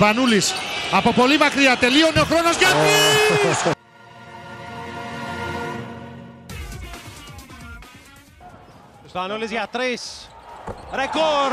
[0.00, 0.54] Σπανούλης
[0.92, 2.68] από πολύ μακριά τελείωνε ο χρόνος για
[9.08, 10.28] Σπανούλης για τρεις.
[10.92, 11.52] Ρεκόρ.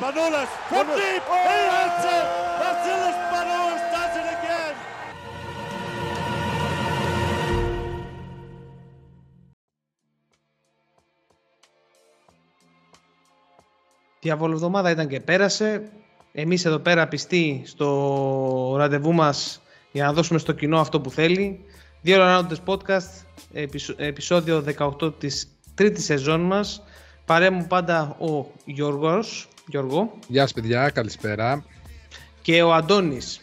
[0.00, 2.51] Manolas from deep.
[14.22, 15.90] Διαβολοβδομάδα ήταν και πέρασε.
[16.32, 19.60] Εμείς εδώ πέρα πιστοί στο ραντεβού μας
[19.92, 21.64] για να δώσουμε στο κοινό αυτό που θέλει.
[22.02, 26.82] Δύο Ρονάντες podcast, επεισο- επεισόδιο 18 της τρίτης σεζόν μας.
[27.24, 31.64] Παρέ μου πάντα ο Γιώργος, Γιώργο Γεια σας παιδιά, καλησπέρα.
[32.42, 33.40] και ο Αντώνης.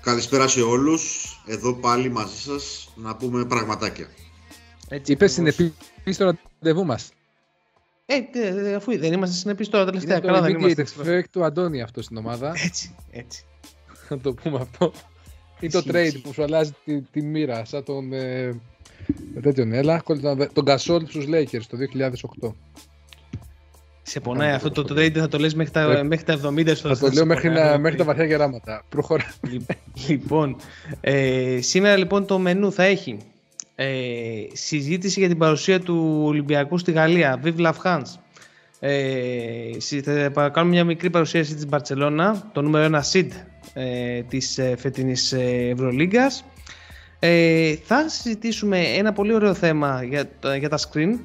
[0.00, 1.24] Καλησπέρα σε όλους.
[1.46, 4.06] Εδώ πάλι μαζί σας να πούμε πραγματάκια.
[4.88, 5.54] Έτσι, Είπες ακριβώς.
[5.54, 7.08] συνεπή στο ραντεβού μας.
[8.12, 10.16] Ε, τε- τε- αφού δεν είμαστε συνεπείς τώρα τελευταία.
[10.16, 10.86] Είναι Καλά το δεν είμαστε.
[10.86, 12.52] immediate effect του Αντώνη αυτός στην ομάδα.
[12.64, 13.44] Έτσι, έτσι.
[14.08, 14.92] Να το πούμε αυτό.
[15.60, 16.20] Ή το Ισχύει, trade ισχύει.
[16.20, 18.12] που σου αλλάζει τη, τη μοίρα, σαν τον.
[18.12, 18.60] Ε,
[19.42, 20.20] τέτοιον, έλα, τον,
[20.52, 21.76] τον Gasol στους Lakers το
[22.42, 22.52] 2008.
[24.02, 26.94] Σε πονάει αυτό το trade, θα το λες μέχρι τα, Ε, μέχρι τα 70 στο
[26.94, 28.84] Θα το λέω μέχρι, να, μέχρι τα βαθιά γεράματα.
[28.88, 29.34] Προχωρά.
[30.08, 30.56] Λοιπόν,
[31.00, 33.16] ε, σήμερα λοιπόν το μενού θα έχει
[33.82, 38.18] ε, συζήτηση για την παρουσία του Ολυμπιακού στη Γαλλία, Vive la France.
[38.80, 43.28] Ε, συ- θα κάνουμε μια μικρή παρουσίαση της Μπαρτσελώνα, το νούμερο 1 seed
[43.74, 46.44] ε, της ε, φετινής ε, Ευρωλίγκας.
[47.18, 51.18] Ε, θα συζητήσουμε ένα πολύ ωραίο θέμα για, τα- για τα screen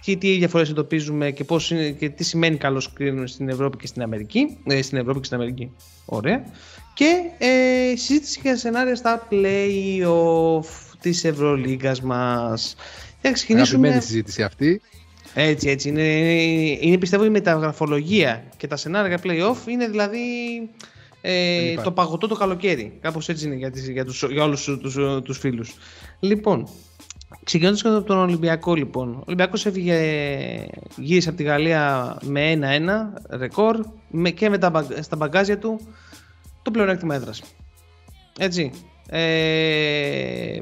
[0.00, 3.86] και τι διαφορές εντοπίζουμε και, πώς είναι, και τι σημαίνει καλό screen στην Ευρώπη και
[3.86, 4.58] στην Αμερική.
[4.66, 5.70] Ε, στην Ευρώπη και στην Αμερική.
[6.04, 6.44] Ωραία.
[6.94, 12.76] Και ε, συζήτηση για σενάρια στα play-off της Ευρωλίγκας μας.
[13.20, 13.78] Θα ξεκινήσουμε...
[13.78, 14.80] Αγαπημένη συζήτηση αυτή.
[15.34, 15.88] Έτσι, έτσι.
[15.88, 20.18] Είναι, είναι, είναι πιστεύω η μεταγραφολογία και τα σενάρια play-off είναι δηλαδή
[21.20, 21.84] ε, υπάρχει.
[21.84, 22.98] το παγωτό το καλοκαίρι.
[23.00, 25.74] Κάπως έτσι είναι για, τις, για, τους, για όλους τους, τους φίλους.
[26.20, 26.68] Λοιπόν,
[27.44, 29.14] ξεκινώντας από τον Ολυμπιακό λοιπόν.
[29.14, 29.96] Ο Ολυμπιακός έφυγε,
[30.96, 32.58] γύρισε από τη Γαλλία με
[33.30, 35.80] 1-1 ρεκόρ με, και με τα, μπαγ- στα μπαγκάζια του
[36.62, 37.42] το πλεονέκτημα έδρας.
[38.38, 38.70] Έτσι.
[39.08, 40.58] Ε,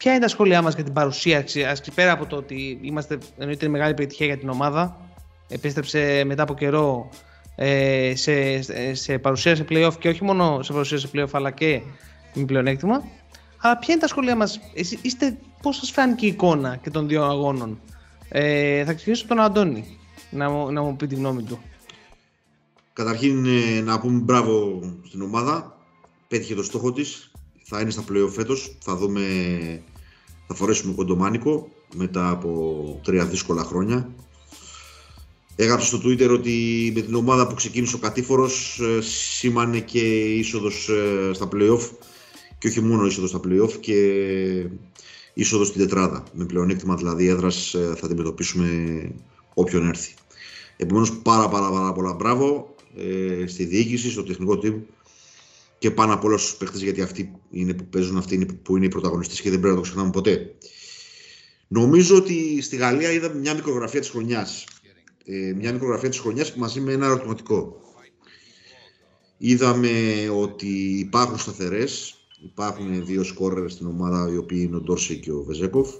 [0.00, 3.18] Ποια είναι τα σχόλιά μας για την παρουσία, ας και πέρα από το ότι είμαστε,
[3.38, 4.96] εννοείται είναι μεγάλη επιτυχία για την ομάδα,
[5.48, 7.08] επέστρεψε μετά από καιρό
[7.56, 11.50] ε, σε, σε, σε παρουσία σε play-off και όχι μόνο σε παρουσία σε play-off αλλά
[11.50, 11.80] και
[12.34, 13.02] με πλεονέκτημα.
[13.58, 17.08] Αλλά ποια είναι τα σχόλιά μας, Εσείς είστε, πώς σας φάνηκε η εικόνα και των
[17.08, 17.80] δύο αγώνων;
[18.28, 19.98] Ε, θα ξεκινήσω από τον Αντώνη
[20.30, 21.60] να, μου- να μου πει τη γνώμη του.
[22.92, 25.78] Καταρχήν ε, να πούμε μπράβο στην ομάδα.
[26.28, 27.29] Πέτυχε το στόχο της.
[27.72, 28.76] Θα είναι στα play φέτος.
[28.78, 29.22] Θα δούμε,
[30.46, 34.10] θα φορέσουμε κοντομάνικο μετά από τρία δύσκολα χρόνια.
[35.56, 40.00] Έγραψε στο Twitter ότι με την ομάδα που ξεκίνησε ο Κατήφορος ε, σήμανε και
[40.34, 41.90] είσοδος ε, στα play-off
[42.58, 43.94] και όχι μόνο είσοδος στα play-off και
[45.34, 46.24] είσοδος στην τετράδα.
[46.32, 48.68] Με πλεονέκτημα δηλαδή έδρας ε, θα αντιμετωπίσουμε
[49.54, 50.14] όποιον έρθει.
[50.76, 54.74] Επομένως πάρα πάρα πάρα πολλά μπράβο ε, στη διοίκηση, στο τεχνικό team
[55.80, 58.86] και πάνω απ' όλα στους παίχτες γιατί αυτοί είναι που παίζουν, αυτοί είναι που είναι
[58.86, 60.54] οι πρωταγωνιστές και δεν πρέπει να το ξεχνάμε ποτέ.
[61.68, 64.66] Νομίζω ότι στη Γαλλία είδαμε μια μικρογραφία της χρονιάς.
[65.24, 67.80] Ε, μια μικρογραφία της χρονιάς μαζί με ένα ερωτηματικό.
[69.36, 69.90] Είδαμε
[70.34, 72.14] ότι υπάρχουν σταθερές,
[72.44, 75.90] υπάρχουν δύο σκόρερ στην ομάδα οι οποίοι είναι ο Ντόρσε και ο Βεζέκοφ.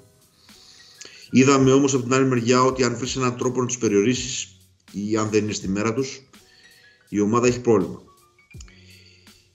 [1.31, 4.57] Είδαμε όμως από την άλλη μεριά ότι αν βρεις έναν τρόπο να τους περιορίσεις
[4.93, 6.29] ή αν δεν είναι στη μέρα τους,
[7.09, 8.09] η ομάδα έχει πρόβλημα.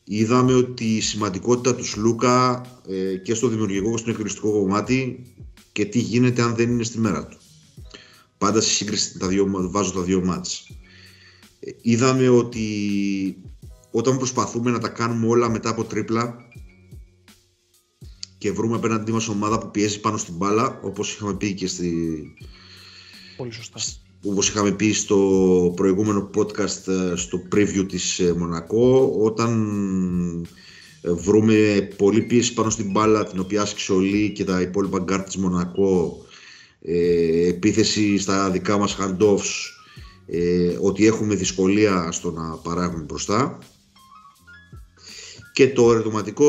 [0.08, 5.26] Είδαμε ότι η σημαντικότητα τους Σλούκα ε, και στο δημιουργικό και στο εκκριστικό κομμάτι
[5.72, 7.38] και τι γίνεται αν δεν είναι στη μέρα του.
[8.38, 10.70] Πάντα σε σύγκριση τα δύο, βάζω τα δύο μάτς.
[11.60, 12.68] Ε, είδαμε ότι
[13.92, 16.36] όταν προσπαθούμε να τα κάνουμε όλα μετά από τρίπλα
[18.38, 22.34] και βρούμε απέναντί μας ομάδα που πιέζει πάνω στην μπάλα, όπως είχαμε πει και στη,
[23.38, 23.80] Πολύ σωστά.
[24.28, 30.48] Όπως είχαμε πει στο προηγούμενο podcast ε, στο preview της ε, Μονακό όταν
[31.02, 35.00] ε, βρούμε πολύ πίεση πάνω στην μπάλα την οποία άσκησε ο Λί και τα υπόλοιπα
[35.00, 36.26] γκαρντ της Μονακό
[36.82, 39.76] ε, επίθεση στα δικά μας handoffs
[40.26, 43.58] ε, ότι έχουμε δυσκολία στο να παράγουμε μπροστά.
[45.54, 46.46] Και το ερωτηματικό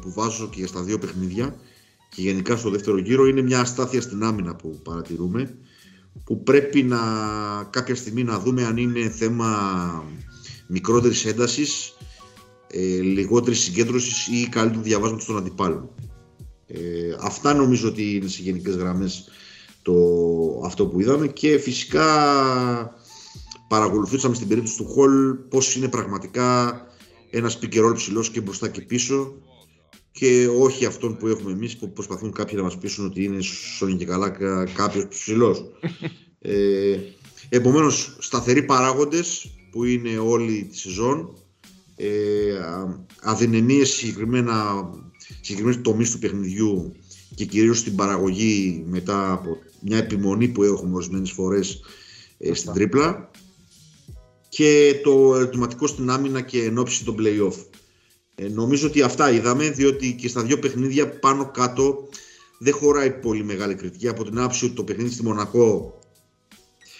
[0.00, 1.56] που βάζω και στα δύο παιχνίδια
[2.08, 5.54] και γενικά στο δεύτερο γύρο είναι μια αστάθεια στην άμυνα που παρατηρούμε
[6.24, 6.98] που πρέπει να
[7.70, 10.04] κάποια στιγμή να δούμε αν είναι θέμα
[10.66, 11.96] μικρότερης έντασης,
[12.66, 15.90] ε, λιγότερης συγκέντρωσης ή καλύτερου διαβάσματος των αντιπάλων.
[16.66, 16.78] Ε,
[17.20, 19.28] αυτά νομίζω ότι είναι σε γενικές γραμμές
[19.82, 19.94] το,
[20.64, 22.04] αυτό που είδαμε και φυσικά
[23.68, 26.80] παρακολουθούσαμε στην περίπτωση του Χολ πώς είναι πραγματικά
[27.30, 29.34] ένας πικερόλ ψηλός και μπροστά και πίσω
[30.12, 33.96] και όχι αυτόν που έχουμε εμείς που προσπαθούν κάποιοι να μας πείσουν ότι είναι σώνει
[33.96, 34.30] και καλά
[34.74, 35.64] κάποιος ψηλός.
[36.38, 36.98] ε,
[37.48, 41.36] επομένως σταθεροί παράγοντες που είναι όλη τη σεζόν
[41.96, 42.08] ε,
[43.20, 44.84] αδυναμίες συγκεκριμένα
[45.40, 46.92] συγκεκριμένες τομείς του παιχνιδιού
[47.34, 51.80] και κυρίως στην παραγωγή μετά από μια επιμονή που έχουμε ορισμένες φορές
[52.38, 53.30] ε, στην τρίπλα
[54.48, 57.54] και το ερωτηματικό στην άμυνα και ενόψη των play-off.
[58.42, 62.08] Ε, νομίζω ότι αυτά είδαμε, διότι και στα δύο παιχνίδια πάνω κάτω
[62.58, 64.08] δεν χωράει πολύ μεγάλη κριτική.
[64.08, 65.98] Από την άποψη ότι το παιχνίδι στη Μονακό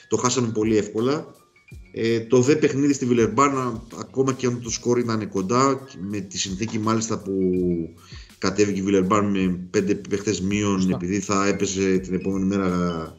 [0.09, 1.35] το χάσαμε πολύ εύκολα.
[1.93, 6.39] Ε, το δε παιχνίδι στη Βιλερμπάνα, ακόμα και αν το σκόρ ήταν κοντά, με τη
[6.39, 7.33] συνθήκη μάλιστα που
[8.39, 13.17] κατέβηκε η Βιλερμπάν με πέντε παίχτες μείον επειδή θα έπαιζε την επόμενη μέρα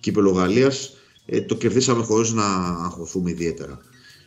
[0.00, 0.96] κύπελο Γαλλίας,
[1.26, 2.44] ε, το κερδίσαμε χωρίς να
[2.84, 3.80] αγχωθούμε ιδιαίτερα.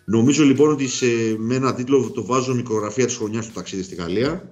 [0.06, 1.06] Νομίζω λοιπόν ότι σε,
[1.38, 4.52] με ένα τίτλο το βάζω μικρογραφία της χρονιάς του ταξίδι στη Γαλλία,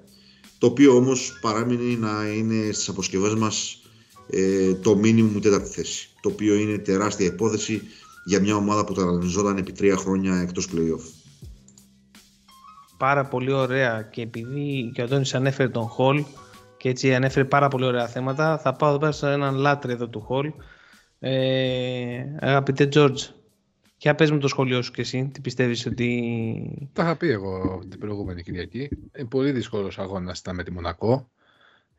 [0.58, 3.82] το οποίο όμως παράμεινε να είναι στις αποσκευές μας
[4.30, 7.82] ε, το μήνυμο τέταρτη θέση, το οποίο είναι τεράστια υπόθεση
[8.26, 11.04] για μια ομάδα που ταρανιζόταν επί τρία χρόνια εκτός play-off.
[12.98, 16.24] Πάρα πολύ ωραία και επειδή και ο Αντώνης ανέφερε τον Χολ
[16.78, 20.08] και έτσι ανέφερε πάρα πολύ ωραία θέματα, θα πάω εδώ πέρα σε έναν λάτρε εδώ
[20.08, 20.52] του Χολ.
[21.20, 23.24] Ε, αγαπητέ Τζόρτζ,
[24.02, 26.90] Ποια πες με το σχολείο σου και εσύ, τι πιστεύεις ότι...
[26.94, 28.90] Τα είχα πει εγώ την προηγούμενη Κυριακή.
[29.18, 31.32] Είναι πολύ δύσκολος αγώνας ήταν με τη Μονακό.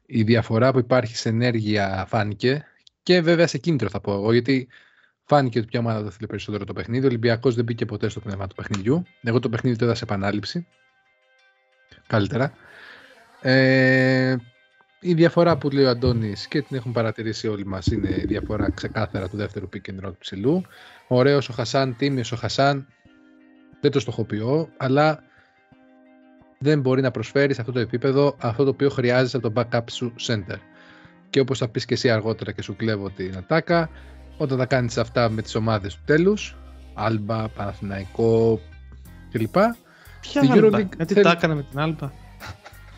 [0.07, 2.65] Η διαφορά που υπάρχει σε ενέργεια φάνηκε
[3.03, 4.69] και βέβαια σε κίνητρο θα πω εγώ, γιατί
[5.25, 7.05] φάνηκε ότι πια ομάδα δεν θέλει περισσότερο το παιχνίδι.
[7.05, 9.03] Ο Ολυμπιακός δεν μπήκε ποτέ στο πνεύμα του παιχνιδιού.
[9.23, 10.67] Εγώ το παιχνίδι το είδα σε επανάληψη.
[12.07, 12.53] Καλύτερα.
[13.41, 14.37] Ε,
[15.05, 18.71] η διαφορά που λέει ο Αντώνης και την έχουν παρατηρήσει όλοι μας είναι η διαφορά
[18.71, 20.63] ξεκάθαρα του δεύτερου pick and roll του ψηλού.
[21.09, 22.87] Ωραίος ο Χασάν, τίμιος ο Χασάν.
[23.81, 25.23] Δεν το στοχοποιώ, αλλά
[26.59, 29.85] δεν μπορεί να προσφέρει σε αυτό το επίπεδο αυτό το οποίο χρειάζεσαι από το backup
[29.91, 30.59] σου center.
[31.31, 33.91] Και όπως θα πεις και εσύ αργότερα και σου κλέβω την ατάκα,
[34.37, 36.57] όταν τα κάνεις αυτά με τις ομάδες του τέλους,
[36.95, 38.61] Άλμπα, Παναθηναϊκό
[39.31, 39.57] κλπ.
[40.21, 41.25] Ποια Άλμπα, γιατί θέλει...
[41.25, 42.11] τα έκανα με την Άλμπα;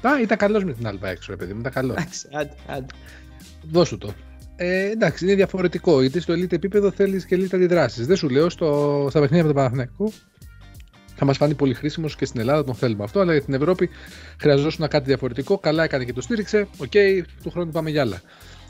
[0.09, 1.97] Α, ήταν καλός με την Άλμπα έξω, ρε παιδί μου, ήταν καλός.
[3.71, 4.13] Δώσου το.
[4.57, 6.01] Ε, εντάξει, είναι διαφορετικό.
[6.01, 8.07] Γιατί στο elite επίπεδο θέλεις και elite αντιδράσεις.
[8.07, 10.13] Δεν σου λέω στο, στα παιχνίδια με τον Παναθηναϊκό
[11.15, 13.21] θα μας φανεί πολύ χρήσιμος και στην Ελλάδα τον θέλουμε αυτό.
[13.21, 13.91] Αλλά για την Ευρώπη
[14.41, 15.59] χρειαζόταν κάτι διαφορετικό.
[15.59, 16.69] Καλά έκανε και το στήριξε.
[16.79, 18.21] Οκ, okay, του χρόνου πάμε για άλλα.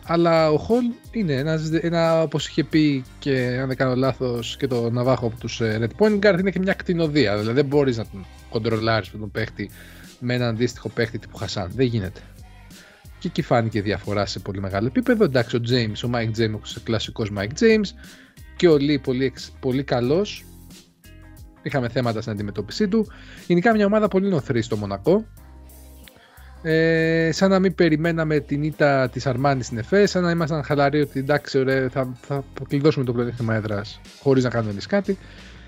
[0.06, 4.66] Αλλά ο Χολ είναι ένας, ένα όπως είχε πει και αν δεν κάνω λάθος και
[4.66, 7.36] το Ναβάχο από τους ε, Red Point Guard, είναι και μια κτηνοδία.
[7.38, 9.70] Δηλαδή δεν μπορείς να τον κοντρολάρεις με τον παίχτη
[10.20, 11.70] με έναν αντίστοιχο παίχτη τύπου Χασάν.
[11.74, 12.20] Δεν γίνεται.
[13.18, 15.24] Και εκεί φάνηκε διαφορά σε πολύ μεγάλο επίπεδο.
[15.24, 17.88] Εντάξει, ο James, ο Mike James, ο κλασικός Mike James
[18.56, 20.44] και ο Lee πολύ, πολύ καλός.
[21.62, 23.06] Είχαμε θέματα στην αντιμετώπιση του.
[23.46, 25.26] Γενικά μια ομάδα πολύ νοθρή στο Μονακό.
[26.62, 31.00] Ε, σαν να μην περιμέναμε την ήττα της Αρμάνης στην ΕΦΕ, σαν να ήμασταν χαλαροί
[31.00, 35.18] ότι εντάξει, ωραία, θα, θα κλειδώσουμε το πλεονέκτημα έδρας χωρίς να κάνουμε εμείς κάτι.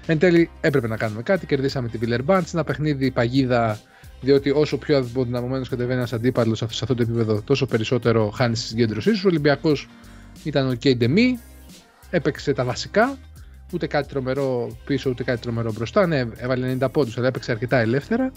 [0.06, 1.46] Εν τέλει έπρεπε να κάνουμε κάτι.
[1.46, 3.78] Κερδίσαμε την Villeurbanne σε ένα παιχνίδι παγίδα,
[4.20, 8.58] διότι όσο πιο αδυναμωμένο κατεβαίνει ένας αντίπαλος σε αυτό το επίπεδο, τόσο περισσότερο χάνει τη
[8.58, 9.22] συγκέντρωσή σου.
[9.24, 9.88] Ο Ολυμπιακός
[10.42, 11.38] ήταν ο Κέιντεμι,
[12.10, 13.18] έπαιξε τα βασικά.
[13.72, 16.06] Ούτε κάτι τρομερό πίσω, ούτε κάτι τρομερό μπροστά.
[16.06, 18.32] Ναι, έβαλε 90 πόντους, αλλά έπαιξε αρκετά ελεύθερα.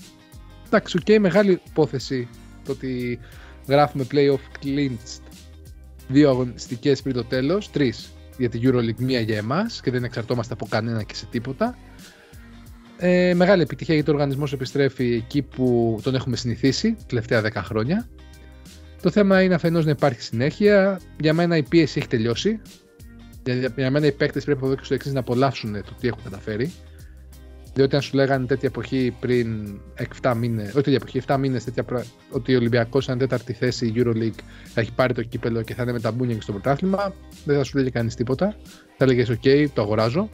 [0.68, 2.28] Εντάξει, OK, okay, μεγάλη υπόθεση
[2.66, 3.20] το ότι
[3.68, 5.22] γράφουμε playoff clinched
[6.08, 10.54] δύο αγωνιστικές πριν το τέλος, τρεις για την Euroleague, μία για εμάς και δεν εξαρτώμαστε
[10.54, 11.78] από κανένα και σε τίποτα.
[13.02, 18.08] Ε, μεγάλη επιτυχία γιατί ο οργανισμός επιστρέφει εκεί που τον έχουμε συνηθίσει τελευταία 10 χρόνια.
[19.02, 21.00] Το θέμα είναι αφενός να υπάρχει συνέχεια.
[21.20, 22.62] Για μένα η πίεση έχει τελειώσει.
[23.44, 26.08] Για, για μένα οι παίκτες πρέπει από εδώ και στο εξής να απολαύσουν το τι
[26.08, 26.72] έχουν καταφέρει.
[27.74, 29.80] Διότι αν σου λέγανε τέτοια εποχή πριν
[30.22, 31.66] 7 μήνες, όχι τέτοια εποχή, 7 μήνες,
[32.32, 35.84] ότι ο Ολυμπιακός, αν τέταρτη θέση η Euroleague θα έχει πάρει το κύπελο και θα
[35.84, 37.14] είναι με τα μπούνια και στο πρωτάθλημα,
[37.46, 38.56] δεν θα σου λέγε κανείς τίποτα.
[38.98, 40.30] Θα έλεγε: OK, το αγοράζω.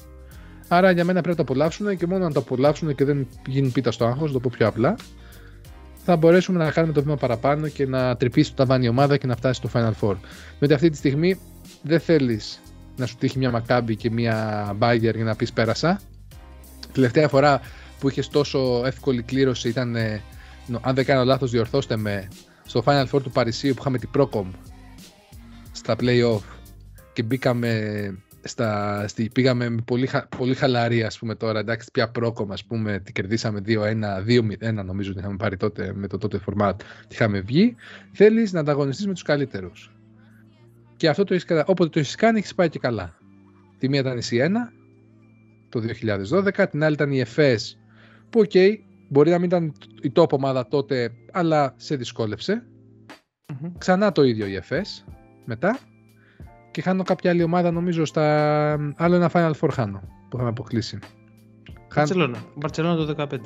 [0.68, 3.70] Άρα για μένα πρέπει να το απολαύσουν και μόνο να το απολαύσουν και δεν γίνει
[3.70, 4.96] πίτα στο άγχος, το πω πιο απλά,
[6.04, 9.28] θα μπορέσουμε να κάνουμε το βήμα παραπάνω και να τρυπήσει το ταβάνι η ομάδα και
[9.28, 10.16] να φτάσει στο Final Four.
[10.60, 11.40] Διότι αυτή τη στιγμή
[11.82, 12.62] δεν θέλεις
[12.96, 16.00] να σου τύχει μια Μακάμπη και μια Μπάγκερ για να πεις πέρασα
[16.96, 17.62] τελευταία φορά
[18.00, 20.22] που είχες τόσο εύκολη κλήρωση ήταν, ε,
[20.82, 22.28] αν δεν κάνω λάθος διορθώστε με,
[22.66, 24.46] στο Final Four του Παρισίου που είχαμε την Procom
[25.72, 26.42] στα play-off
[27.14, 27.70] και μπήκαμε
[28.48, 33.00] στα, στη, πήγαμε με πολύ, πολύ χαλαρή ας πούμε τώρα, εντάξει πια Procom ας πούμε,
[33.00, 33.72] τη κερδίσαμε 2-1,
[34.28, 37.76] 2-1 νομίζω ότι είχαμε πάρει τότε με το τότε format, τη είχαμε βγει,
[38.12, 39.96] θέλεις να ανταγωνιστείς με τους καλύτερους.
[40.98, 43.18] Και αυτό το έχεις, όποτε το έχεις κάνει, έχεις πάει και καλά.
[43.78, 44.72] Τη μία ήταν η Σιένα
[45.70, 47.80] το 2012, την άλλη ήταν η ΕΦΕΣ
[48.30, 48.76] που, OK, okay,
[49.10, 52.66] μπορεί να μην ήταν η top ομάδα τότε, αλλά σε δυσκόλεψε.
[53.48, 53.72] Mm-hmm.
[53.78, 55.06] Ξανά το ίδιο η ΕΦΕΣ
[55.46, 55.80] μετά.
[56.76, 58.24] Και χάνω κάποια άλλη ομάδα, νομίζω, στα
[58.96, 61.00] άλλο ένα Final Four χάνω που θα με αποκλείσει.
[61.96, 62.38] Μπαρσελόνα.
[62.56, 63.40] Μπαρσελόνα το 15.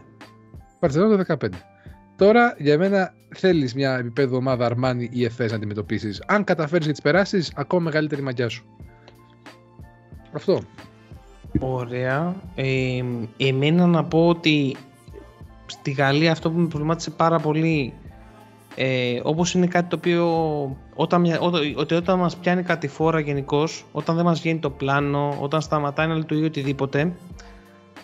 [0.80, 1.50] Μπαρσελόνα το 15.
[2.16, 6.24] Τώρα για μένα θέλεις μια επίπεδο ομάδα Αρμάνι ή ΕΦΕΣ να αντιμετωπίσεις.
[6.28, 8.66] Αν καταφέρεις και τις περάσεις, ακόμα μεγαλύτερη μαγιά σου.
[10.34, 10.62] Αυτό.
[11.60, 12.36] Ωραία.
[12.56, 13.04] Ε,
[13.38, 14.76] εμένα να πω ότι
[15.66, 17.94] στη Γαλλία αυτό που με προβλημάτισε πάρα πολύ
[18.76, 20.26] ε, όπως είναι κάτι το οποίο
[20.96, 25.38] όταν, όταν, ότι όταν μας πιάνει κάτι φόρα γενικώς, όταν δεν μας βγαίνει το πλάνο,
[25.40, 27.14] όταν σταματάει να λειτουργεί οτιδήποτε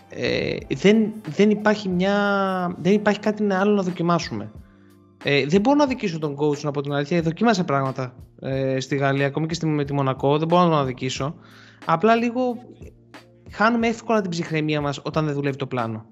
[0.09, 2.15] ε, δεν, δεν, υπάρχει μια,
[2.77, 4.51] δεν υπάρχει κάτι άλλο να δοκιμάσουμε.
[5.23, 7.21] Ε, δεν μπορώ να δικήσω τον coach να πω την αλήθεια.
[7.21, 10.37] Δοκίμασε πράγματα ε, στη Γαλλία, ακόμη και στη, με τη Μονακό.
[10.37, 11.35] Δεν μπορώ να τον αδικήσω.
[11.85, 12.57] Απλά λίγο
[13.51, 16.05] χάνουμε εύκολα την ψυχραιμία μας όταν δεν δουλεύει το πλάνο.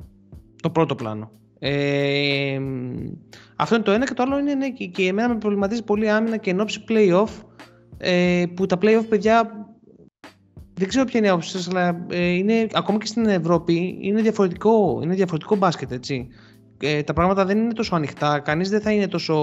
[0.61, 1.31] Το πρώτο πλάνο.
[1.65, 2.59] Ε,
[3.55, 6.09] αυτό είναι το ένα και το άλλο είναι ναι, και, και εμένα με προβληματίζει πολύ
[6.09, 7.29] άμυνα και ενόψει play-off
[7.97, 9.67] ε, που τα play-off παιδιά
[10.73, 14.21] δεν ξέρω ποια είναι η άποψη σας αλλά ε, είναι, ακόμα και στην Ευρώπη είναι
[14.21, 16.27] διαφορετικό, είναι διαφορετικό μπάσκετ έτσι.
[16.81, 19.35] Ε, τα πράγματα δεν είναι τόσο ανοιχτά, κανείς δεν θα είναι τόσο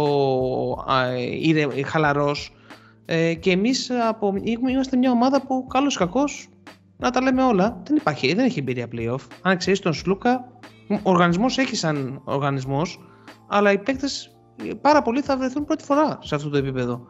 [1.77, 2.57] ε, χαλαρός
[3.05, 4.35] ε, και εμείς από,
[4.71, 6.49] είμαστε μια ομάδα που καλώς κακός
[6.97, 7.83] να τα λέμε όλα.
[7.87, 9.27] Δεν υπάρχει, δεν έχει εμπειρία playoff.
[9.43, 10.60] Αν ξέρεις τον Σλούκα,
[10.90, 13.00] ο οργανισμός έχει σαν οργανισμός,
[13.49, 14.35] αλλά οι παίκτες
[14.80, 17.06] πάρα πολλοί θα βρεθούν πρώτη φορά σε αυτό το επίπεδο.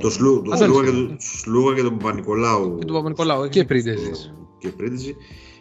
[0.00, 2.78] Το, Σλού, το Σλούγα, και το, Σλούγα και τον Παπα-Νικολάου.
[2.78, 3.48] Και τον Παπα-Νικολάου.
[3.48, 4.10] Και Πρίντεζη.
[4.58, 5.14] Και Πρίντεζη.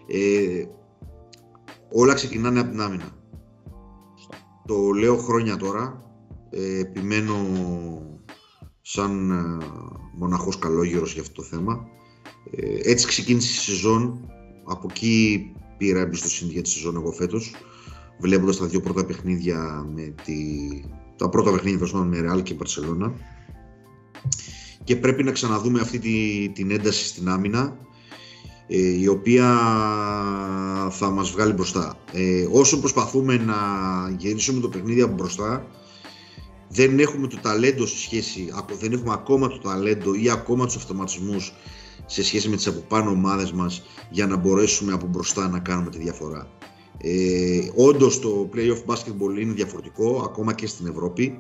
[0.07, 0.65] Ε,
[1.91, 3.09] όλα ξεκινάνε από την άμυνα.
[4.65, 6.01] Το λέω χρόνια τώρα.
[6.49, 7.35] Ε, επιμένω
[8.81, 9.65] σαν ε,
[10.17, 11.87] μοναχός καλόγερος για αυτό το θέμα.
[12.51, 14.25] Ε, έτσι ξεκίνησε η σεζόν.
[14.65, 17.55] Από εκεί πήρα εμπιστοσύνη για τη σεζόν εγώ φέτος.
[18.19, 20.35] Βλέποντας τα δύο πρώτα παιχνίδια με τη...
[21.15, 23.11] τα πρώτα παιχνίδια με Real και Barcelona.
[24.83, 27.77] Και πρέπει να ξαναδούμε αυτή τη, την ένταση στην άμυνα
[28.67, 29.57] ε, η οποία
[30.91, 31.97] θα μας βγάλει μπροστά.
[32.11, 33.55] Ε, όσο προσπαθούμε να
[34.17, 35.65] γυρίσουμε το παιχνίδι από μπροστά,
[36.69, 41.53] δεν έχουμε το ταλέντο σε σχέση, δεν έχουμε ακόμα το ταλέντο ή ακόμα τους αυτοματισμούς
[42.05, 45.89] σε σχέση με τις από πάνω ομάδες μας για να μπορέσουμε από μπροστά να κάνουμε
[45.89, 46.47] τη διαφορά.
[46.97, 51.39] Ε, όντως το playoff basketball είναι διαφορετικό ακόμα και στην Ευρώπη.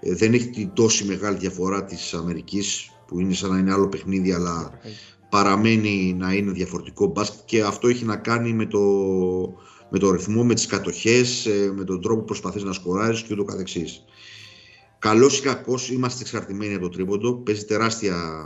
[0.00, 4.32] Ε, δεν έχει τόση μεγάλη διαφορά της Αμερικής που είναι σαν να είναι άλλο παιχνίδι
[4.32, 4.70] αλλά
[5.28, 8.80] παραμένει να είναι διαφορετικό μπάσκετ και αυτό έχει να κάνει με το,
[9.90, 13.32] με το ρυθμό, με τις κατοχές, ε, με τον τρόπο που προσπαθείς να σκοράρεις και
[13.32, 14.04] ούτω καθεξής.
[14.98, 17.34] Καλός ή κακός, είμαστε εξαρτημένοι από το τρίποντο.
[17.34, 18.44] Παίζει τεράστια,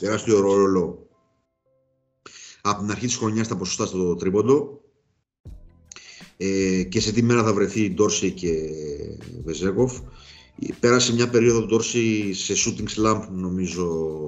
[0.00, 1.08] τεράστιο ρόλο
[2.60, 4.80] από την αρχή της χρονιάς τα ποσοστά στο τρίποντο.
[6.36, 8.54] Ε, και σε τι μέρα θα βρεθεί Ντόρση και
[9.44, 9.98] Βεζέκοφ.
[10.80, 14.18] Πέρασε μια περίοδο Ντόρση σε shooting slump νομίζω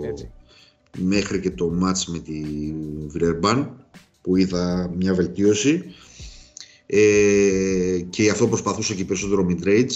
[0.98, 2.42] μέχρι και το match με τη
[3.06, 3.86] Βιρερμπάν
[4.22, 5.84] που είδα μια βελτίωση
[6.86, 9.90] ε, και γι' αυτό προσπαθούσα και περισσότερο mid-range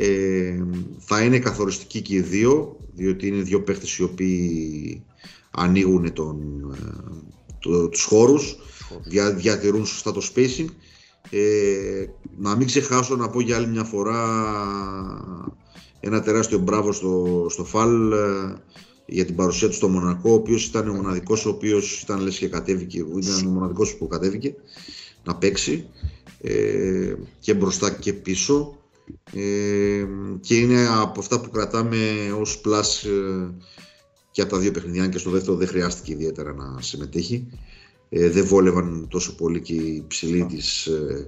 [0.00, 0.64] ε,
[0.98, 5.04] θα είναι καθοριστικοί και οι δύο, διότι είναι δύο παίχτες οι οποίοι
[5.50, 6.36] ανοίγουν τον,
[6.74, 6.88] ε,
[7.58, 8.56] το, τους χώρους,
[9.04, 10.66] δια, διατηρούν σωστά το spacing.
[11.30, 12.06] Ε,
[12.38, 14.20] να μην ξεχάσω να πω για άλλη μια φορά
[16.00, 18.62] ένα τεράστιο μπράβο στο, στο Φαλ ε,
[19.06, 22.38] για την παρουσία του στο Μονακό, ο οποίος ήταν ο μοναδικός ο οποίος ήταν λες
[22.38, 24.54] και κατέβηκε, ήταν ο μοναδικός που κατέβηκε
[25.24, 25.88] να παίξει
[26.40, 28.77] ε, και μπροστά και πίσω
[29.32, 30.06] ε,
[30.40, 31.98] και είναι από αυτά που κρατάμε
[32.40, 33.54] ως πλάς ε,
[34.30, 37.46] και από τα δύο παιχνιδιά και στο δεύτερο δεν χρειάστηκε ιδιαίτερα να συμμετέχει.
[38.08, 41.26] Ε, δεν βόλευαν τόσο πολύ και οι ψηλοί της ε,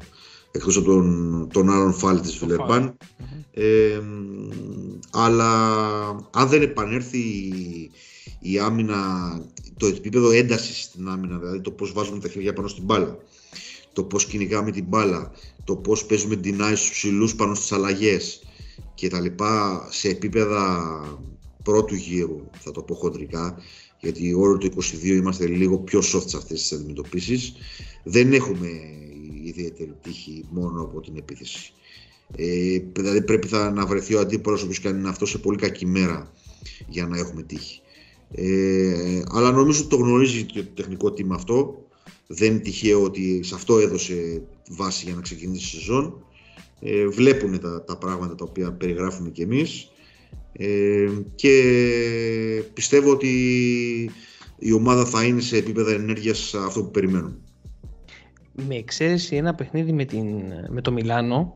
[0.50, 2.96] εκτός από τον, τον άλλον φάλ της Βιλερμπάν.
[3.52, 4.00] Ε,
[5.10, 5.50] αλλά
[6.30, 7.90] αν δεν επανέλθει η,
[8.40, 8.98] η άμυνα,
[9.76, 13.18] το επίπεδο έντασης στην άμυνα, δηλαδή το πώς βάζουμε τα χέρια πάνω στην μπάλα,
[13.92, 15.32] το πώς κυνηγάμε την μπάλα,
[15.70, 18.42] το πώς παίζουμε deny στους ψηλούς πάνω στις αλλαγές
[18.94, 21.18] και τα λοιπά σε επίπεδα
[21.62, 23.56] πρώτου γύρου, θα το πω χοντρικά,
[24.00, 27.52] γιατί όλο το 22 είμαστε λίγο πιο soft σε αυτές τις αντιμετωπίσεις.
[28.04, 28.68] Δεν έχουμε
[29.44, 31.72] ιδιαίτερη τύχη μόνο από την επίθεση.
[32.36, 36.32] Ε, δηλαδή πρέπει θα, να βρεθεί ο αντίπαλος όπως κάνει αυτό σε πολύ κακή μέρα
[36.88, 37.80] για να έχουμε τύχη.
[38.32, 41.84] Ε, αλλά νομίζω ότι το γνωρίζει το τεχνικό team αυτό
[42.26, 46.24] δεν είναι τυχαίο ότι σε αυτό έδωσε βάση για να ξεκινήσει η σεζόν.
[46.80, 49.90] Ε, βλέπουν τα, τα πράγματα τα οποία περιγράφουμε κι εμείς
[50.52, 51.52] Ε, και
[52.74, 53.30] πιστεύω ότι
[54.58, 57.38] η ομάδα θα είναι σε επίπεδα ενέργειας αυτό που περιμένουν.
[58.68, 60.26] Με εξαίρεση ένα παιχνίδι με, την,
[60.68, 61.54] με το Μιλάνο,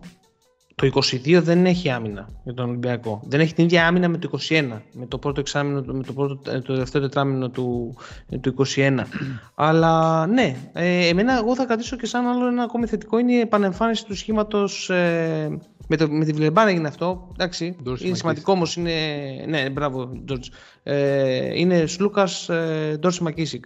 [0.75, 3.23] το 22 δεν έχει άμυνα για τον Ολυμπιακό.
[3.27, 6.51] Δεν έχει την ίδια άμυνα με το 21, με το πρώτο εξάμεινο, με το, πρώτο,
[6.51, 7.97] ε, το δεύτερο τετράμινο του,
[8.29, 9.01] ε, του 21.
[9.55, 13.41] Αλλά ναι, ε, εμένα εγώ θα κρατήσω και σαν άλλο ένα ακόμη θετικό είναι η
[13.41, 14.91] επανεμφάνιση του σχήματος.
[14.91, 17.29] Ε, με, το, με τη Βιλερμπάν έγινε αυτό.
[17.33, 18.77] Εντάξει, είναι σημαντικό όμως.
[18.77, 18.93] Είναι,
[19.49, 20.47] ναι, μπράβο, George.
[20.83, 23.65] Ε, είναι Σλούκας ε, Ντόρση Μακίσικ.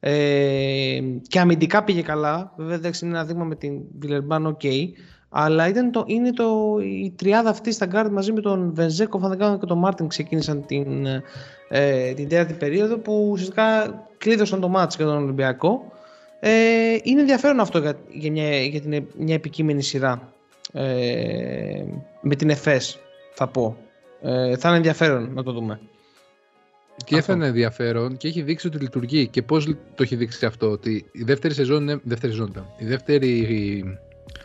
[0.00, 2.52] Ε, και αμυντικά πήγε καλά.
[2.56, 4.60] Βέβαια, εντάξει, είναι ένα δείγμα με την Βιλερμπάν, OK.
[4.62, 4.84] Okay,
[5.28, 9.28] αλλά ήταν το, είναι το, η τριάδα αυτή στα γκαρντ μαζί με τον Βεζένκοφ, αν
[9.28, 11.06] δεν κάνω και τον Μάρτιν ξεκίνησαν την,
[11.68, 15.92] ε, την τέταρτη περίοδο που ουσιαστικά κλείδωσαν το μάτς για τον Ολυμπιακό.
[16.40, 16.50] Ε,
[17.02, 20.32] είναι ενδιαφέρον αυτό για, για, μια, για την, μια επικείμενη σειρά
[20.72, 21.84] ε,
[22.20, 22.98] με την ΕΦΕΣ
[23.34, 23.76] θα πω.
[24.22, 25.80] Ε, θα είναι ενδιαφέρον να το δούμε.
[27.04, 29.26] Και έφανε ενδιαφέρον και έχει δείξει ότι λειτουργεί.
[29.26, 33.98] Και πώς το έχει δείξει αυτό, ότι η δεύτερη σεζόν, δεύτερη σεζόν η δεύτερη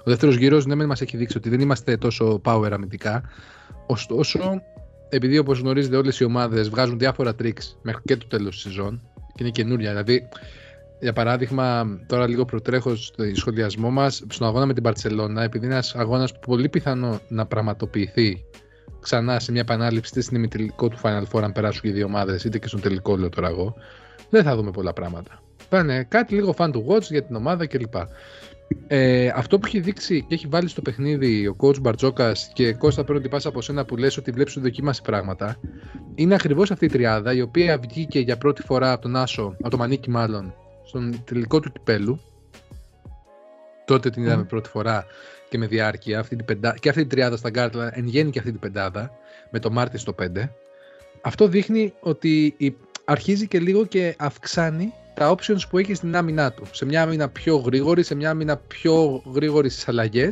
[0.04, 3.24] ο δεύτερος γύρος ναι, μας έχει δείξει ότι δεν είμαστε τόσο power αμυντικά.
[3.88, 4.62] Ωστόσο,
[5.10, 9.02] επειδή όπως γνωρίζετε, όλες οι ομάδες βγάζουν διάφορα tricks μέχρι και το τέλος της σεζόν
[9.34, 9.90] και είναι καινούρια.
[9.90, 10.28] Δηλαδή,
[11.00, 15.74] για παράδειγμα, τώρα λίγο προτρέχω στο σχολιασμό μας, στον αγώνα με την Παρσελώνα, επειδή είναι
[15.74, 18.46] ένας αγώνας που πολύ πιθανό να πραγματοποιηθεί
[19.00, 22.06] ξανά σε μια επανάληψη είτε στην ημιτελικό του Final Four, αν περάσουν και οι δύο
[22.06, 23.76] ομάδες, είτε και στον τελικό, λέω τώρα εγώ,
[24.30, 25.44] δεν θα δούμε πολλά πράγματα.
[25.70, 27.94] Πάνε κάτι λίγο fan to watch για την ομάδα κλπ.
[28.88, 33.04] Ε, αυτό που έχει δείξει και έχει βάλει στο παιχνίδι ο coach Μπαρτζόκας και Κώστα
[33.04, 35.58] παίρνω την πάσα από σένα που λες ότι βλέπεις ότι δοκίμασε πράγματα
[36.16, 39.70] είναι ακριβώς αυτή η τριάδα η οποία βγήκε για πρώτη φορά από τον Άσο, από
[39.70, 42.20] τον Μανίκη μάλλον, στον τελικό του κυπέλου.
[43.86, 45.06] Τότε την είδαμε πρώτη φορά
[45.50, 46.76] και με διάρκεια αυτή την πεντά...
[46.80, 49.12] και αυτή η τριάδα στα γκάρτλα εν γέννη και αυτή την πεντάδα
[49.52, 50.26] με το Μάρτι στο 5.
[51.22, 52.56] Αυτό δείχνει ότι
[53.06, 56.64] αρχίζει και λίγο και αυξάνει τα options που έχει στην άμυνά του.
[56.72, 60.30] Σε μια άμυνα πιο γρήγορη, σε μια άμυνα πιο γρήγορης στι αλλαγε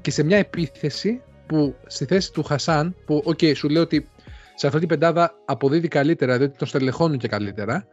[0.00, 4.08] και σε μια επίθεση που στη θέση του Χασάν, που, OK, okay, σου λέω ότι
[4.54, 7.86] σε αυτή την πεντάδα αποδίδει καλύτερα, διότι τον στελεχώνουν και καλύτερα,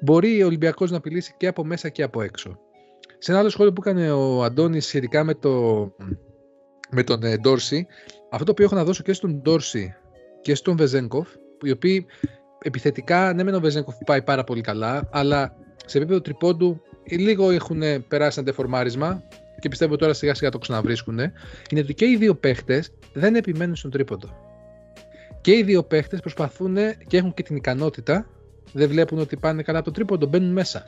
[0.00, 2.58] μπορεί ο Ολυμπιακός να απειλήσει και από μέσα και από έξω.
[3.18, 5.50] Σε ένα άλλο σχόλιο που έκανε ο Αντώνης σχετικά με, το,
[6.90, 7.86] με τον ε, Ντόρση,
[8.30, 9.94] αυτό το οποίο έχω να δώσω και στον Ντόρση
[10.42, 11.28] και στον Βεζένκοφ,
[11.62, 12.06] οι οποίοι
[12.62, 17.82] επιθετικά, ναι, μεν ο Βεζένκοφ πάει πάρα πολύ καλά, αλλά σε επίπεδο τριπόντου λίγο έχουν
[18.08, 19.22] περάσει ένα τεφορμάρισμα
[19.60, 21.18] και πιστεύω τώρα σιγά σιγά το ξαναβρίσκουν.
[21.70, 24.28] Είναι ότι και οι δύο παίχτες δεν επιμένουν στον τρίποντο.
[25.40, 28.26] Και οι δύο παίχτες προσπαθούν και έχουν και την ικανότητα,
[28.72, 30.84] δεν βλέπουν ότι πάνε καλά από το τρίποντο, μπαίνουν μέσα.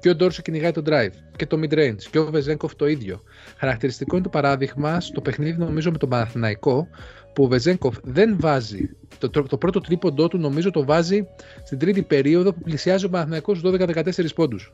[0.00, 3.22] Και ο Ντόρσο κυνηγάει το drive και το mid range και ο Βεζέγκοφ το ίδιο.
[3.56, 6.88] Χαρακτηριστικό είναι το παράδειγμα στο παιχνίδι, νομίζω, με τον Παναθηναϊκό,
[7.32, 8.90] που ο Βεζέγκοφ δεν βάζει.
[9.18, 11.26] Το, το, πρώτο τρίποντό του νομίζω το βάζει
[11.64, 14.72] στην τρίτη περίοδο που πλησιάζει ο Παναθηναϊκός στους 12-14 πόντους.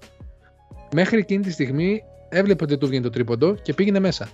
[0.94, 4.28] Μέχρι εκείνη τη στιγμή έβλεπε ότι του βγαίνει το τρίποντο και πήγαινε μέσα.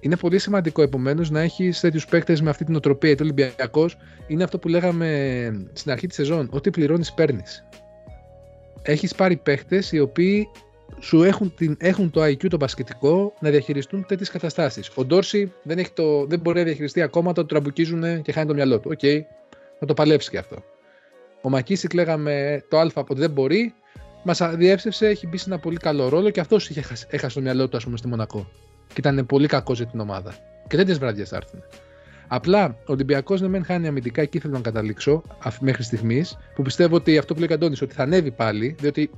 [0.00, 3.08] Είναι πολύ σημαντικό επομένως να έχεις τέτοιους παίκτες με αυτή τη νοοτροπία.
[3.08, 6.48] Γιατί ο Ολυμπιακός είναι αυτό που λέγαμε στην αρχή της σεζόν.
[6.52, 7.64] Ό,τι πληρώνεις, παίρνεις.
[8.82, 10.48] Έχεις πάρει παίκτες οι οποίοι
[11.00, 14.90] σου έχουν, την, έχουν το IQ το μπασκετικό να διαχειριστούν τέτοιες καταστάσεις.
[14.94, 18.54] Ο Ντόρση δεν, έχει το, δεν μπορεί να διαχειριστεί ακόμα, το τραμπουκίζουν και χάνει το
[18.54, 18.90] μυαλό του.
[18.92, 19.20] OK, okay,
[19.78, 20.56] θα το παλέψει και αυτό.
[21.42, 23.74] Ο Μακίσικ λέγαμε το Α από ότι δεν μπορεί.
[24.22, 27.68] Μας διέψευσε, έχει μπει σε ένα πολύ καλό ρόλο και αυτός είχε έχασε το μυαλό
[27.68, 28.48] του, ας πούμε, στη Μονακό.
[28.88, 30.34] Και ήταν πολύ κακός για την ομάδα.
[30.68, 31.62] Και τέτοιε βραδιέ θα έρθουν.
[32.28, 35.22] Απλά ο Ολυμπιακός ναι, μεν χάνει αμυντικά, εκεί θέλω να καταλήξω
[35.60, 39.10] μέχρι στιγμής, που πιστεύω ότι αυτό που λέει ο Αντώνης, ότι θα ανέβει πάλι, διότι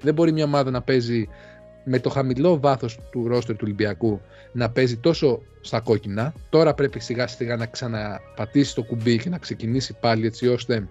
[0.00, 1.28] δεν μπορεί μια ομάδα να παίζει
[1.84, 4.20] με το χαμηλό βάθος του ρόστερ του Ολυμπιακού
[4.52, 6.34] να παίζει τόσο στα κόκκινα.
[6.48, 10.88] Τώρα πρέπει σιγά σιγά να ξαναπατήσει το κουμπί και να ξεκινήσει πάλι έτσι ώστε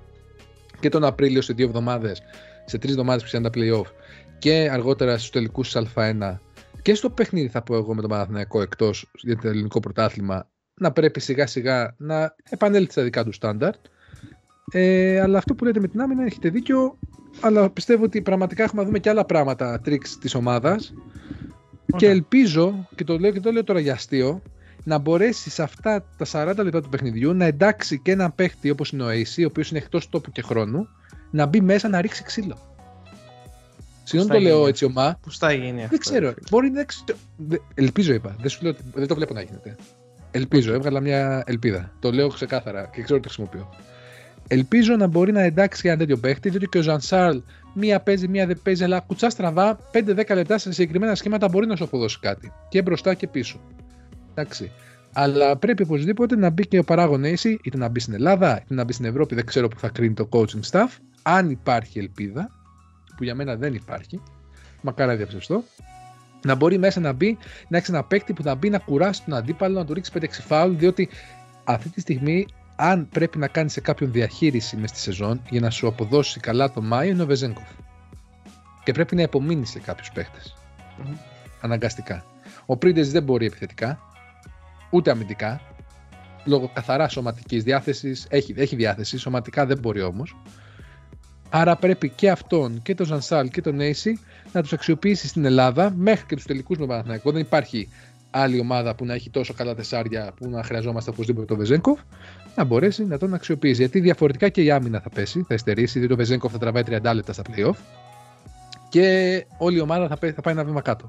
[0.80, 2.22] και τον Απρίλιο σε δύο εβδομάδες,
[2.66, 3.92] σε τρεις εβδομάδες που είναι τα playoff
[4.38, 6.38] και αργότερα στους τελικούς της Α1
[6.82, 10.92] και στο παιχνίδι θα πω εγώ με τον Παναθηναϊκό εκτός για το ελληνικό πρωτάθλημα να
[10.92, 13.86] πρέπει σιγά σιγά να επανέλθει στα δικά του στάνταρτ.
[14.72, 16.98] Ε, αλλά αυτό που λέτε με την άμυνα έχετε δίκιο
[17.40, 20.94] αλλά πιστεύω ότι πραγματικά έχουμε να δούμε και άλλα πράγματα, τρίξ της ομάδας
[21.96, 24.42] και ελπίζω, και το λέω και το λέω τώρα για αστείο,
[24.84, 28.92] να μπορέσει σε αυτά τα 40 λεπτά του παιχνιδιού να εντάξει και ένα παίχτη όπως
[28.92, 30.88] είναι ο AC, ο οποίος είναι εκτός τόπου και χρόνου,
[31.32, 32.71] να μπει μέσα να ρίξει ξύλο.
[34.18, 35.20] Συγγνώμη το λέω έτσι ομά.
[35.22, 35.88] Πού θα γίνει αυτό.
[35.90, 36.34] Δεν ξέρω.
[36.50, 36.86] Μπορεί να.
[37.74, 38.36] Ελπίζω, είπα.
[38.40, 39.76] Δεν, σου λέω, δεν το βλέπω να γίνεται.
[40.32, 40.74] Ελπίζω.
[40.74, 41.92] Έβγαλα μια ελπίδα.
[42.00, 43.70] Το λέω ξεκάθαρα και ξέρω ότι το χρησιμοποιώ.
[44.48, 47.38] Ελπίζω να μπορεί να εντάξει ένα τέτοιο παίχτη, διότι και ο Ζανσάρλ
[47.74, 51.76] μία παίζει, μία δεν παίζει, αλλά κουτσά στραβά 5-10 λεπτά σε συγκεκριμένα σχήματα μπορεί να
[51.76, 52.52] σου αποδώσει κάτι.
[52.70, 53.60] Και μπροστά και πίσω.
[54.34, 54.72] Εντάξει.
[55.14, 58.74] Αλλά πρέπει οπωσδήποτε να μπει και ο παράγον AC, είτε να μπει στην Ελλάδα, είτε
[58.74, 59.36] να μπει στην Ευρώπη.
[59.36, 60.88] Δεν ξέρω που θα κρίνει το coaching staff.
[61.22, 62.50] Αν υπάρχει ελπίδα,
[63.22, 64.22] που για μένα δεν υπάρχει,
[64.82, 65.64] μακάρι διαψευστώ,
[66.46, 69.34] να μπορεί μέσα να μπει, να έχεις ένα παίκτη που θα μπει να κουράσει τον
[69.34, 71.10] αντίπαλο, να του ρίξεις 5-6 φάουλ, διότι
[71.64, 75.70] αυτή τη στιγμή, αν πρέπει να κάνεις σε κάποιον διαχείριση μες στη σεζόν για να
[75.70, 77.70] σου αποδώσει καλά το Μάιο, είναι ο Βεζέγκοφ.
[78.84, 80.40] Και πρέπει να υπομείνει σε κάποιους παίχτε.
[80.42, 81.18] Mm-hmm.
[81.62, 82.26] Αναγκαστικά.
[82.66, 84.00] Ο Πρίντε δεν μπορεί επιθετικά,
[84.90, 85.62] ούτε αμυντικά.
[86.46, 88.28] Λόγω καθαρά σωματικής διάθεσης.
[88.30, 90.36] Έχει, έχει διάθεση, σωματικά δεν μπορεί όμως.
[91.54, 94.20] Άρα πρέπει και αυτόν και τον Ζανσάλ και τον Νέισι
[94.52, 97.32] να τους αξιοποιήσει στην Ελλάδα μέχρι και τους τελικούς με Παναθηναϊκό.
[97.32, 97.90] Δεν υπάρχει
[98.32, 102.00] άλλη ομάδα που να έχει τόσο καλά τεσσάρια που να χρειαζόμαστε οπωσδήποτε τον Βεζέγκοφ
[102.56, 103.82] να μπορέσει να τον αξιοποιήσει.
[103.82, 107.12] Γιατί διαφορετικά και η άμυνα θα πέσει, θα εστερήσει, διότι ο Βεζέγκοφ θα τραβάει 30
[107.14, 107.76] λεπτά στα playoff
[108.90, 111.06] και όλη η ομάδα θα, θα πάει ένα βήμα κάτω.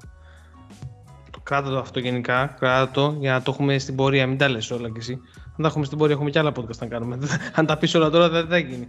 [1.42, 4.90] Κάτω το αυτό γενικά, κάτω για να το έχουμε στην πορεία, μην τα λες όλα
[4.90, 5.20] κι εσύ.
[5.62, 7.18] Αν τα έχουμε στην πορεία, έχουμε κι άλλα podcast να κάνουμε.
[7.58, 8.86] Αν τα πεις όλα τώρα, δεν θα γίνει.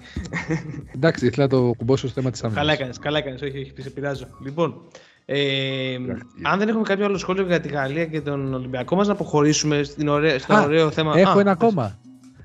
[0.95, 2.61] Εντάξει, ήθελα να το κουμπώσω στο θέμα της άμυνας.
[2.61, 3.41] Καλά έκανες, καλά έκανες.
[3.41, 4.27] Όχι, όχι, σε πειράζω.
[4.43, 4.81] Λοιπόν,
[5.25, 5.95] ε,
[6.41, 9.83] αν δεν έχουμε κάποιο άλλο σχόλιο για τη Γαλλία και τον Ολυμπιακό μας, να αποχωρήσουμε
[9.83, 11.17] στην ωραία, στο Α, ωραίο θέμα.
[11.17, 11.99] Έχω Α, ένα ακόμα.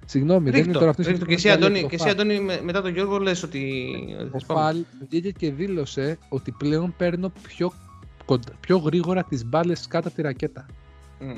[0.04, 1.06] Συγγνώμη, δεν είναι τώρα αυτός.
[1.06, 3.92] Και εσύ, Αντώνη, και εσύ, Αντώνη, μετά τον Γιώργο, λες ότι.
[4.30, 7.72] Ο Φαλ βγήκε και δήλωσε ότι πλέον παίρνω πιο,
[8.60, 10.66] πιο γρήγορα τις μπάλες κάτω από τη ρακέτα.
[11.20, 11.36] Mm.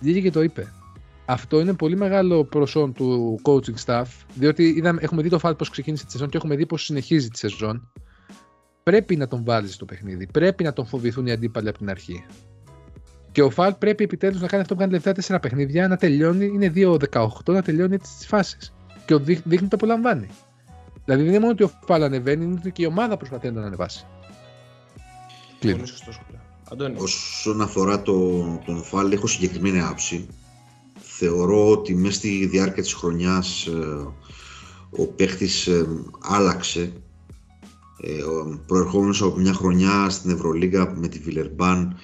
[0.00, 0.72] Βγήκε και το είπε.
[1.30, 5.70] Αυτό είναι πολύ μεγάλο προσόν του coaching staff, διότι είδαμε, έχουμε δει το Φαλ πώς
[5.70, 7.92] ξεκίνησε τη σεζόν και έχουμε δει πώς συνεχίζει τη σεζόν.
[8.82, 10.26] Πρέπει να τον βάλεις στο παιχνίδι.
[10.26, 12.24] Πρέπει να τον φοβηθούν οι αντίπαλοι από την αρχή.
[13.32, 16.44] Και ο Φαλ πρέπει επιτέλους να κάνει αυτό που κάνει τελευταία τέσσερα παιχνίδια, να τελειώνει,
[16.44, 18.74] είναι 2-18, να τελειώνει τις φάσεις.
[19.06, 20.28] Και ο δείχνει ότι το απολαμβάνει.
[21.04, 23.52] Δηλαδή δεν είναι μόνο ότι ο Φαλ ανεβαίνει, είναι ότι και η ομάδα προσπαθεί να
[23.52, 24.06] τον ανεβάσει.
[25.58, 25.82] Κλείνω.
[26.96, 30.28] Όσον αφορά το, τον Φαλ, έχω συγκεκριμένη άψη.
[31.20, 34.06] Θεωρώ ότι μέσα στη διάρκεια της χρονιάς ε,
[34.90, 35.86] ο παίχτης ε,
[36.20, 36.92] άλλαξε
[38.00, 38.22] ε,
[38.66, 41.96] προερχόμενος από μια χρονιά στην Ευρωλίγα με τη Βιλερμπάν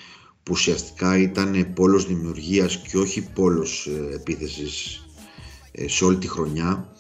[0.43, 5.07] που ουσιαστικά ήταν πόλος δημιουργίας και όχι πόλος ε, επίθεσης
[5.73, 6.93] ε, σε όλη τη χρονιά.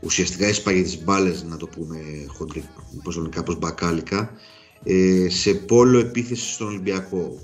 [0.00, 1.98] Ουσιαστικά έσπαγε τις μπάλες, να το πούμε
[3.30, 4.30] κάπως μπακάλικα,
[4.84, 7.38] ε, σε πόλο επίθεση στον Ολυμπιακό.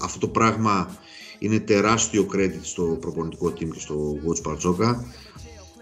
[0.00, 0.98] αυτό το πράγμα
[1.38, 5.04] είναι τεράστιο credit στο προπονητικό team και στο Watch Παρτζόκα.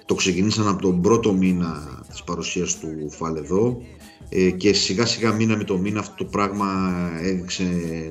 [0.06, 3.82] Το ξεκινήσαν από τον πρώτο μήνα της παρουσίας του Φάλ εδώ
[4.28, 7.64] ε, και σιγά σιγά μήνα με το μήνα αυτό το πράγμα έδειξε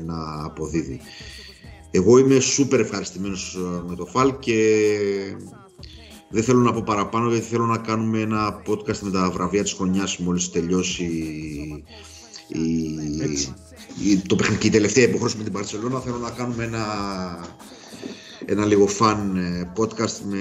[0.05, 0.99] να αποδίδει.
[1.91, 4.87] Εγώ είμαι σούπερ ευχαριστημένος ε, με το Φαλ και
[6.29, 9.73] δεν θέλω να πω παραπάνω γιατί θέλω να κάνουμε ένα podcast με τα βραβεία της
[9.73, 11.09] χρονιάς μόλις τελειώσει
[12.47, 12.61] η,
[14.09, 16.85] η, το η τελευταία υποχρέωση με την Παρσελώνα θέλω να κάνουμε ένα,
[18.45, 20.39] ένα λίγο fun ε, podcast με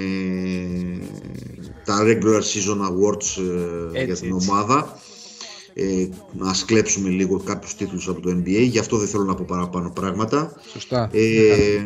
[1.85, 3.43] τα regular season awards
[4.05, 5.01] για την ομάδα
[5.75, 9.45] ε, να σκλέψουμε λίγο κάποιους τίτλους από το NBA, γι' αυτό δεν θέλω να πω
[9.49, 10.53] παραπάνω πράγματα.
[10.73, 11.11] Σωστά.
[11.13, 11.85] Ε,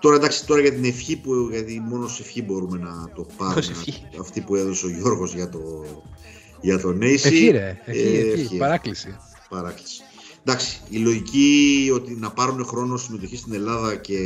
[0.00, 3.74] τώρα εντάξει, τώρα για την ευχή, που, γιατί μόνο σε ευχή μπορούμε να το πάρουμε,
[4.20, 5.84] αυτή που έδωσε ο Γιώργος για το,
[6.60, 7.28] για το Νέισι.
[7.28, 9.16] Ευχή ρε, ευχή, ε, ευχή, παράκληση.
[9.48, 10.02] Παράκληση.
[10.44, 14.18] Εντάξει, η λογική ότι να πάρουν χρόνο συμμετοχή στην Ελλάδα και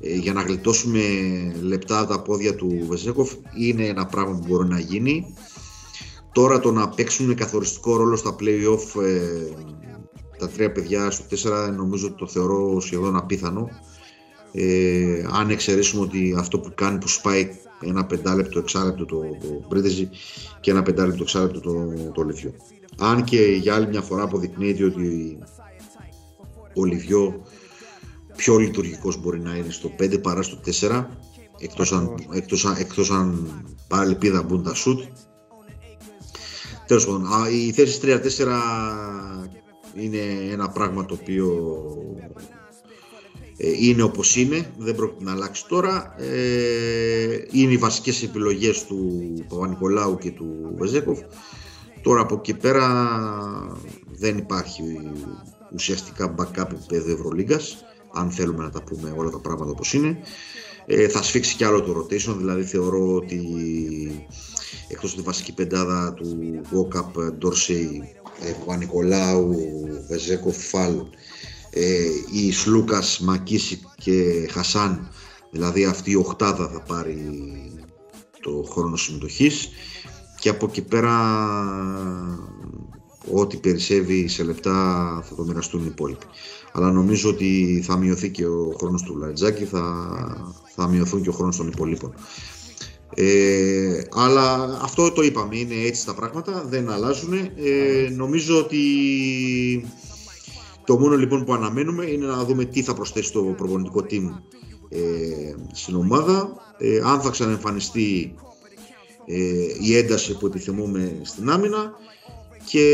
[0.00, 1.00] ε, για να γλιτώσουμε
[1.62, 5.34] λεπτά τα πόδια του Βεζέκοφ είναι ένα πράγμα που μπορεί να γίνει.
[6.32, 9.20] Τώρα το να παίξουν καθοριστικό ρόλο στα play-off ε,
[10.38, 11.24] τα τρία παιδιά στο
[11.68, 13.68] 4 νομίζω ότι το θεωρώ σχεδόν απίθανο.
[14.52, 17.48] Ε, αν εξαιρέσουμε ότι αυτό που κάνει που σπάει
[17.80, 19.20] ένα πεντάλεπτο, εξάλεπτο το,
[19.68, 19.80] το
[20.60, 22.54] και ένα πεντάλεπτο, εξάλεπτο το, το Λιβιό.
[22.98, 25.38] Αν και για άλλη μια φορά αποδεικνύεται ότι
[26.74, 27.42] ο Λιβιό
[28.36, 31.04] πιο λειτουργικός μπορεί να είναι στο 5 παρά στο 4
[31.58, 33.48] εκτός αν, εκτός, εκτός αν
[33.88, 35.00] πάλι πήδα μπουν τα σουτ
[36.88, 38.18] Τέλος πάντων, η θέση 3-4
[39.94, 41.46] είναι ένα πράγμα το οποίο
[42.18, 42.26] ε,
[43.58, 46.14] είναι όπως είναι, δεν πρόκειται να αλλάξει τώρα.
[46.18, 51.18] Ε, είναι οι βασικές επιλογές του Παπα-Νικολάου και του Βεζέκοφ.
[52.02, 53.18] Τώρα από εκεί πέρα
[54.06, 54.82] δεν υπάρχει
[55.74, 60.18] ουσιαστικά backup επίπεδο Ευρωλίγκας, αν θέλουμε να τα πούμε όλα τα πράγματα όπως είναι.
[60.86, 63.40] Ε, θα σφίξει κι άλλο το rotation, δηλαδή θεωρώ ότι
[64.88, 68.02] εκτός από τη βασική πεντάδα του Βόκαπ, Ντόρσεϊ,
[68.58, 69.56] Παπα-Νικολάου,
[70.08, 70.94] Βεζέκο, Φαλ,
[71.78, 75.08] ε, η Σλούκας, Μακίση και Χασάν,
[75.50, 77.22] δηλαδή αυτή η οχτάδα θα πάρει
[78.40, 79.68] το χρόνο συμμετοχής
[80.38, 81.14] και από εκεί πέρα
[83.32, 84.72] ό,τι περισσεύει σε λεπτά
[85.28, 86.26] θα το μοιραστούν οι υπόλοιποι.
[86.72, 89.82] Αλλά νομίζω ότι θα μειωθεί και ο χρόνος του Λατζάκη, θα,
[90.74, 92.14] θα μειωθούν και ο χρόνος των υπολείπων.
[93.14, 97.32] Ε, αλλά αυτό το είπαμε, είναι έτσι τα πράγματα, δεν αλλάζουν.
[97.34, 98.78] Ε, νομίζω ότι
[100.88, 104.30] το μόνο λοιπόν που αναμένουμε είναι να δούμε τι θα προσθέσει το προπονητικό team
[104.88, 104.98] ε,
[105.72, 108.34] στην ομάδα, ε, αν θα ξαναεμφανιστεί
[109.26, 109.36] ε,
[109.80, 111.92] η ένταση που επιθυμούμε στην άμυνα.
[112.64, 112.84] Και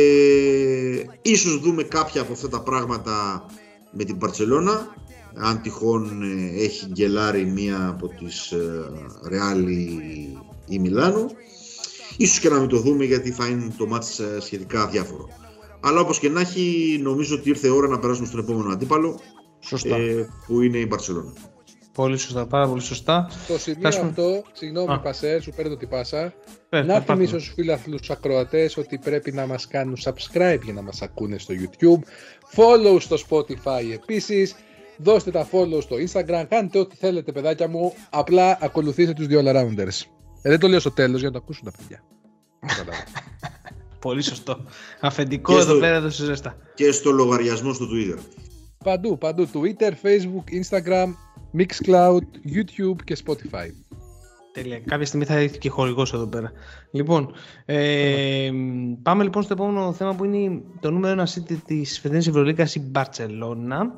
[1.23, 3.47] ίσως δούμε κάποια από αυτά τα πράγματα
[3.91, 4.95] με την Παρτσελώνα
[5.35, 8.55] αν τυχόν ε, έχει γκελάρει μία από τις
[9.29, 9.67] Ρεάλ
[10.69, 11.27] ή Μιλάνο.
[12.17, 15.29] Ίσως και να μην το δούμε γιατί θα είναι το μάτς ε, σχετικά διάφορο
[15.87, 19.21] αλλά όπως και να έχει νομίζω ότι ήρθε η ώρα να περάσουμε στον επόμενο αντίπαλο
[19.61, 19.97] Σωστά.
[19.97, 21.33] Ε, που είναι η Μπαρσελόνα.
[21.95, 23.29] Πολύ σωστά, πάρα πολύ σωστά.
[23.45, 26.35] Στο σημείο αυτό, συγγνώμη Πασέρ, σου παίρνω την πάσα,
[26.69, 31.03] ε, να θυμίσω στους φίλαθλους ακροατές ότι πρέπει να μας κάνουν subscribe για να μας
[31.03, 32.01] ακούνε στο YouTube,
[32.57, 34.55] follow στο Spotify επίσης,
[34.97, 40.03] δώστε τα follow στο Instagram, κάντε ό,τι θέλετε παιδάκια μου, απλά ακολουθήστε τους δύο all-rounders.
[40.43, 42.03] Ε, δεν το λέω στο τέλος για να το ακούσουν τα παιδιά.
[44.05, 44.59] Πολύ σωστό.
[45.01, 46.57] Αφεντικό εδώ πέρα το συζέστα.
[46.75, 48.19] Και στο λογαριασμό στο Twitter.
[48.85, 49.49] Παντού, παντού.
[49.53, 51.07] Twitter, Facebook, Instagram,
[51.59, 53.71] Mixcloud, YouTube και Spotify.
[54.53, 54.79] Τέλεια.
[54.79, 56.53] Κάποια στιγμή θα έρθει και χορηγός εδώ πέρα.
[56.91, 57.33] Λοιπόν,
[57.65, 58.51] ε,
[59.03, 62.81] πάμε λοιπόν στο επόμενο θέμα που είναι το νούμερο ένα city της φετινής Ευρωλίκας, η
[62.81, 63.95] Μπαρτσελώνα.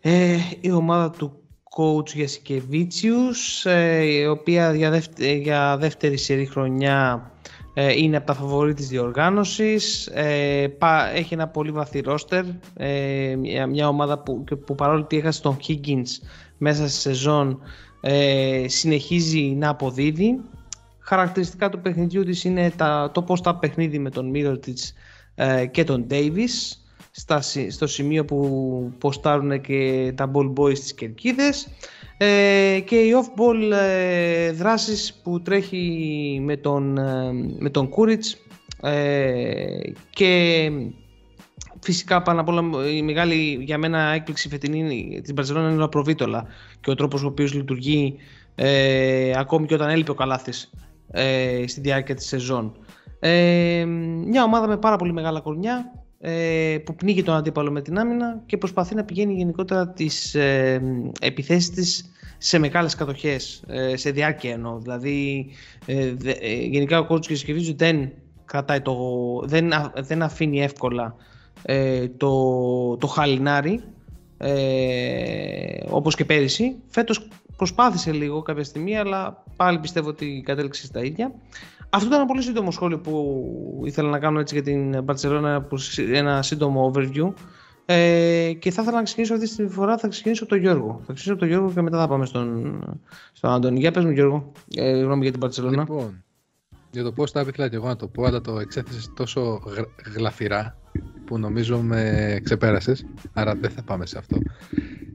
[0.00, 1.42] Ε, η ομάδα του
[1.76, 7.31] coach Γιασικεβίτσιους, ε, η οποία για, δεύτερη, για δεύτερη σειρή χρονιά
[7.74, 10.66] ε, είναι από τα φαβορή της διοργάνωσης, ε,
[11.14, 12.44] έχει ένα πολύ βαθύ ρόστερ,
[12.76, 13.36] ε,
[13.68, 16.26] μια ομάδα που, που παρόλο ότι έχασε τον Higgins
[16.58, 17.60] μέσα στη σεζόν
[18.66, 20.40] συνεχίζει να αποδίδει.
[20.98, 24.94] Χαρακτηριστικά του παιχνιδιού της είναι τα, το πώς τα παιχνίδι με τον της
[25.70, 26.81] και τον Davis
[27.68, 31.68] στο σημείο που ποστάρουν και τα ball boys στις κερκίδες
[32.16, 38.36] ε, και οι off-ball ε, δράσεις που τρέχει με τον, ε, με τον Κούριτς
[38.82, 40.70] ε, και
[41.80, 46.46] φυσικά πάνω απ' όλα η μεγάλη για μένα έκπληξη φετινή της Μπαρσελόνα είναι ο Προβίτολα
[46.80, 48.16] και ο τρόπος ο οποίος λειτουργεί
[48.54, 50.70] ε, ακόμη και όταν έλειπε ο Καλάθης
[51.10, 52.76] ε, στη διάρκεια της σεζόν.
[53.20, 53.84] Ε,
[54.26, 58.42] μια ομάδα με πάρα πολύ μεγάλα κορμιά ε, που πνίγει τον αντίπαλο με την άμυνα
[58.46, 60.82] και προσπαθεί να πηγαίνει γενικότερα τις ε,
[61.20, 64.78] επιθέσεις της σε μεγάλες κατοχές, ε, σε διάρκεια εννοώ.
[64.78, 65.46] Δηλαδή
[65.86, 68.10] ε, ε, γενικά ο κότσος Κεσικεβίτζου δεν
[68.44, 68.94] κρατάει το,
[69.44, 71.14] δεν, δεν αφήνει εύκολα
[72.16, 73.82] το, το χαλινάρι
[74.36, 76.76] ε, όπως και πέρυσι.
[76.88, 81.32] Φέτος προσπάθησε λίγο κάποια στιγμή αλλά πάλι πιστεύω ότι κατέληξε στα ίδια.
[81.94, 85.60] Αυτό ήταν ένα πολύ σύντομο σχόλιο που ήθελα να κάνω έτσι για την Barcelona,
[86.12, 87.32] ένα σύντομο overview.
[87.86, 91.00] Ε, και θα ήθελα να ξεκινήσω αυτή τη φορά, θα ξεκινήσω από τον Γιώργο.
[91.06, 92.78] Θα ξεκινήσω από τον Γιώργο και μετά θα πάμε στον,
[93.32, 93.78] στον Αντώνη.
[93.78, 95.78] Για πες μου Γιώργο, ε, γνώμη για την Barcelona.
[95.78, 96.24] Λοιπόν,
[96.90, 99.62] για το πώς θα ήθελα και εγώ να το πω, αλλά το εξέθεσες τόσο
[100.14, 100.76] γλαφυρά
[101.24, 104.38] που νομίζω με ξεπέρασες, άρα δεν θα πάμε σε αυτό.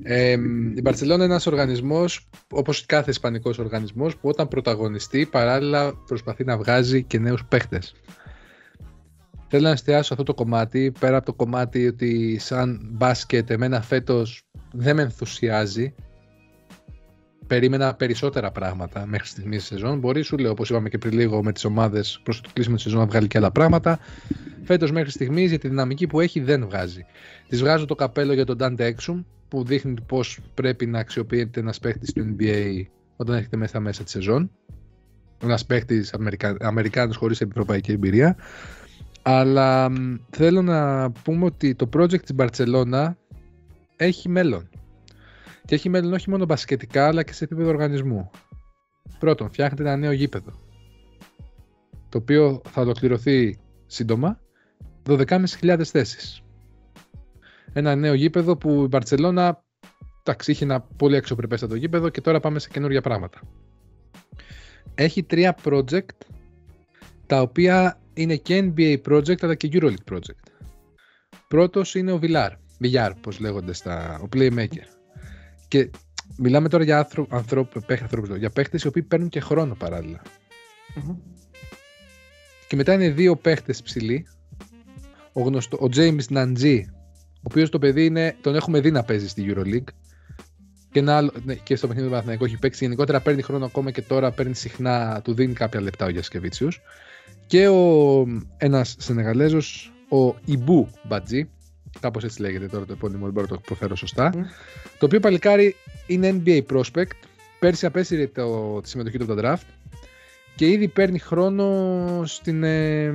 [0.10, 0.32] Ε,
[0.76, 6.58] η Μπαρσελόνα είναι ένας οργανισμός, όπως κάθε ισπανικός οργανισμός, που όταν πρωταγωνιστεί παράλληλα προσπαθεί να
[6.58, 7.94] βγάζει και νέους παίχτες.
[9.48, 14.44] Θέλω να εστιάσω αυτό το κομμάτι, πέρα από το κομμάτι ότι σαν μπάσκετ εμένα φέτος
[14.74, 15.94] δεν με ενθουσιάζει.
[17.48, 20.00] Περίμενα περισσότερα πράγματα μέχρι στιγμής της σεζόν.
[20.00, 22.84] Μπορεί, σου λέω, όπως είπαμε και πριν λίγο, με τις ομάδες προς το κλείσιμο της
[22.84, 24.00] σεζόν να βγάλει και άλλα πράγματα.
[24.64, 27.06] Φέτος μέχρι στιγμής για τη δυναμική που έχει δεν βγάζει.
[27.48, 31.80] Της βγάζω το καπέλο για τον Dante Exum, που δείχνει πώς πρέπει να αξιοποιείται ένας
[31.80, 32.82] παίχτη του NBA
[33.16, 34.52] όταν έχετε μέσα μέσα της σεζόν.
[35.44, 36.58] Ένας παίχτη Αμερικα...
[36.60, 38.36] Αμερικάνος χωρίς ευρωπαϊκή εμπειρία.
[39.22, 39.92] Αλλά
[40.30, 43.12] θέλω να πούμε ότι το project της Barcelona
[43.96, 44.70] έχει μέλλον.
[45.66, 48.30] Και έχει μέλλον όχι μόνο μπασκετικά αλλά και σε επίπεδο οργανισμού.
[49.20, 50.52] Πρώτον, φτιάχνετε ένα νέο γήπεδο.
[52.10, 54.40] Το οποίο θα ολοκληρωθεί σύντομα
[55.06, 56.42] 12.500 θέσεις.
[57.78, 59.64] Ένα νέο γήπεδο που η Μπαρτσελώνα
[60.24, 63.40] εντάξει, είχε ένα πολύ αξιοπρεπέστατο γήπεδο και τώρα πάμε σε καινούργια πράγματα.
[64.96, 66.18] Έχει τρία project
[67.26, 70.68] τα οποία είναι και NBA project αλλά και EuroLeague project.
[71.48, 72.50] Πρώτος είναι ο Villar,
[72.84, 74.88] Villar πώς λέγονται στα, ο playmaker.
[75.68, 75.90] Και
[76.38, 76.98] μιλάμε τώρα για
[77.30, 79.78] ανθρώπου, ανθρώπους, για παίχτες οι οποίοι παίρνουν και χρόνο
[82.68, 84.28] Και μετά είναι δύο παίχτες ψηλοί,
[85.34, 86.82] ο, γνωστό, ο James Nanji,
[87.48, 89.94] ο οποίος το παιδί είναι, τον έχουμε δει να παίζει στη EuroLeague,
[90.92, 93.92] και, ένα άλλο, ναι, και στο παιχνίδι του Παναθηναϊκού έχει παίξει γενικότερα παίρνει χρόνο ακόμα
[93.92, 96.82] και τώρα παίρνει συχνά, του δίνει κάποια λεπτά ο Γιασκεβίτσιους
[97.48, 98.26] και ο
[98.58, 101.50] ένας Σενεγαλέζος ο Ιμπού Μπατζή,
[102.00, 104.30] κάπως έτσι λέγεται τώρα το επώνυμο, δεν μπορώ να το προφέρω σωστά,
[105.00, 105.76] το οποίο παλικάρι
[106.08, 107.16] είναι NBA prospect,
[107.60, 109.68] πέρσι απέσυρε το, τη συμμετοχή του από το draft
[110.56, 113.14] και ήδη παίρνει χρόνο στην ε,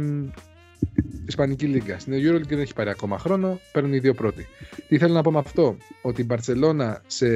[1.26, 1.98] Ισπανική Λίγκα.
[1.98, 4.46] Στην Euroleague δεν έχει πάρει ακόμα χρόνο, παίρνουν οι δύο πρώτοι.
[4.88, 7.26] Τι θέλω να πω με αυτό, ότι η Μπαρσελόνα σε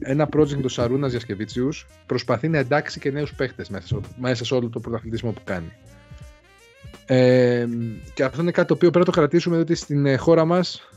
[0.00, 1.68] ένα project του Σαρούνα Γιασκεβίτσιου
[2.06, 5.72] προσπαθεί να εντάξει και νέους παίχτες μέσα, μέσα σε όλο το πρωταθλητισμό που κάνει.
[7.06, 7.66] Ε,
[8.14, 10.88] και αυτό είναι κάτι το οποίο πρέπει να το κρατήσουμε, διότι στην ε, χώρα μας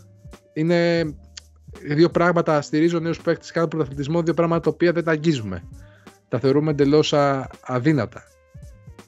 [0.53, 1.03] είναι
[1.87, 2.61] δύο πράγματα.
[2.61, 5.63] Στηρίζω νέους παίχτες, κάνω πρωταθλητισμό, δύο πράγματα τα οποία δεν τα αγγίζουμε.
[6.27, 7.13] Τα θεωρούμε εντελώς
[7.61, 8.23] αδύνατα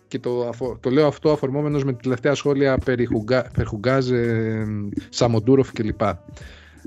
[0.08, 4.66] και το, το λέω αυτό αφορμόμενος με τη τελευταία σχόλια περί Χουγκά, Χουγκάζ, ε,
[5.10, 6.02] Σαμοντούροφ κλπ.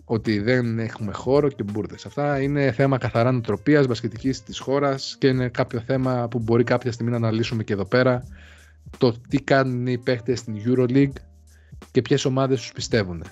[0.04, 2.06] Ότι δεν έχουμε χώρο και μπουρδες.
[2.06, 6.92] Αυτά είναι θέμα καθαρά νοοτροπίας, μπασκετικής της χώρας και είναι κάποιο θέμα που μπορεί κάποια
[6.92, 8.24] στιγμή να αναλύσουμε και εδώ πέρα.
[8.98, 11.12] Το τι κάνουν οι παίχτες στην EuroLeague
[11.90, 13.24] και ποιες ομάδες τους πιστεύουν.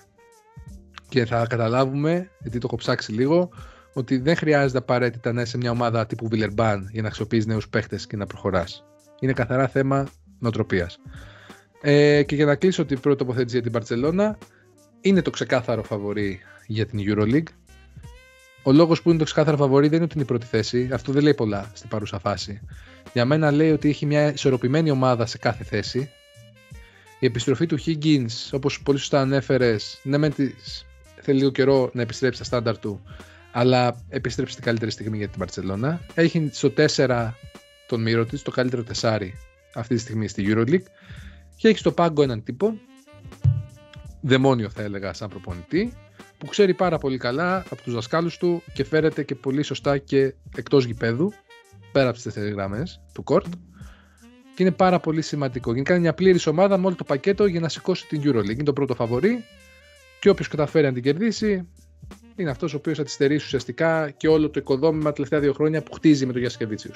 [1.08, 3.50] Και θα καταλάβουμε, γιατί το έχω ψάξει λίγο,
[3.92, 7.98] ότι δεν χρειάζεται απαραίτητα να είσαι μια ομάδα τύπου Βιλερμπάν για να αξιοποιείς νέους παίχτε
[8.08, 8.84] και να προχωράς.
[9.20, 10.98] Είναι καθαρά θέμα νοοτροπίας.
[11.80, 14.38] Ε, και για να κλείσω την πρώτη τοποθέτηση για την Παρσελώνα,
[15.00, 17.52] είναι το ξεκάθαρο φαβορή για την Euroleague.
[18.62, 20.88] Ο λόγος που είναι το ξεκάθαρο φαβορή δεν είναι ότι είναι η πρώτη θέση.
[20.92, 22.60] Αυτό δεν λέει πολλά στην παρούσα φάση.
[23.12, 26.10] Για μένα λέει ότι έχει μια ισορροπημένη ομάδα σε κάθε θέση.
[27.18, 30.34] Η επιστροφή του Higgins, όπως πολύ σωστά ανέφερες, ναι, μεν
[31.20, 33.02] θέλει λίγο καιρό να επιστρέψει στα στάνταρ του,
[33.52, 36.00] αλλά επιστρέψει την καλύτερη στιγμή για την Παρσελώνα.
[36.14, 37.30] Έχει στο 4
[37.88, 39.34] τον Μύρο της, το καλύτερο τεσάρι
[39.74, 40.82] αυτή τη στιγμή στη EuroLeague
[41.56, 42.78] και έχει στο πάγκο έναν τύπο,
[44.20, 45.92] δαιμόνιο θα έλεγα σαν προπονητή,
[46.38, 50.34] που ξέρει πάρα πολύ καλά από τους δασκάλους του και φέρεται και πολύ σωστά και
[50.56, 51.32] εκτός γηπέδου,
[51.92, 53.46] πέρα από τις τέσσερις γραμμές του κόρτ
[54.54, 55.74] και είναι πάρα πολύ σημαντικό.
[55.74, 58.50] Και κάνει μια πλήρης ομάδα με όλο το πακέτο για να σηκώσει την EuroLeague.
[58.50, 59.44] Είναι το πρώτο φαβορή
[60.20, 61.68] και όποιος καταφέρει να την κερδίσει
[62.36, 65.52] είναι αυτός ο οποίος θα τη στερήσει ουσιαστικά και όλο το οικοδόμημα τα τελευταία δύο
[65.52, 66.90] χρόνια που χτίζει με τον Γιασκεβίτσιου.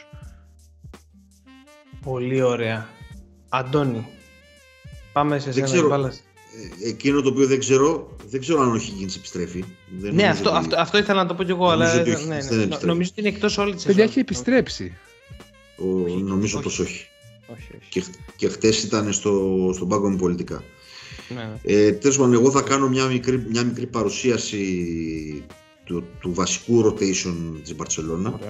[2.05, 2.89] Πολύ ωραία.
[3.49, 4.07] Αντώνη,
[5.13, 9.17] πάμε σε δεν ξέρω, ε, Εκείνο το οποίο δεν ξέρω, δεν ξέρω αν ο Higgins
[9.17, 9.65] επιστρέφει.
[9.99, 10.59] Δεν ναι, αυτό, ότι...
[10.59, 12.17] αυτό, αυτό ήθελα να το πω κι εγώ, αλλά ότι ναι,
[12.51, 14.97] ναι, ναι, νομίζω ότι είναι εκτός όλης της Παιδιά έχει επιστρέψει.
[15.77, 16.67] Ο, νομίζω όχι.
[16.67, 17.09] πως όχι.
[17.47, 17.89] όχι, όχι.
[17.89, 18.05] Και,
[18.37, 20.65] και χτες ήταν στο, στον πάγκο με πολιτικά.
[21.35, 21.51] Ναι.
[21.63, 25.45] Ε, Τέλος πάντων, εγώ θα κάνω μια μικρή, μια μικρή παρουσίαση
[25.85, 28.41] του, του βασικού rotation της Μπαρτσελώνα.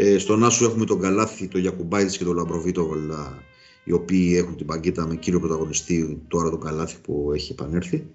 [0.00, 3.42] Ε, στον Άσο έχουμε τον Καλάθι, τον Γιακουμπάιτης και τον Λαμπροβίτοβολα,
[3.84, 8.06] οι οποίοι έχουν την παγκέτα με κύριο πρωταγωνιστή τώρα τον Καλάθι που έχει επανέλθει.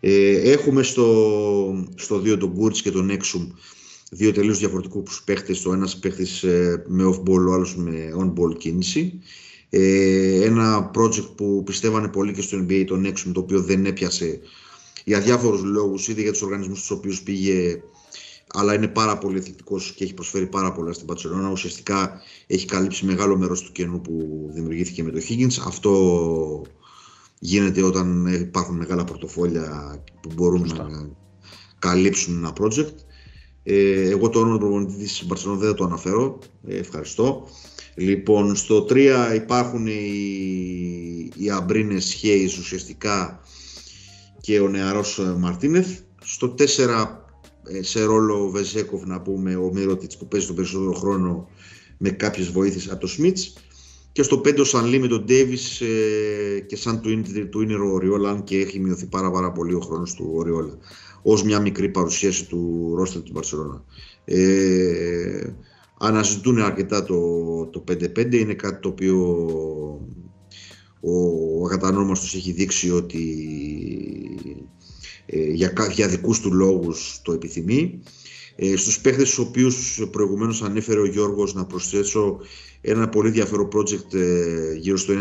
[0.00, 3.48] Ε, έχουμε στο, στο 2 τον Κούρτς και τον Έξουμ,
[4.10, 9.20] δύο τελείως διαφορετικούς παίχτες, ο ένας παίχτης ε, με off-ball, ο άλλος με on-ball κίνηση.
[9.70, 14.40] Ε, ένα project που πιστεύανε πολύ και στο NBA, τον Έξουμ, το οποίο δεν έπιασε
[15.04, 17.82] για διάφορους λόγους, ήδη για τους οργανισμούς στους οποίους πήγε
[18.52, 21.50] αλλά είναι πάρα πολύ αθλητικός και έχει προσφέρει πάρα πολλά στην Πατσελόνα.
[21.50, 25.62] Ουσιαστικά έχει καλύψει μεγάλο μέρος του κενού που δημιουργήθηκε με το Higgins.
[25.66, 26.62] Αυτό
[27.38, 31.10] γίνεται όταν υπάρχουν μεγάλα πορτοφόλια που μπορούν να
[31.78, 32.94] καλύψουν ένα project.
[33.62, 36.38] Ε, εγώ το όνομα του προπονητή της Μπαρσελόνα δεν θα το αναφέρω.
[36.66, 37.48] Ε, ευχαριστώ.
[37.94, 43.40] Λοιπόν, στο 3 υπάρχουν οι, οι Αμπρίνες Χέις ουσιαστικά
[44.40, 45.98] και ο νεαρός Μαρτίνεθ.
[46.24, 46.64] Στο 4 ε,
[47.80, 51.48] σε ρόλο ο Βεζέκοφ να πούμε, ο Μύρωτιτς που παίζει τον περισσότερο χρόνο
[51.98, 53.52] με κάποιες βοήθειες από το Σμίτς
[54.12, 57.92] και στο 5 ο Σανλή με τον Ντέιβις ε, και σαν του, του είναι ο
[57.92, 60.78] Οριόλα αν και έχει μειωθεί πάρα, πάρα πολύ ο χρόνος του Οριόλα
[61.22, 63.84] ως μια μικρή παρουσίαση του ρόστερ του Μπαρσελόνα.
[64.24, 65.54] Ε,
[65.98, 67.16] αναζητούν αρκετά το,
[67.66, 69.16] το 5-5, είναι κάτι το οποίο
[71.00, 73.24] ο ακατανόμαστος έχει δείξει ότι
[74.46, 74.79] ε,
[75.52, 78.02] για, για δικούς του λόγους το επιθυμεί.
[78.56, 82.40] Ε, στους παίχτες στους οποίους προηγουμένως ανέφερε ο Γιώργος να προσθέσω
[82.80, 85.14] ένα πολύ ενδιαφέρον project ε, γύρω στο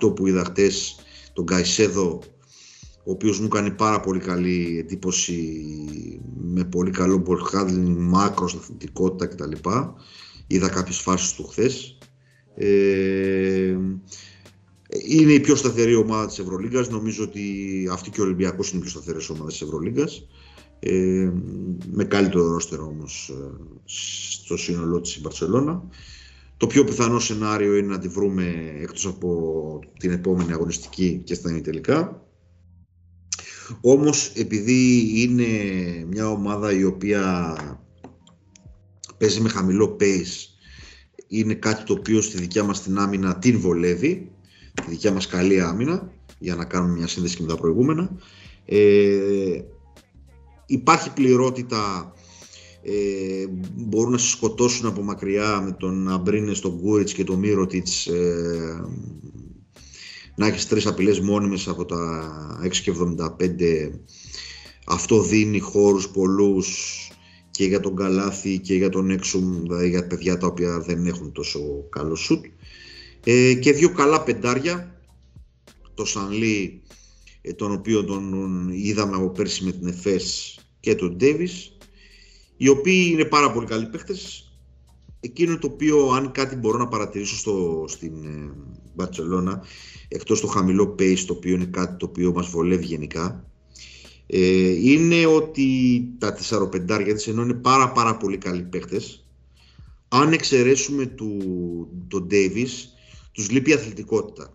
[0.00, 0.96] 98 που είδα χτες
[1.32, 2.22] τον Καϊσέδο
[3.06, 5.64] ο οποίος μου κάνει πάρα πολύ καλή εντύπωση
[6.36, 9.68] με πολύ καλό ball handling, μάκρος, αθλητικότητα κτλ.
[10.46, 11.98] Είδα κάποιες φάσεις του χθες.
[12.54, 13.76] Ε,
[15.04, 16.88] είναι η πιο σταθερή ομάδα της Ευρωλίγκας.
[16.88, 17.42] Νομίζω ότι
[17.92, 20.26] αυτή και ο Ολυμπιακός είναι οι πιο σταθερές ομάδες της Ευρωλίγκας.
[20.78, 21.30] Ε,
[21.92, 23.50] με καλύτερο ρόστερο όμως ε,
[23.84, 25.82] στο σύνολό της η Μπαρσελώνα.
[26.56, 31.60] Το πιο πιθανό σενάριο είναι να τη βρούμε εκτός από την επόμενη αγωνιστική και στα
[31.60, 32.26] τελικά.
[33.80, 35.46] Όμως επειδή είναι
[36.10, 37.56] μια ομάδα η οποία
[39.18, 40.56] παίζει με χαμηλό pace
[41.28, 44.30] είναι κάτι το οποίο στη δικιά μας την άμυνα την βολεύει
[44.84, 48.10] τη δικιά μας καλή άμυνα για να κάνουμε μια σύνδεση με τα προηγούμενα.
[48.64, 49.60] Ε,
[50.66, 52.12] υπάρχει πληρότητα,
[52.82, 58.06] ε, μπορούν να σε σκοτώσουν από μακριά με τον Αμπρίνε, τον Κούριτς και τον Μύρωτιτς
[58.06, 58.84] ε,
[60.36, 63.90] να έχεις τρεις απειλές μόνιμες από τα 6,75
[64.86, 66.68] αυτό δίνει χώρους πολλούς
[67.50, 71.32] και για τον Καλάθι και για τον Έξουμ, δηλαδή για παιδιά τα οποία δεν έχουν
[71.32, 71.60] τόσο
[71.90, 72.44] καλό σουτ.
[73.28, 75.00] Ε, και δύο καλά πεντάρια,
[75.94, 76.82] το Σανλή,
[77.40, 81.76] ε, τον οποίο τον είδαμε από πέρσι με την Εφές και τον Ντέβις,
[82.56, 84.50] οι οποίοι είναι πάρα πολύ καλοί παίχτες.
[85.20, 88.12] Εκείνο το οποίο, αν κάτι μπορώ να παρατηρήσω στο, στην
[88.94, 89.64] Μπαρτσελώνα,
[90.08, 93.50] εκτός το χαμηλό pace, το οποίο είναι κάτι το οποίο μας βολεύει γενικά,
[94.26, 95.68] ε, είναι ότι
[96.18, 99.26] τα 4-5 της ενώ είναι πάρα πάρα πολύ καλοί παίχτες
[100.08, 101.38] αν εξαιρέσουμε του,
[102.08, 102.95] τον Davis
[103.36, 104.54] τους λείπει η αθλητικότητα.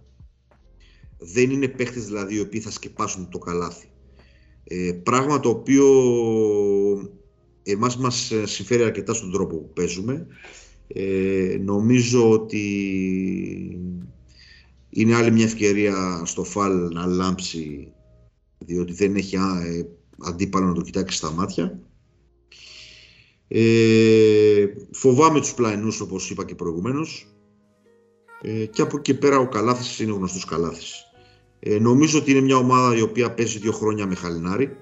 [1.18, 3.88] Δεν είναι παίχτες δηλαδή οι οποίοι θα σκεπάσουν το καλάθι.
[4.64, 5.86] Ε, πράγμα το οποίο
[7.64, 10.28] εμάς μας συμφέρει αρκετά στον τρόπο που παίζουμε.
[10.88, 12.66] Ε, νομίζω ότι
[14.90, 17.94] είναι άλλη μια ευκαιρία στο φάλ να λάμψει
[18.58, 19.86] διότι δεν έχει ε,
[20.20, 21.80] αντίπαλο να το κοιτάξει στα μάτια.
[23.48, 27.32] Ε, φοβάμαι τους πλαϊνούς όπως είπα και προηγουμένως
[28.42, 31.06] ε, και από εκεί πέρα ο Καλάθης είναι ο γνωστός Καλάθης.
[31.60, 34.76] Ε, νομίζω ότι είναι μια ομάδα η οποία παίζει δύο χρόνια με Χαλινάρη.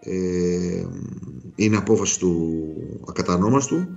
[0.00, 0.84] Ε,
[1.54, 2.64] είναι απόφαση του
[3.08, 3.88] ακατανόμαστου.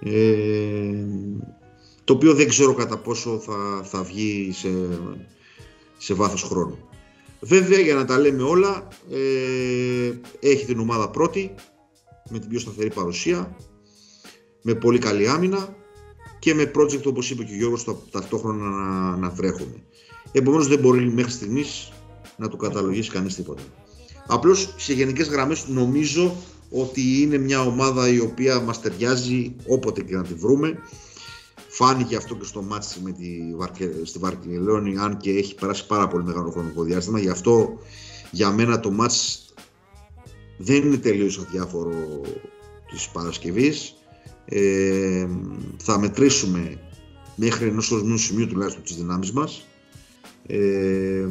[0.00, 1.06] Ε,
[2.04, 4.68] το οποίο δεν ξέρω κατά πόσο θα, θα βγει σε,
[5.98, 6.78] σε βάθος χρόνου.
[7.40, 11.54] Βέβαια για να τα λέμε όλα ε, έχει την ομάδα πρώτη
[12.30, 13.56] με την πιο σταθερή παρουσία
[14.62, 15.76] με πολύ καλή άμυνα
[16.42, 19.82] και με project όπως είπε και ο Γιώργος ταυτόχρονα να, να βρέχουν.
[20.32, 21.92] Επομένως δεν μπορεί μέχρι στιγμής
[22.36, 23.62] να του καταλογίσει κανείς τίποτα.
[24.26, 26.36] Απλώς σε γενικές γραμμές νομίζω
[26.70, 30.78] ότι είναι μια ομάδα η οποία μας ταιριάζει όποτε και να τη βρούμε
[31.74, 33.90] Φάνηκε αυτό και στο μάτς με τη Βαρκε...
[34.02, 37.18] στη Βαρκελόνη, αν και έχει περάσει πάρα πολύ μεγάλο χρονικό διάστημα.
[37.18, 37.78] Γι' αυτό
[38.30, 39.44] για μένα το μάτς
[40.56, 42.20] δεν είναι τελείως αδιάφορο
[42.90, 43.94] της Παρασκευής.
[44.44, 45.26] Ε,
[45.76, 46.78] θα μετρήσουμε
[47.36, 49.66] μέχρι ενός ορεινού σημείου τουλάχιστον τις δυνάμεις μας.
[50.46, 51.26] Ε,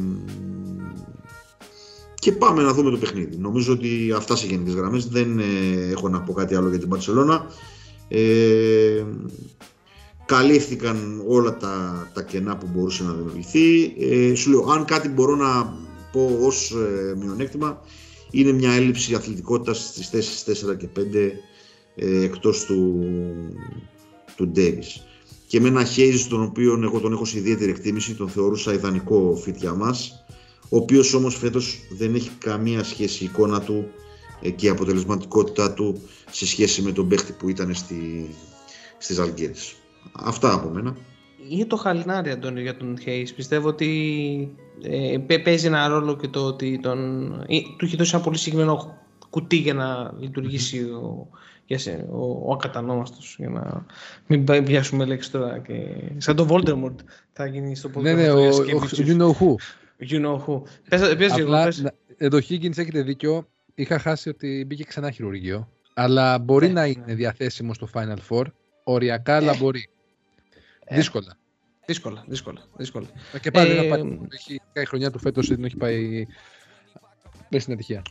[2.14, 3.36] και πάμε να δούμε το παιχνίδι.
[3.36, 5.08] Νομίζω ότι αυτά σε γενικές γραμμές.
[5.08, 5.44] Δεν ε,
[5.90, 7.46] έχω να πω κάτι άλλο για την Παρσελώνα.
[8.08, 9.04] Ε,
[10.26, 13.94] καλύφθηκαν όλα τα, τα κενά που μπορούσε να δημιουργηθεί.
[13.98, 15.76] Ε, σου λέω, αν κάτι μπορώ να
[16.12, 17.80] πω ως ε, μειονέκτημα,
[18.30, 21.00] είναι μια έλλειψη αθλητικότητας στις θέσεις 4 και 5
[21.94, 23.04] ε, εκτός του,
[24.36, 25.00] του Davis.
[25.46, 29.42] Και με ένα Hayes τον οποίο εγώ τον έχω σε ιδιαίτερη εκτίμηση, τον θεωρούσα ιδανικό
[29.46, 30.24] fit για μας,
[30.68, 33.90] ο οποίος όμως φέτος δεν έχει καμία σχέση η εικόνα του
[34.42, 38.28] ε, και η αποτελεσματικότητά του σε σχέση με τον παίχτη που ήταν στη,
[38.98, 39.74] στις Αλγύρες.
[40.12, 40.96] Αυτά από μένα.
[41.48, 43.34] Για το Χαλινάρι, Αντώνιο, για τον Χέις.
[43.34, 48.24] Πιστεύω ότι ε, παίζει ένα ρόλο και το ότι τον, ε, του έχει δώσει ένα
[48.24, 48.98] πολύ συγκεκριμένο
[49.30, 51.28] κουτί για να λειτουργήσει ο,
[51.66, 53.86] για σε, ο, ο ακατανόμαστος για να
[54.26, 55.74] μην πιάσουμε λέξη τώρα και
[56.16, 56.94] σαν το Voldemort
[57.32, 58.02] θα γίνει στο podcast.
[58.02, 59.54] Ναι, ναι, ο, ο, you know who.
[60.08, 60.62] You know who.
[60.88, 61.84] Πες, πες, Απλά, πες.
[62.16, 63.48] Εδώ Higgins έχετε δίκιο.
[63.74, 65.68] Είχα χάσει ότι μπήκε ξανά χειρουργείο.
[65.94, 67.14] Αλλά μπορεί ναι, να είναι ναι.
[67.14, 68.44] διαθέσιμο στο Final Four.
[68.84, 69.56] Οριακά, αλλά ε.
[69.56, 69.88] μπορεί.
[70.84, 71.36] Ε, δύσκολα.
[71.86, 72.60] Δύσκολα, δύσκολα.
[72.76, 73.06] δύσκολα.
[73.40, 76.26] Και πάλι ε, πάει, έχει, η χρονιά του φέτος δεν έχει πάει
[77.48, 78.02] μέσα στην ατυχία.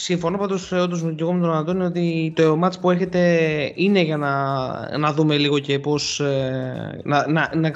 [0.00, 4.16] Συμφωνώ πάντως όντως και εγώ με τον Αντώνιο ότι το μάτς που έρχεται είναι για
[4.16, 7.72] να, να δούμε λίγο και πώς ε, να, να, να,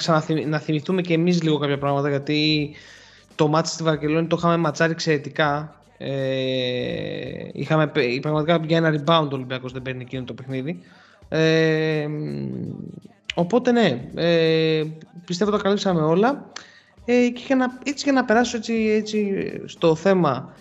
[0.47, 2.71] να θυμηθούμε και εμείς λίγο κάποια πράγματα γιατί
[3.35, 6.11] το μάτς στη Βαρκελόνη το είχαμε ματσάρει εξαιρετικά ε,
[7.53, 10.79] είχαμε πραγματικά για ένα rebound ο Ολυμπιακός δεν παίρνει εκείνο το παιχνίδι
[11.29, 12.07] ε,
[13.33, 14.83] Οπότε ναι, ε,
[15.25, 16.51] πιστεύω το καλύψαμε όλα.
[17.05, 20.53] Ε, και για να, έτσι για να περάσω έτσι, έτσι στο θέμα,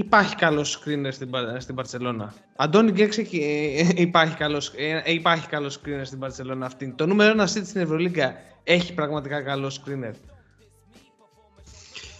[0.00, 2.34] υπάρχει καλός screener στην, στην Παρσελώνα.
[2.56, 6.92] Αντώνη Γκέξε, ε, υπάρχει καλός, ε, υπάρχει καλός screener στην Παρσελώνα αυτή.
[6.96, 8.34] Το νούμερο ένα seed στην Ευρωλίγκα
[8.64, 10.14] έχει πραγματικά καλό screener.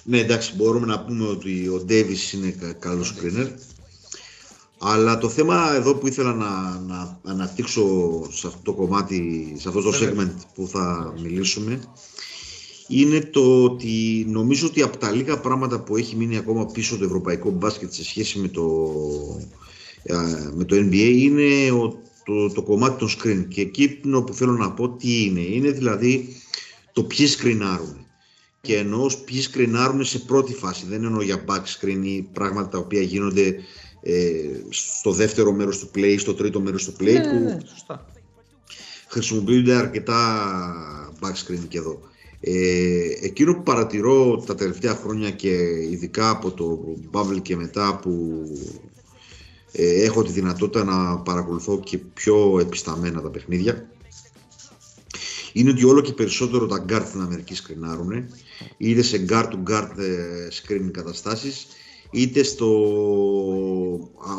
[0.02, 3.48] Ναι, εντάξει, μπορούμε να πούμε ότι ο Ντέβις είναι καλός screener.
[4.82, 7.84] Αλλά το θέμα εδώ που ήθελα να, να αναπτύξω
[8.32, 11.80] σε αυτό το κομμάτι, σε αυτό το segment που θα μιλήσουμε,
[12.90, 17.04] είναι το ότι νομίζω ότι από τα λίγα πράγματα που έχει μείνει ακόμα πίσω το
[17.04, 18.64] ευρωπαϊκό μπάσκετ σε σχέση με το,
[20.54, 21.68] με το NBA είναι
[22.24, 23.44] το, το κομμάτι των screen.
[23.48, 23.88] Και εκεί
[24.26, 25.40] που θέλω να πω τι είναι.
[25.40, 26.36] Είναι δηλαδή
[26.92, 28.06] το ποιοι σκρινάρουν.
[28.60, 30.86] και εννοώ ποιοι σκρινάρουν σε πρώτη φάση.
[30.88, 33.56] Δεν εννοώ για back screen ή πράγματα τα οποία γίνονται
[34.02, 34.32] ε,
[34.68, 37.12] στο δεύτερο μέρος του play, στο τρίτο μέρος του play.
[37.12, 38.06] Ναι, που ναι, ναι, σωστά.
[39.08, 40.20] χρησιμοποιούνται αρκετά
[41.20, 42.00] back screen και εδώ.
[42.40, 45.50] Ε, εκείνο που παρατηρώ τα τελευταία χρόνια και
[45.90, 48.42] ειδικά από το Bubble και μετά που
[49.72, 53.90] ε, έχω τη δυνατότητα να παρακολουθώ και πιο επισταμένα τα παιχνίδια
[55.52, 58.28] είναι ότι όλο και περισσότερο τα guard στην Αμερική σκρινάρουν
[58.76, 61.66] είτε σε guard to guard ε, screen καταστάσεις
[62.10, 62.70] είτε στο,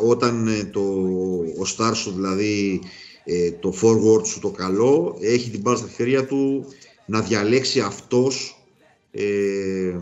[0.08, 0.82] όταν ε, το,
[1.60, 2.82] ο star σου δηλαδή
[3.24, 6.66] ε, το forward σου το καλό έχει την μπάλα στα χέρια του
[7.12, 8.64] να διαλέξει αυτός
[9.12, 9.97] ε,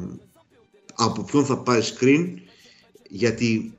[0.95, 2.33] από ποιον θα πάρει screen
[3.09, 3.73] γιατί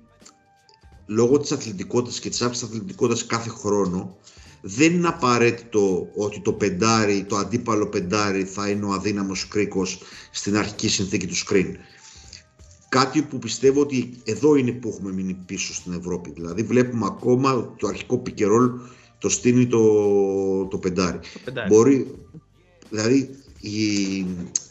[1.07, 4.17] λόγω της αθλητικότητας και της αύξησης αθλητικότητας κάθε χρόνο
[4.61, 10.57] δεν είναι απαραίτητο ότι το πεντάρι, το αντίπαλο πεντάρι θα είναι ο αδύναμος κρίκος στην
[10.57, 11.75] αρχική συνθήκη του screen.
[12.89, 16.31] Κάτι που πιστεύω ότι εδώ είναι που έχουμε μείνει πίσω στην Ευρώπη.
[16.31, 18.71] Δηλαδή βλέπουμε ακόμα το αρχικό pick
[19.19, 21.19] το στείνει το, το πεντάρι.
[21.69, 22.15] Μπορεί,
[22.91, 23.31] δηλαδή
[23.61, 24.27] η,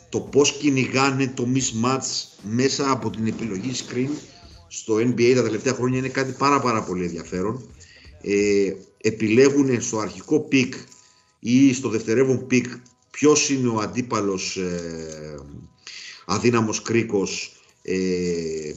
[0.10, 4.10] το πώς κυνηγάνε το mismatch μέσα από την επιλογή screen
[4.68, 7.70] στο NBA τα τελευταία χρόνια είναι κάτι πάρα πάρα πολύ ενδιαφέρον.
[8.22, 10.74] Ε, επιλέγουν στο αρχικό πικ
[11.40, 12.66] ή στο δευτερεύον πικ
[13.12, 15.36] ποιος είναι ο αντίπαλος ε,
[16.26, 17.52] αδύναμος κρίκος
[17.82, 18.74] ε,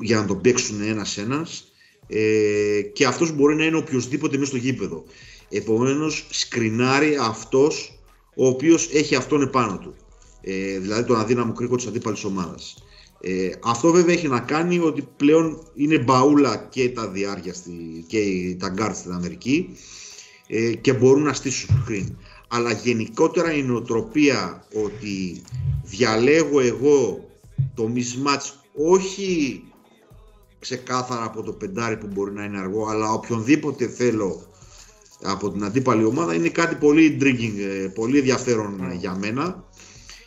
[0.00, 1.72] για να τον παίξουν ένας ένας
[2.06, 5.04] ε, και αυτός μπορεί να είναι οποιοδήποτε μέσα στο γήπεδο.
[5.50, 7.95] Επομένως σκρινάρει αυτός
[8.36, 9.94] ο οποίος έχει αυτόν επάνω του.
[10.40, 12.74] Ε, δηλαδή τον αδύναμο κρίκο της αντίπαλης ομάδας.
[13.20, 18.20] Ε, αυτό βέβαια έχει να κάνει ότι πλέον είναι μπαούλα και τα διάρκεια στη, και
[18.58, 19.76] τα γκάρτ στην Αμερική
[20.46, 22.14] ε, και μπορούν να στήσουν screen.
[22.48, 25.42] Αλλά γενικότερα η νοοτροπία ότι
[25.84, 27.28] διαλέγω εγώ
[27.74, 29.62] το mismatch όχι
[30.58, 34.46] ξεκάθαρα από το πεντάρι που μπορεί να είναι αργό αλλά οποιονδήποτε θέλω
[35.22, 39.64] από την αντίπαλη ομάδα είναι κάτι πολύ intriguing, ε, πολύ ενδιαφέρον για μένα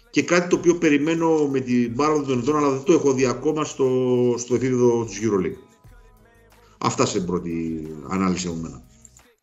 [0.10, 3.26] και κάτι το οποίο περιμένω με την πάροδο των ετών, αλλά δεν το έχω δει
[3.26, 3.88] ακόμα στο,
[4.38, 5.58] στο επίπεδο της EuroLeague.
[6.78, 8.82] Αυτά σε πρώτη ανάλυση από μένα.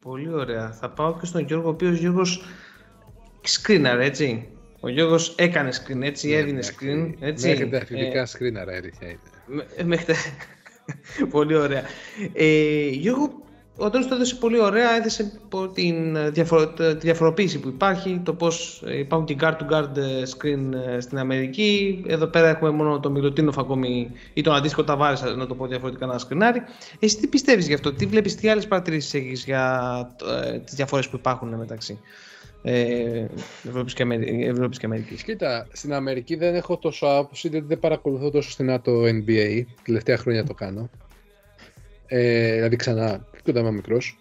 [0.00, 0.72] Πολύ ωραία.
[0.72, 2.42] Θα πάω και στον Γιώργο, ο οποίος Γιώργος
[3.40, 4.48] σκρίναρε, έτσι.
[4.80, 7.14] Ο Γιώργος έκανε screen, έτσι, ναι, έδινε screen.
[7.18, 7.48] Έτσι.
[7.48, 9.66] Μέχρι τα φιλικά ε, σκρίναρα, αλήθεια είναι.
[9.84, 10.14] Μέχρι
[11.30, 11.82] Πολύ ωραία.
[12.32, 13.45] Ε, Γιώργο,
[13.78, 15.32] ο Αντώνης το έδωσε πολύ ωραία, έδεσε
[15.74, 16.42] την τη
[16.98, 22.02] διαφοροποίηση που υπάρχει, το πώς υπάρχουν και guard-to-guard ε, screen ε, στην Αμερική.
[22.06, 26.06] Εδώ πέρα έχουμε μόνο το Μιλουτίνοφ ακόμη ή τον αντίστοιχο Ταβάρης, να το πω διαφορετικά,
[26.06, 26.62] να σκρινάρει.
[26.98, 29.90] Εσύ τι πιστεύεις γι' αυτό, τι βλέπεις, τι άλλες παρατηρήσεις έχεις για
[30.44, 31.98] ε, τις διαφορές που υπάρχουν μεταξύ.
[32.62, 33.26] Ε,
[33.68, 34.06] Ευρώπης, και
[34.40, 38.80] Ευρώπης και Αμερικής; Κοίτα, στην Αμερική δεν έχω τόσο άποψη, γιατί δεν παρακολουθώ τόσο στενά
[38.80, 39.62] το NBA.
[39.84, 40.90] Τελευταία χρόνια το κάνω.
[42.06, 44.18] Ε, δηλαδή ξανά και όταν είμαι μικρός.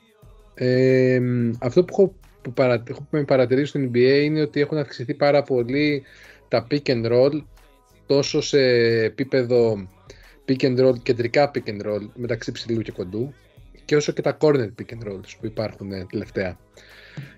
[0.54, 1.22] Ε,
[1.60, 6.04] αυτό που έχω, που παρα, έχω παρατηρήσει στο NBA είναι ότι έχουν αυξηθεί πάρα πολύ
[6.48, 7.44] τα pick and roll
[8.06, 8.60] τόσο σε
[9.04, 9.88] επίπεδο
[10.48, 13.34] pick and roll, κεντρικά pick and roll μεταξύ ψηλού και κοντού
[13.86, 16.58] και όσο και τα corner pick and rolls που υπάρχουν ε, τελευταία.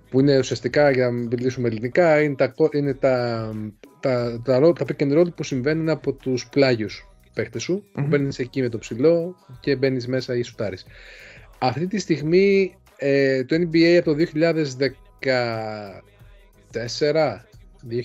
[0.09, 3.53] Που είναι ουσιαστικά, για να μιλήσουμε ελληνικά, είναι τα, είναι τα,
[3.99, 7.91] τα, τα, τα pick and roll που συμβαίνουν από τους πλάγιους παίχτες σου, mm-hmm.
[7.93, 10.85] που μπαίνεις εκεί με το ψηλό και μπαίνεις μέσα ή σουτάρεις.
[11.59, 14.39] Αυτή τη στιγμή ε, το NBA από το 2014,
[17.89, 17.95] 2009,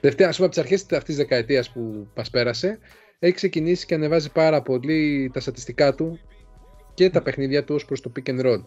[0.00, 2.78] τελευταία ας πούμε από τις αρχές αυτής της δεκαετίας που μας πέρασε,
[3.18, 6.20] έχει ξεκινήσει και ανεβάζει πάρα πολύ τα στατιστικά του
[6.94, 8.64] και τα παιχνίδια του ως προς το pick and roll.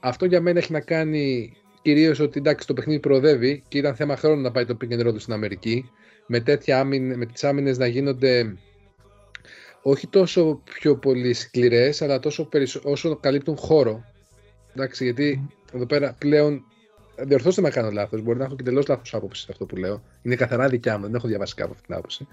[0.00, 1.52] Αυτό για μένα έχει να κάνει
[1.82, 5.06] κυρίως ότι εντάξει το παιχνίδι προοδεύει και ήταν θέμα χρόνου να πάει το pick and
[5.06, 5.90] roll στην Αμερική
[6.26, 8.56] με, τέτοια άμυν, με τις άμυνες να γίνονται
[9.88, 12.80] όχι τόσο πιο πολύ σκληρές, αλλά τόσο περισσο...
[12.84, 14.04] όσο καλύπτουν χώρο.
[14.74, 16.64] Εντάξει, γιατί εδώ πέρα πλέον.
[17.16, 18.22] Διορθώστε με κάνω λάθος.
[18.22, 20.02] Μπορεί να έχω και τελώ λάθος άποψη σε αυτό που λέω.
[20.22, 22.26] Είναι καθαρά δικιά μου, δεν έχω διαβάσει κάπου αυτή την άποψη.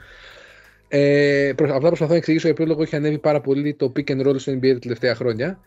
[0.88, 4.28] Ε, απλά προσπαθώ να εξηγήσω για ποιο λόγο έχει ανέβει πάρα πολύ το pick and
[4.28, 5.60] roll στο NBA τα τελευταία χρόνια.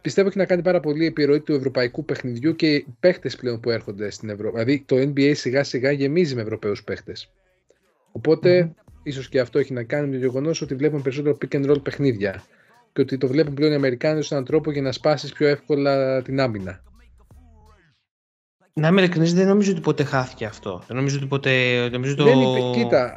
[0.00, 3.70] Πιστεύω έχει να κάνει πάρα πολύ επιρροή του ευρωπαϊκού παιχνιδιού και οι παίχτε πλέον που
[3.70, 4.50] έρχονται στην Ευρώπη.
[4.50, 7.12] Δηλαδή το NBA σιγά σιγά γεμίζει με Ευρωπαίους παίχτε.
[8.12, 11.70] Οπότε ίσως και αυτό έχει να κάνει με το γεγονός ότι βλέπουμε περισσότερο pick and
[11.70, 12.42] roll παιχνίδια
[12.92, 16.40] και ότι το βλέπουν πλέον οι Αμερικάνοι σαν τρόπο για να σπάσεις πιο εύκολα την
[16.40, 16.82] άμυνα.
[18.72, 20.82] Να είμαι ειλικρινή, δεν νομίζω ότι ποτέ χάθηκε αυτό.
[20.86, 21.88] Δεν νομίζω ότι ποτέ.
[21.88, 22.24] Νομίζω το...
[22.24, 23.16] Δεν είπε, κοίτα,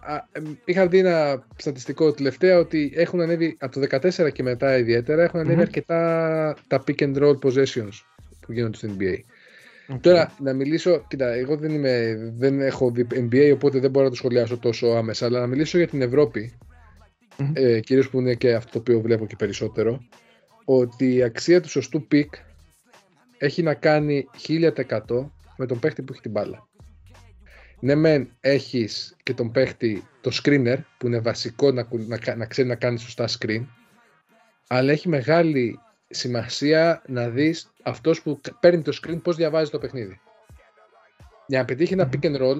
[0.65, 5.39] είχα δει ένα στατιστικό τελευταία ότι έχουν ανέβει από το 2014 και μετά ιδιαίτερα έχουν
[5.39, 5.61] ανέβει mm-hmm.
[5.61, 7.91] αρκετά τα pick and roll possessions
[8.39, 9.15] που γίνονται στο NBA.
[10.01, 14.11] Τώρα να μιλήσω, κοίτα, εγώ δεν, είμαι, δεν έχω δει NBA οπότε δεν μπορώ να
[14.11, 16.57] το σχολιάσω τόσο άμεσα, αλλά να μιλήσω για την Ευρώπη,
[17.37, 17.51] mm-hmm.
[17.53, 19.99] ε, κυρίως που είναι και αυτό το οποίο βλέπω και περισσότερο,
[20.65, 22.33] ότι η αξία του σωστού pick
[23.37, 24.71] έχει να κάνει 1000%
[25.57, 26.67] με τον παίχτη που έχει την μπάλα.
[27.79, 32.67] Ναι, μεν έχεις και τον παίχτη, το screener, που είναι βασικό να, να, να ξέρει
[32.67, 33.65] να κάνεις σωστά screen,
[34.67, 35.79] αλλά έχει μεγάλη
[36.13, 40.19] σημασία να δεις αυτός που παίρνει το screen πώς διαβάζει το παιχνίδι.
[41.47, 42.57] Για να πετύχει ένα pick and roll,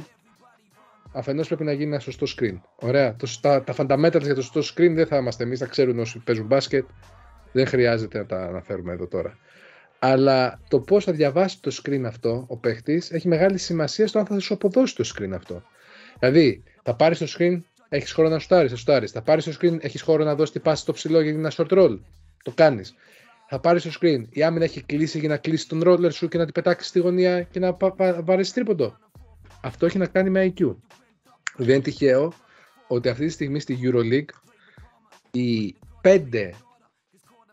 [1.14, 2.60] αφενός πρέπει να γίνει ένα σωστό screen.
[2.76, 3.16] Ωραία.
[3.16, 6.20] Το, τα, τα fundamentals για το σωστό screen δεν θα είμαστε εμείς, θα ξέρουν όσοι
[6.20, 6.86] παίζουν μπάσκετ.
[7.52, 9.38] Δεν χρειάζεται να τα αναφέρουμε εδώ τώρα.
[10.00, 14.26] Αλλά το πώς θα διαβάσει το screen αυτό ο παίχτης έχει μεγάλη σημασία στο αν
[14.26, 15.64] θα σου αποδώσει το screen αυτό.
[16.20, 19.08] Δηλαδή, θα πάρεις το screen, έχεις χώρο να σουτάρει, θα σουτάρει.
[19.08, 21.72] Θα πάρεις το screen, έχεις χώρο να δώσεις την πάση στο ψηλό για ένα short
[21.72, 22.00] roll.
[22.44, 22.96] Το κάνεις
[23.54, 24.24] θα πάρεις το screen.
[24.30, 27.00] Η άμυνα έχει κλείσει για να κλείσει τον ρόλερ σου και να την πετάξεις στη
[27.00, 27.74] γωνία και να
[28.26, 28.98] πάρει τρίποντο.
[29.62, 30.76] Αυτό έχει να κάνει με IQ.
[31.56, 32.34] Δεν είναι τυχαίο
[32.88, 34.30] ότι αυτή τη στιγμή στη EuroLeague
[35.32, 36.54] οι πέντε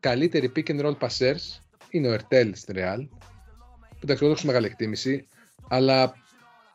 [0.01, 3.09] καλύτεροι pick and roll passers είναι ο Ερτέλ στην Real.
[4.03, 5.27] Εντάξει, εγώ έχω μεγάλη εκτίμηση,
[5.69, 6.15] αλλά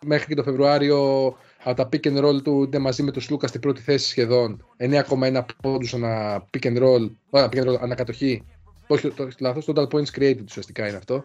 [0.05, 1.25] μέχρι και το Φεβρουάριο
[1.63, 4.65] από τα pick and roll του είναι μαζί με τον Σλούκα στην πρώτη θέση σχεδόν
[4.77, 8.43] 9,1 πόντους ανά pick and roll, pick and roll ανακατοχή
[8.87, 9.65] όχι, το λάθος.
[9.67, 11.23] Total points created ουσιαστικά είναι αυτό.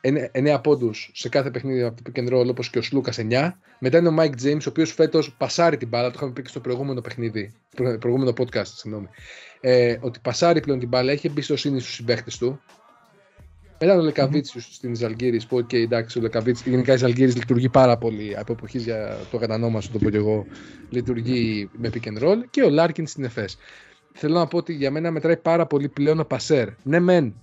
[0.00, 3.50] 9 πόντους σε κάθε παιχνίδι από το pick and roll όπως και ο Σλούκας 9.
[3.78, 6.08] Μετά είναι ο Mike James, ο οποίος φέτος πασάρει την μπάλα.
[6.08, 7.52] Το είχαμε πει και στο προηγούμενο παιχνίδι,
[8.00, 9.08] προηγούμενο podcast, συγγνώμη.
[9.60, 12.60] Ε, ότι πασάρει πλέον την μπάλα, έχει εμπιστοσύνη στους συμπαίχτες του.
[13.80, 14.70] Μετά ο Λεκαβίτσιους mm-hmm.
[14.70, 18.84] στην Ζαλγκίρις, που okay, εντάξει, ο Λεκαβίτσιους, γενικά η Ζαλγκίρις λειτουργεί πάρα πολύ από εποχής
[18.84, 20.46] Γιασικεβίτσιους θα το πω και εγώ,
[20.88, 22.36] λειτουργεί με pick and roll.
[22.50, 23.58] Και ο Λάρκιν στην ΕΦΕΣ
[24.18, 26.68] θέλω να πω ότι για μένα μετράει πάρα πολύ πλέον ο passer.
[26.82, 27.34] Ναι, μεν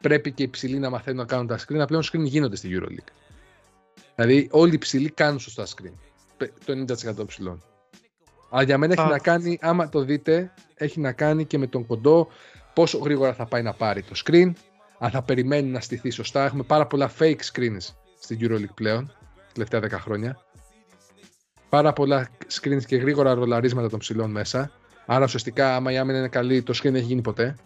[0.00, 3.12] πρέπει και οι ψηλοί να μαθαίνουν να κάνουν τα screen, πλέον screen γίνονται στη EuroLeague.
[4.14, 5.92] Δηλαδή, όλοι οι ψηλοί κάνουν σωστά screen.
[6.64, 6.84] Το
[7.22, 7.62] 90% ψηλών.
[8.50, 11.86] Αλλά για μένα έχει να κάνει, άμα το δείτε, έχει να κάνει και με τον
[11.86, 12.28] κοντό
[12.74, 14.52] πόσο γρήγορα θα πάει να πάρει το screen,
[14.98, 16.44] αν θα περιμένει να στηθεί σωστά.
[16.44, 19.12] Έχουμε πάρα πολλά fake screens στην EuroLeague πλέον,
[19.52, 20.42] τελευταία 10 χρόνια.
[21.68, 22.28] Πάρα πολλά
[22.60, 24.72] screens και γρήγορα ρολαρίσματα των ψηλών μέσα.
[25.10, 27.56] Άρα ουσιαστικά, άμα η άμυνα είναι καλή, το screen δεν έχει γίνει ποτέ.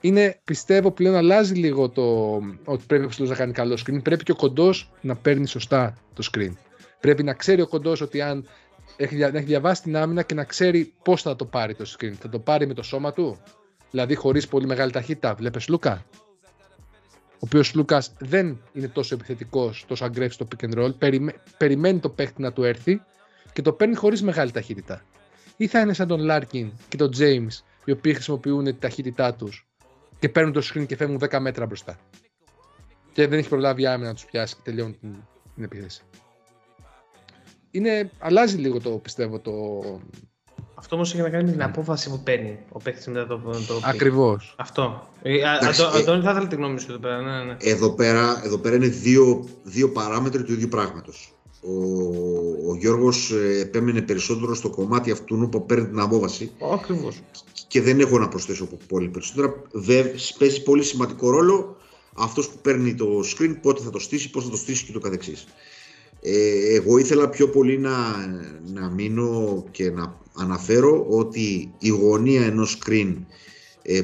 [0.00, 2.34] Είναι, πιστεύω, πλέον αλλάζει λίγο το
[2.64, 4.02] ότι πρέπει ο ψηλό να κάνει καλό screen.
[4.02, 6.52] Πρέπει και ο κοντός να παίρνει σωστά το screen.
[7.00, 8.46] Πρέπει να ξέρει ο κοντός ότι αν
[8.96, 12.12] έχει, να έχει διαβάσει την άμυνα και να ξέρει πώς θα το πάρει το screen.
[12.20, 13.38] Θα το πάρει με το σώμα του,
[13.90, 15.34] δηλαδή χωρίς πολύ μεγάλη ταχύτητα.
[15.34, 16.04] Βλέπεις Λούκα;
[17.32, 21.20] Ο οποίος Λούκας δεν είναι τόσο επιθετικός, τόσο aggressive στο pick and roll.
[21.56, 23.00] περιμένει το παίχτη να του έρθει
[23.52, 25.02] και το παίρνει χωρίς μεγάλη ταχύτητα
[25.60, 29.66] ή θα είναι σαν τον Λάρκιν και τον James, οι οποίοι χρησιμοποιούν τη ταχύτητά τους
[30.18, 31.98] και παίρνουν το screen και φεύγουν 10 μέτρα μπροστά.
[33.12, 35.14] Και δεν έχει προλάβει άμυνα να τους πιάσει και τελειώνει την,
[35.54, 36.02] την επίθεση.
[37.70, 39.52] Είναι, αλλάζει λίγο το πιστεύω το.
[40.74, 43.38] Αυτό όμως έχει να κάνει με την απόφαση που παίρνει ο παίκτης μετά το.
[43.66, 44.54] το Ακριβώς.
[44.58, 45.08] Αυτό.
[45.22, 45.42] Ε,
[45.98, 47.20] Αντώνη, θα ήθελα την γνώμη σου εδώ πέρα.
[47.20, 47.56] Ναι, ναι.
[47.60, 53.60] Εδώ, πέρα εδώ πέρα είναι δύο, δύο παράμετροι του ίδιου πράγματος ο, ο Γιώργος ε,
[53.60, 56.50] επέμενε περισσότερο στο κομμάτι αυτού που παίρνει την απόβαση.
[56.74, 57.22] Ακριβώς.
[57.68, 59.62] Και δεν έχω να προσθέσω πολύ περισσότερα.
[60.38, 61.76] Παίζει πολύ σημαντικό ρόλο
[62.14, 64.98] αυτός που παίρνει το screen, πότε θα το στήσει, πώς θα το στήσει και το
[64.98, 65.46] καθεξής.
[66.20, 67.92] Ε, εγώ ήθελα πιο πολύ να,
[68.72, 73.24] να μείνω και να αναφέρω ότι η γωνία ενός screen ε,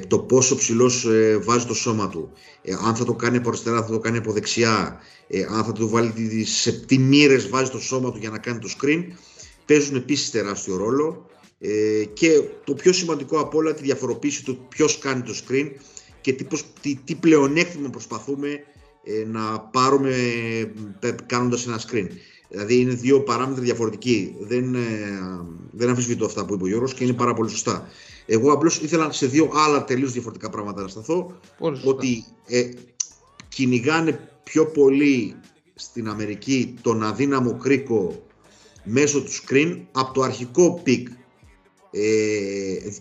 [0.09, 2.33] το πόσο ψηλός ε, βάζει το σώμα του,
[2.63, 5.73] ε, αν θα το κάνει από αριστερά, θα το κάνει από δεξιά, ε, αν θα
[5.73, 6.29] του βάλει τι
[6.87, 9.05] τις μοίρε βάζει το σώμα του για να κάνει το screen,
[9.67, 11.27] παίζουν επίσης τεράστιο ρόλο.
[11.59, 15.71] Ε, και το πιο σημαντικό από όλα, τη διαφοροποίηση του ποιος κάνει το screen
[16.21, 16.47] και τι,
[16.81, 18.49] τι, τι πλεονέκτημα προσπαθούμε
[19.05, 20.15] ε, να πάρουμε
[21.27, 22.07] κάνοντας ένα screen.
[22.49, 24.35] Δηλαδή είναι δύο παράμετροι διαφορετικοί.
[24.41, 24.77] Δεν,
[25.71, 27.89] δεν αμφισβητώ αυτά που είπε ο Γιώργος και είναι πάρα πολύ σωστά.
[28.27, 31.41] Εγώ απλώς ήθελα σε δύο άλλα τελείως διαφορετικά πράγματα να σταθώ.
[31.85, 32.69] Ότι ε,
[33.49, 35.35] κυνηγάνε πιο πολύ
[35.75, 38.27] στην Αμερική τον αδύναμο κρίκο
[38.85, 41.03] μέσω του screen από το αρχικό pick.
[41.91, 42.03] Ε,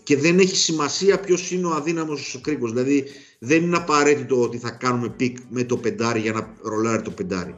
[0.03, 2.71] και δεν έχει σημασία ποιος είναι ο αδύναμος κρίκος.
[2.71, 3.05] Δηλαδή
[3.39, 7.55] δεν είναι απαραίτητο ότι θα κάνουμε pick με το πεντάρι για να ρολάρει το πεντάρι.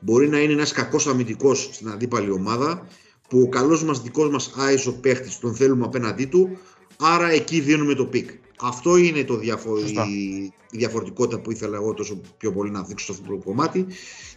[0.00, 2.88] Μπορεί να είναι ένας κακός αμυντικός στην αντίπαλη ομάδα
[3.28, 6.58] που ο καλός μας δικός μας iso παίχτης τον θέλουμε απέναντί του
[6.98, 8.30] άρα εκεί δίνουμε το pick.
[8.60, 9.78] Αυτό είναι το διαφο...
[9.78, 10.52] η...
[10.70, 13.86] διαφορετικότητα που ήθελα εγώ τόσο πιο πολύ να δείξω σε αυτό το κομμάτι.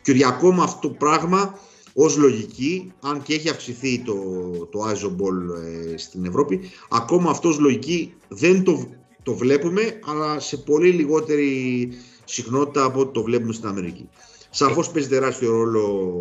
[0.01, 1.59] Και ότι ακόμα αυτό το πράγμα
[1.93, 4.13] ως λογική, αν και έχει αυξηθεί το,
[4.71, 8.89] το ISO Ball ε, στην Ευρώπη, ακόμα αυτό ως λογική δεν το,
[9.23, 11.89] το βλέπουμε, αλλά σε πολύ λιγότερη
[12.25, 14.09] συχνότητα από ό,τι το βλέπουμε στην Αμερική.
[14.49, 16.13] Σαφώς παίζει τεράστιο ρόλο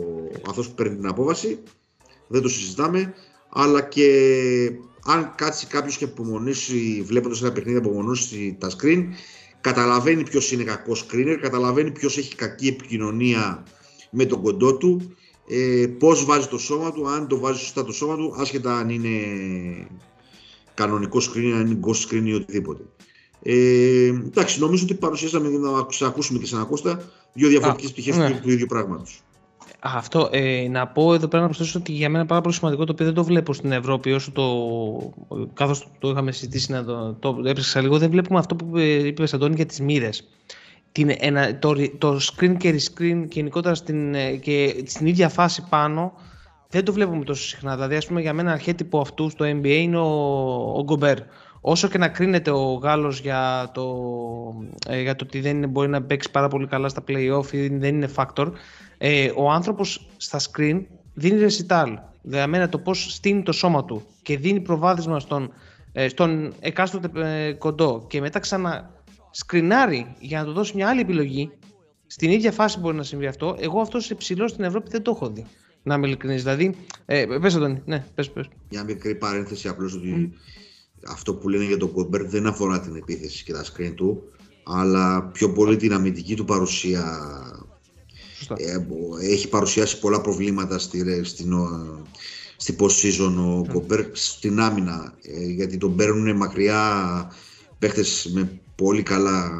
[0.48, 1.58] αυτός που παίρνει την απόβαση,
[2.26, 3.14] δεν το συζητάμε,
[3.48, 4.08] αλλά και
[5.06, 9.04] αν κάτσει κάποιος και απομονήσει, βλέποντας ένα παιχνίδι, απομονώσει τα screen,
[9.60, 13.64] καταλαβαίνει ποιος είναι κακός screener, καταλαβαίνει ποιος έχει κακή επικοινωνία
[14.10, 15.16] με τον κοντό του,
[15.48, 18.88] ε, πώς βάζει το σώμα του, αν το βάζει σωστά το σώμα του, άσχετα αν
[18.88, 19.10] είναι
[20.74, 22.82] κανονικός screen, αν είναι ghost screen ή οτιδήποτε.
[23.42, 25.48] Ε, εντάξει, νομίζω ότι παρουσιάσαμε
[26.00, 28.30] να ακούσουμε και σαν Κώστα δύο διαφορετικές πτυχές ναι.
[28.30, 29.22] του, του ίδιου πράγματος.
[29.94, 32.92] Αυτό, ε, να πω εδώ πέρα να προσθέσω ότι για μένα πάρα πολύ σημαντικό το
[32.92, 34.44] οποίο δεν το βλέπω στην Ευρώπη όσο το,
[35.54, 39.54] καθώς το είχαμε συζητήσει να το, το έψαξα λίγο, δεν βλέπουμε αυτό που είπες Αντώνη
[39.54, 40.28] για τις μοίρες.
[41.58, 46.12] το, το screen και rescreen και γενικότερα στην, ε, και στην ίδια φάση πάνω
[46.70, 47.74] δεν το βλέπουμε τόσο συχνά.
[47.74, 50.10] Δηλαδή, ας πούμε, για μένα αρχέτυπο αυτού στο NBA είναι ο,
[50.76, 51.18] ο Γκομπέρ.
[51.68, 53.84] Όσο και να κρίνεται ο Γάλλος για το,
[54.88, 57.94] ε, για το ότι δεν μπορεί να παίξει πάρα πολύ καλά στα play-off ή δεν
[57.94, 58.52] είναι factor,
[58.98, 60.82] ε, ο άνθρωπος στα screen
[61.14, 61.94] δίνει recital.
[62.22, 65.52] Δηλαδή το πώς στείνει το σώμα του και δίνει προβάδισμα στον,
[65.92, 67.10] ε, στον εκάστοτε
[67.46, 68.90] ε, κοντό και μετά ξανά
[69.30, 71.50] σκρινάρει για να του δώσει μια άλλη επιλογή,
[72.06, 73.56] στην ίδια φάση μπορεί να συμβεί αυτό.
[73.60, 75.46] Εγώ αυτό σε ψηλό στην Ευρώπη δεν το έχω δει.
[75.82, 76.42] Να είμαι ειλικρινής.
[76.42, 78.48] Δηλαδή, ε, πες τον, ναι, πες, πες.
[78.70, 80.32] Μια μικρή παρένθεση απλώς ότι
[81.08, 84.22] αυτό που λένε για τον Κομπέρ δεν αφορά την επίθεση και τα screen του,
[84.62, 87.30] αλλά πιο πολύ την αμυντική του παρουσία
[88.56, 88.78] ε,
[89.20, 91.52] έχει παρουσιάσει πολλά προβλήματα στη, στην,
[92.56, 93.72] στη post-season ο yeah.
[93.72, 96.82] Κομπέρ στην άμυνα ε, γιατί τον παίρνουν μακριά
[97.78, 99.50] παίχτες με πολύ καλά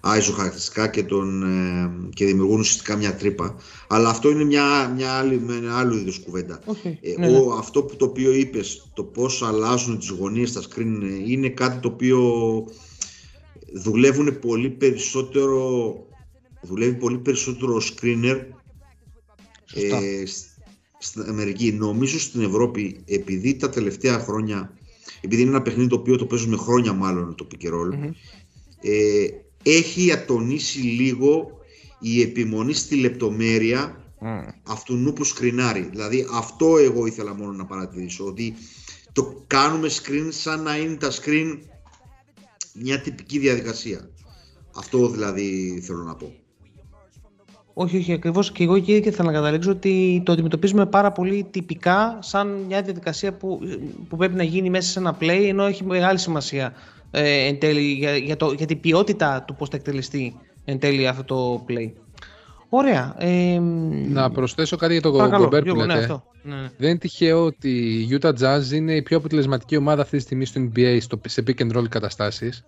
[0.00, 3.56] άιζο χαρακτηριστικά και, τον, ε, και δημιουργούν ουσιαστικά μια τρύπα.
[3.88, 6.60] Αλλά αυτό είναι μια, μια άλλη, μια άλλο είδους κουβέντα.
[6.66, 6.92] Okay.
[7.00, 7.58] Ε, ναι, ο, ναι.
[7.58, 11.88] Αυτό που το οποίο είπες, το πώς αλλάζουν τις γωνίες στα screen είναι κάτι το
[11.88, 12.20] οποίο
[13.72, 15.94] δουλεύουν πολύ περισσότερο
[16.62, 18.40] δουλεύει πολύ περισσότερο ο screener
[19.74, 20.22] ε,
[20.98, 21.72] στην Αμερική.
[21.72, 24.72] Νομίζω στην Ευρώπη, επειδή τα τελευταία χρόνια,
[25.20, 28.10] επειδή είναι ένα παιχνίδι το οποίο το παίζουμε χρόνια μάλλον το pick roll,
[28.80, 29.26] ε,
[29.62, 31.50] έχει ατονίσει λίγο
[32.00, 34.52] η επιμονή στη λεπτομέρεια mm.
[34.62, 35.88] αυτού που σκρινάρει.
[35.90, 38.54] Δηλαδή αυτό εγώ ήθελα μόνο να παρατηρήσω, ότι
[39.12, 41.58] το κάνουμε screen σαν να είναι τα screen
[42.74, 44.10] μια τυπική διαδικασία.
[44.74, 46.34] Αυτό δηλαδή θέλω να πω.
[47.74, 48.52] Όχι, όχι, ακριβώς.
[48.52, 52.82] Και εγώ εκεί και θέλω να καταλήξω ότι το αντιμετωπίζουμε πάρα πολύ τυπικά σαν μια
[52.82, 53.60] διαδικασία που,
[54.08, 56.72] που πρέπει να γίνει μέσα σε ένα play, ενώ έχει μεγάλη σημασία
[57.10, 61.06] ε, εν τέλει για, για, το, για την ποιότητα του πώς θα εκτελεστεί εν τέλει
[61.06, 61.90] αυτό το play.
[62.68, 63.14] Ωραία.
[63.18, 63.58] Ε,
[64.08, 65.86] να προσθέσω κάτι για το Gobert που λέτε.
[65.86, 66.24] Ναι, αυτό.
[66.42, 66.70] Ναι, ναι.
[66.76, 67.70] Δεν είναι τυχαίο ότι
[68.02, 71.42] η Utah Jazz είναι η πιο αποτελεσματική ομάδα αυτή τη στιγμή στο NBA στο, σε
[71.46, 72.64] pick and roll καταστάσεις.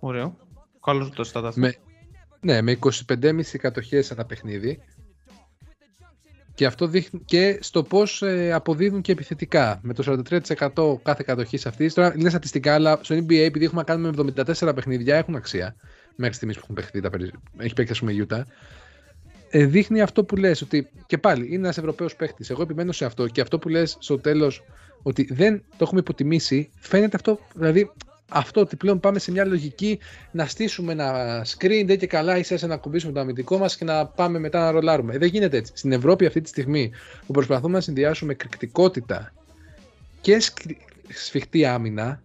[0.00, 0.36] Ωραίο.
[0.84, 1.74] Καλώς το στάτα με,
[2.42, 2.78] ναι, με
[3.08, 4.78] 25,5 κατοχές ένα παιχνίδι.
[6.54, 9.80] Και αυτό δείχνει και στο πώς ε, αποδίδουν και επιθετικά.
[9.82, 11.94] Με το 43% κάθε κατοχή αυτής.
[11.94, 15.76] Τώρα είναι στατιστικά, αλλά στο NBA, επειδή έχουμε κάνει με 74 παιχνίδια, έχουν αξία.
[16.16, 17.10] Μέχρι στιγμής που έχουν παιχτεί, τα
[17.58, 18.42] έχει παίξει, ας πούμε, Utah.
[19.50, 22.46] Ε, δείχνει αυτό που λες, ότι και πάλι είναι ένας Ευρωπαίος παίχτη.
[22.48, 24.64] Εγώ επιμένω σε αυτό και αυτό που λες στο τέλος,
[25.02, 27.38] ότι δεν το έχουμε υποτιμήσει, φαίνεται αυτό.
[27.54, 27.90] Δηλαδή,
[28.32, 29.98] αυτό ότι πλέον πάμε σε μια λογική
[30.30, 34.06] να στήσουμε ένα screen, δεν και καλά ίσα να κουμπίσουμε το αμυντικό μας και να
[34.06, 35.14] πάμε μετά να ρολάρουμε.
[35.14, 35.72] Ε, δεν γίνεται έτσι.
[35.74, 36.90] Στην Ευρώπη αυτή τη στιγμή
[37.26, 39.32] που προσπαθούμε να συνδυάσουμε εκρηκτικότητα
[40.20, 40.38] και
[41.08, 42.22] σφιχτή άμυνα,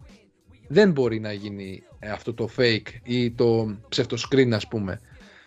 [0.68, 3.76] δεν μπορεί να γίνει ε, αυτό το fake ή το
[4.30, 5.00] screen ας πούμε.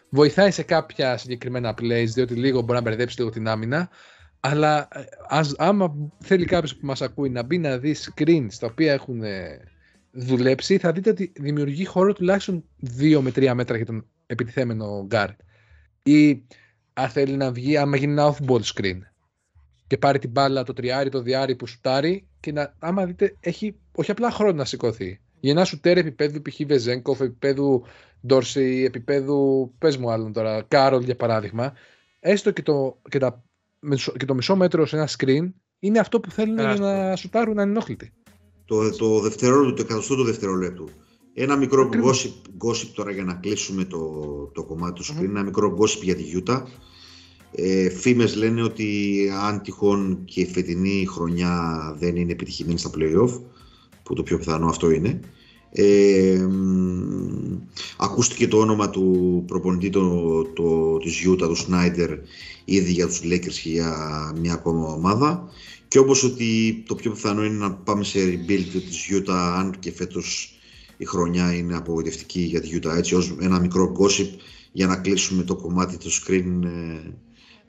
[0.10, 3.90] Βοηθάει σε κάποια συγκεκριμένα plays, διότι λίγο μπορεί να μπερδέψει λίγο την άμυνα,
[4.40, 8.68] αλλά ε, ας, άμα θέλει κάποιος που μας ακούει να μπει να δει screens τα
[8.68, 9.22] οποία έχουν
[10.12, 12.64] δουλέψει, θα δείτε ότι δημιουργεί χώρο τουλάχιστον
[13.00, 15.36] 2 με 3 μέτρα για τον επιτιθέμενο guard.
[16.04, 16.44] Ή
[16.94, 19.00] αν θέλει να βγει, άμα γίνει ένα off-ball screen
[19.88, 23.76] και πάρει την μπάλα το τριάρι, το διάρι που σουτάρει και να, άμα δείτε, έχει
[23.92, 25.22] όχι απλά χρόνο να σηκωθεί.
[25.40, 26.60] Για ένα σουτέρ επίπεδου π.χ.
[26.66, 27.84] Βεζέγκοφ, επίπεδου
[28.28, 31.74] Ντόρσι, επίπεδου, πες μου άλλον τώρα, Κάρολ για παράδειγμα,
[32.20, 33.44] έστω και το, και, τα,
[34.18, 38.14] και το μισό μέτρο σε ένα screen, είναι αυτό που θέλουν για να σουτάρουν ανενόχλητοι
[38.72, 40.90] το, το δευτερόλεπτο, το εκατοστό του δευτερόλεπτου.
[41.34, 44.00] Ένα μικρό gossip, gossip τώρα για να κλείσουμε το,
[44.54, 46.62] το κομμάτι του screen, ένα μικρό gossip για τη Utah.
[47.52, 53.42] Ε, φήμες λένε ότι αν τυχόν και η φετινή χρονιά δεν είναι επιτυχημένη στα playoff,
[54.04, 55.20] που το πιο πιθανό αυτό είναι,
[55.72, 56.48] ε,
[57.98, 62.18] ακούστηκε το όνομα του προπονητή το, το, της Utah, του Snyder,
[62.66, 65.50] ήδη για τους Lakers και για μια ακόμα ομάδα
[65.92, 69.92] και όπως ότι το πιο πιθανό είναι να πάμε σε rebuild της Utah αν και
[69.92, 70.58] φέτος
[70.98, 72.96] η χρονιά είναι απογοητευτική για τη Utah.
[72.98, 74.30] Έτσι, ως ένα μικρό gossip
[74.72, 76.62] για να κλείσουμε το κομμάτι του screen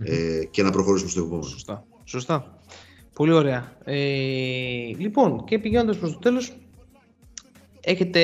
[0.02, 1.42] ε, ε, και να προχωρήσουμε στο επόμενο.
[1.42, 1.84] Σωστά.
[2.04, 2.58] Σωστά.
[3.12, 3.76] Πολύ ωραία.
[3.84, 3.96] Ε,
[4.98, 6.52] λοιπόν, και πηγαίνοντας προς το τέλος,
[7.80, 8.22] έχετε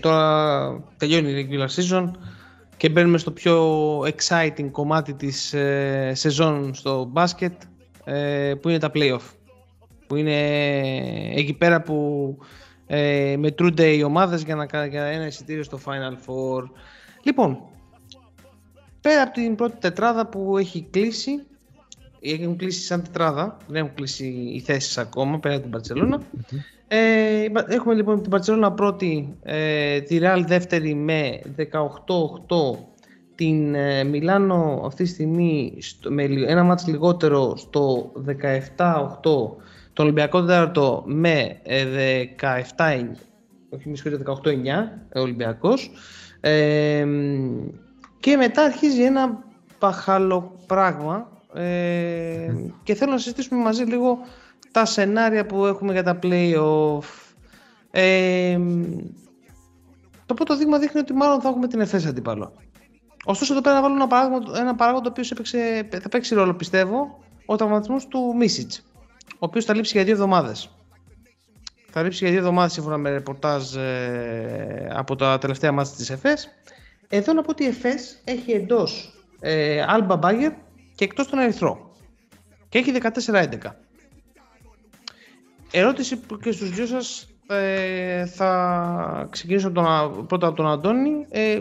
[0.00, 2.10] τώρα τελειώνει η regular season
[2.76, 7.62] και μπαίνουμε στο πιο exciting κομμάτι της ε, σεζόν στο μπάσκετ
[8.04, 9.37] ε, που είναι τα playoff.
[10.08, 10.38] Που είναι
[11.34, 12.38] εκεί πέρα που
[12.86, 16.62] ε, μετρούνται οι ομάδες για, να, για ένα εισιτήριο στο Final Four.
[17.22, 17.58] Λοιπόν,
[19.00, 21.46] πέρα από την πρώτη τετράδα που έχει κλείσει,
[22.20, 26.22] έχουν κλείσει σαν τετράδα, δεν έχουν κλείσει οι θέσεις ακόμα πέρα από την Παρσελώνα.
[26.88, 32.78] Ε, έχουμε λοιπόν την Παρσελώνα πρώτη, ε, τη Real δεύτερη με 18-8,
[33.34, 38.12] την ε, Μιλάνο αυτή τη στιγμή στο, με ένα μάτς λιγότερο στο
[38.76, 38.94] 17-8,
[39.98, 41.60] τον Ολυμπιακό τέταρτο με
[42.76, 43.04] 17
[43.68, 44.34] όχι μισό 18-9
[45.14, 45.90] Ολυμπιακός
[46.40, 47.06] ε,
[48.20, 49.44] και μετά αρχίζει ένα
[49.78, 54.18] παχαλό πράγμα ε, και θέλω να συζητήσουμε μαζί λίγο
[54.72, 57.34] τα σενάρια που έχουμε για τα play-off.
[57.90, 58.58] Ε,
[60.26, 62.52] το πρώτο δείγμα δείχνει ότι μάλλον θα έχουμε την ΕΦΕΣ αντίπαλο.
[63.24, 65.24] Ωστόσο, εδώ πέρα να βάλω ένα παράγοντα, ένα παράγοντα ο οποίο
[66.00, 68.87] θα παίξει ρόλο, πιστεύω, ο τραυματισμός του Μίσιτς,
[69.32, 70.70] ο οποίος θα λείψει για δύο εβδομάδες.
[71.90, 76.48] Θα λείψει για δύο εβδομάδες σύμφωνα με ρεπορτάζ ε, από τα τελευταία μάτια της ΕΦΕΣ.
[77.08, 80.52] Εδώ να πω ότι η ΕΦΕΣ έχει εντός ε, Alba Bagger
[80.94, 81.90] και εκτός τον Ερυθρό.
[82.68, 82.92] Και έχει
[83.32, 83.46] 14-11.
[85.70, 91.26] Ερώτηση και στους δυο σας ε, θα ξεκινήσω από τον, πρώτα από τον Αντώνη.
[91.28, 91.60] Ε,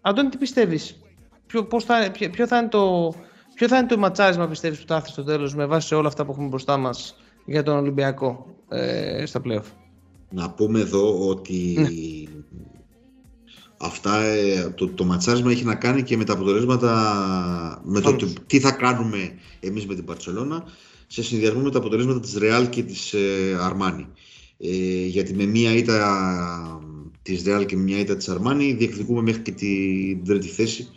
[0.00, 1.00] Αντώνη, τι πιστεύεις,
[1.46, 3.14] ποιο, πώς θα, ποιο, θα είναι το,
[3.54, 6.24] ποιο θα είναι το ματσάρισμα πιστεύεις που θα έρθει στο τέλος με βάση όλα αυτά
[6.24, 9.66] που έχουμε μπροστά μας για τον Ολυμπιακό ε, στα playoff;
[10.30, 11.88] Να πούμε εδώ ότι ναι.
[13.76, 18.60] αυτά, ε, το, το ματσάρισμα έχει να κάνει και με τα αποτελέσματα, με το, τι
[18.60, 20.64] θα κάνουμε εμείς με την Παρσελώνα
[21.06, 24.06] σε συνδυασμό με τα αποτελέσματα της Real και της ε, Armani.
[24.58, 26.80] Ε, γιατί με μία ήττα
[27.22, 30.88] της Real και με μία ήττα της Armani διεκδικούμε μέχρι και την τρίτη θέση,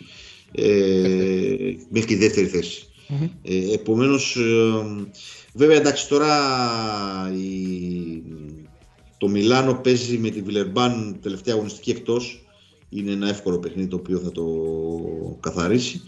[0.51, 0.65] ε,
[1.89, 2.87] μέχρι και τη δεύτερη θέση.
[3.09, 3.29] Mm-hmm.
[3.41, 5.09] Ε, επομένως, ε,
[5.53, 6.27] βέβαια εντάξει τώρα
[7.37, 8.21] η,
[9.17, 12.41] το Μιλάνο παίζει με τη Βιλερμπάν τελευταία αγωνιστική εκτός.
[12.89, 14.45] Είναι ένα εύκολο παιχνίδι το οποίο θα το
[15.39, 16.01] καθαρίσει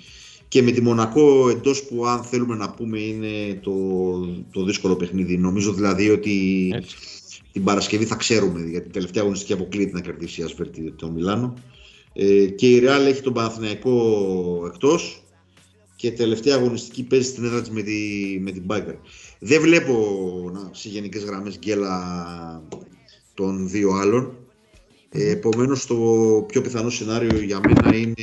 [0.47, 3.71] και με τη Μονακό εντός που αν θέλουμε να πούμε είναι το,
[4.51, 5.37] το δύσκολο παιχνίδι.
[5.37, 6.73] Νομίζω δηλαδή ότι
[7.51, 11.53] την Παρασκευή θα ξέρουμε γιατί την τελευταία αγωνιστική αποκλείεται να κερδίσει η Ασφέρτη το Μιλάνο.
[12.21, 15.23] Ε, και η Ρεάλ έχει τον Παναθηναϊκό εκτός
[15.95, 17.93] και τελευταία αγωνιστική παίζει στην έδρα της με, τη,
[18.39, 18.95] με την Μπάγκερ.
[19.39, 19.93] Δεν βλέπω
[20.53, 22.63] να, σε γενικές γραμμές γκέλα
[23.33, 24.37] των δύο άλλων.
[25.09, 25.95] Ε, επομένως το
[26.47, 28.13] πιο πιθανό σενάριο για μένα είναι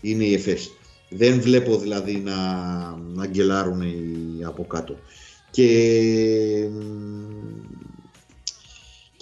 [0.00, 0.70] είναι η ΕΦΕΣ.
[1.08, 2.36] Δεν βλέπω δηλαδή να,
[3.14, 4.96] να γκελάρουν οι από κάτω.
[5.50, 6.68] Και,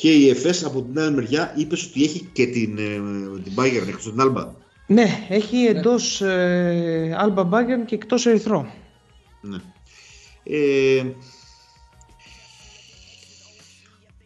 [0.01, 3.01] και η ΕΦΕΣ από την άλλη μεριά είπες ότι έχει και την, ε,
[3.45, 4.55] την Bayern εκτός την Άλμπα.
[4.87, 8.73] Ναι, έχει εντός ε, Άλμπα Bayern και εκτός Ερυθρό.
[9.41, 9.57] Ναι.
[10.43, 11.05] Ε,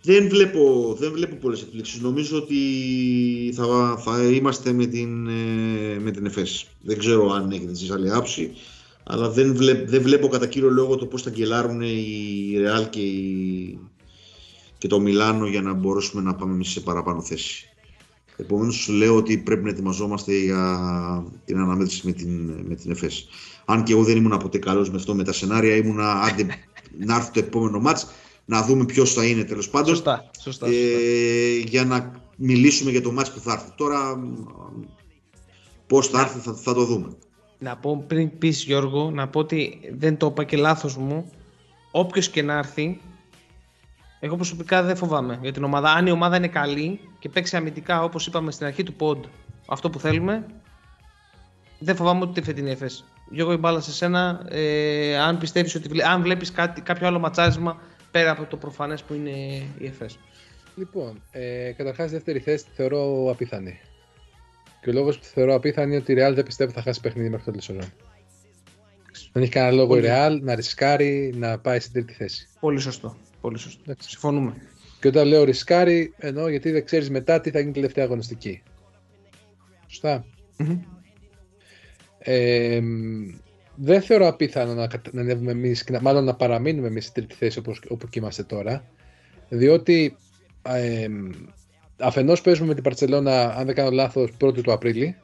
[0.02, 2.00] δεν βλέπω, δεν βλέπω πολλές εκπλήξεις.
[2.00, 2.56] Νομίζω ότι
[3.54, 6.66] θα, θα είμαστε με την, ε, με την ΕΦΕΣ.
[6.80, 8.52] Δεν ξέρω αν έχετε εσείς άλλη άψη,
[9.02, 13.00] αλλά δεν, βλέπ, δεν βλέπω κατά κύριο λόγο το πώς θα γκελάρουν η Ρεάλ και,
[14.82, 17.68] και το Μιλάνο για να μπορέσουμε να πάμε σε παραπάνω θέση.
[18.36, 23.28] Επομένως λέω ότι πρέπει να ετοιμαζόμαστε για την αναμέτρηση με την, με την ΕΦΕΣ.
[23.64, 26.46] Αν και εγώ δεν ήμουν ποτέ καλός με αυτό με τα σενάρια, ήμουν άντε
[27.06, 28.06] να έρθει το επόμενο μάτς
[28.44, 29.94] να δούμε ποιος θα είναι τέλος πάντων.
[29.94, 33.70] Σωστά, σωστά, ε, για να μιλήσουμε για το μάτς που θα έρθει.
[33.76, 34.18] Τώρα
[35.86, 37.16] πώς θα έρθει θα, θα το δούμε.
[37.58, 41.30] Να πω πριν πεις Γιώργο, να πω ότι δεν το είπα και λάθος μου.
[41.90, 43.00] Όποιος και να έρθει,
[44.24, 45.92] εγώ προσωπικά δεν φοβάμαι για την ομάδα.
[45.92, 49.28] Αν η ομάδα είναι καλή και παίξει αμυντικά όπως είπαμε στην αρχή του pod,
[49.66, 50.46] αυτό που θέλουμε,
[51.78, 53.04] δεν φοβάμαι ότι τη φετινή εφές.
[53.30, 56.52] Γιώργο η μπάλα σε σένα, ε, αν πιστεύεις ότι αν βλέπεις
[56.82, 59.30] κάποιο άλλο ματσάρισμα πέρα από το προφανές που είναι
[59.78, 60.18] η ΕΦΕΣ.
[60.76, 63.80] Λοιπόν, ε, καταρχάς δεύτερη θέση τη θεωρώ απίθανη.
[64.80, 67.00] Και ο λόγος που τη θεωρώ απίθανη είναι ότι η Real δεν πιστεύω θα χάσει
[67.00, 67.86] παιχνίδι μέχρι το τέλος
[69.32, 70.06] Δεν έχει κανένα λόγο Πολύ.
[70.06, 72.48] η Real να ρισκάρει να πάει στην τρίτη θέση.
[72.60, 73.16] Πολύ σωστό.
[73.42, 73.80] Πολύ σωστό.
[73.82, 74.08] Εντάξει.
[74.10, 74.54] Συμφωνούμε.
[75.00, 78.62] Και όταν λέω ρισκάρει, εννοώ γιατί δεν ξέρεις μετά τι θα γίνει τελευταία αγωνιστική.
[79.86, 80.24] Σωστά.
[80.58, 80.78] Mm-hmm.
[82.18, 82.80] Ε,
[83.74, 87.82] δεν θεωρώ απίθανο να, να ανέβουμε εμείς, μάλλον να παραμείνουμε εμείς στη τρίτη θέση όπως,
[87.88, 88.84] όπου και είμαστε τώρα.
[89.48, 90.16] Διότι
[90.62, 91.08] ε,
[91.98, 95.16] αφενός παίζουμε με την Παρσελώνα, αν δεν κάνω λάθος, 1η του Απρίλη.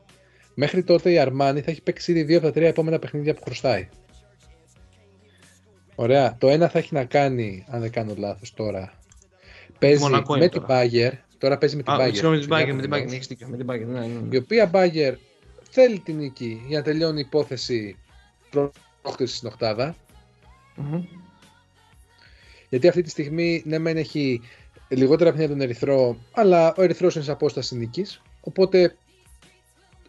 [0.55, 3.43] Μέχρι τότε η Αρμάνη θα έχει παίξει ήδη δύο από τα τρία επόμενα παιχνίδια που
[3.43, 3.89] χρωστάει.
[6.01, 6.36] Ωραία.
[6.38, 8.92] Το ένα θα έχει να κάνει, αν δεν κάνω λάθος τώρα,
[9.78, 10.05] παίζει
[10.38, 11.11] με την Bagger.
[11.38, 12.22] Τώρα παίζει με την Bagger.
[12.22, 13.49] με την Bagger, με την Bagger, έχεις δίκιο.
[13.49, 14.28] Με την Bagger, ναι, ναι, ναι.
[14.30, 15.14] Η οποία Bagger
[15.70, 17.96] θέλει την νίκη για να τελειώνει η υπόθεση
[19.03, 19.96] πρόκλησης στην οκτάδα.
[20.74, 21.05] Μμμ.
[22.68, 24.40] Γιατί αυτή τη στιγμή, ναι, μεν έχει
[24.88, 28.22] λιγότερα παιχνίδια τον Ερυθρό, αλλά ο Ερυθρός είναι σε απόσταση νίκης.
[28.40, 28.96] Οπότε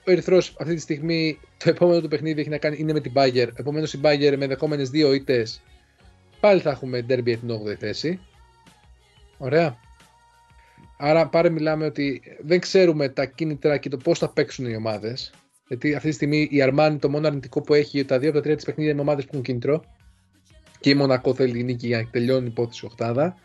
[0.07, 3.11] ο Ερυθρός αυτή τη στιγμή το επόμενο του παιχνίδι έχει να κάνει είναι με την
[3.15, 3.49] Bayern.
[3.55, 5.61] Επομένως η Bayern με δεχόμενε δύο ήττες
[6.39, 8.19] πάλι θα έχουμε derby για την 8η θέση.
[9.37, 9.77] Ωραία.
[10.97, 15.33] Άρα πάρε μιλάμε ότι δεν ξέρουμε τα κίνητρα και το πώς θα παίξουν οι ομάδες.
[15.67, 18.43] Γιατί αυτή τη στιγμή η Αρμάνη το μόνο αρνητικό που έχει τα δύο από τα
[18.43, 19.83] τρία της παιχνίδια με ομάδες που έχουν κίνητρο.
[20.79, 23.35] Και η Μονακό θέλει νίκη για να τελειώνει η υπόθεση οχτάδα.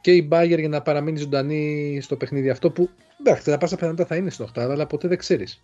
[0.00, 2.90] Και η Bayern για να παραμείνει ζωντανή στο παιχνίδι αυτό που
[3.20, 5.60] εντάξει, τα πάσα πιθανότητα θα είναι στην οχτάδα, αλλά ποτέ δεν ξέρεις.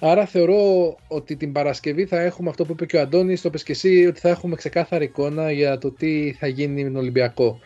[0.00, 3.62] Άρα θεωρώ ότι την Παρασκευή θα έχουμε αυτό που είπε και ο Αντώνης, το πες
[3.62, 7.60] και εσύ, ότι θα έχουμε ξεκάθαρη εικόνα για το τι θα γίνει με τον Ολυμπιακό.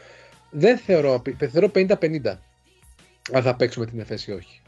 [0.51, 2.39] Δεν θεωρώ, θεωρώ 50-50
[3.33, 4.61] αν θα παίξουμε την ΕΦΕΣ ή όχι.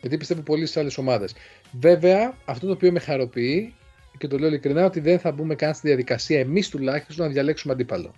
[0.00, 1.34] Γιατί πιστεύω πολύ στις άλλες ομάδες.
[1.80, 3.74] Βέβαια, αυτό το οποίο με χαροποιεί
[4.18, 7.72] και το λέω ειλικρινά ότι δεν θα μπούμε καν στη διαδικασία εμείς τουλάχιστον να διαλέξουμε
[7.72, 8.14] αντίπαλο.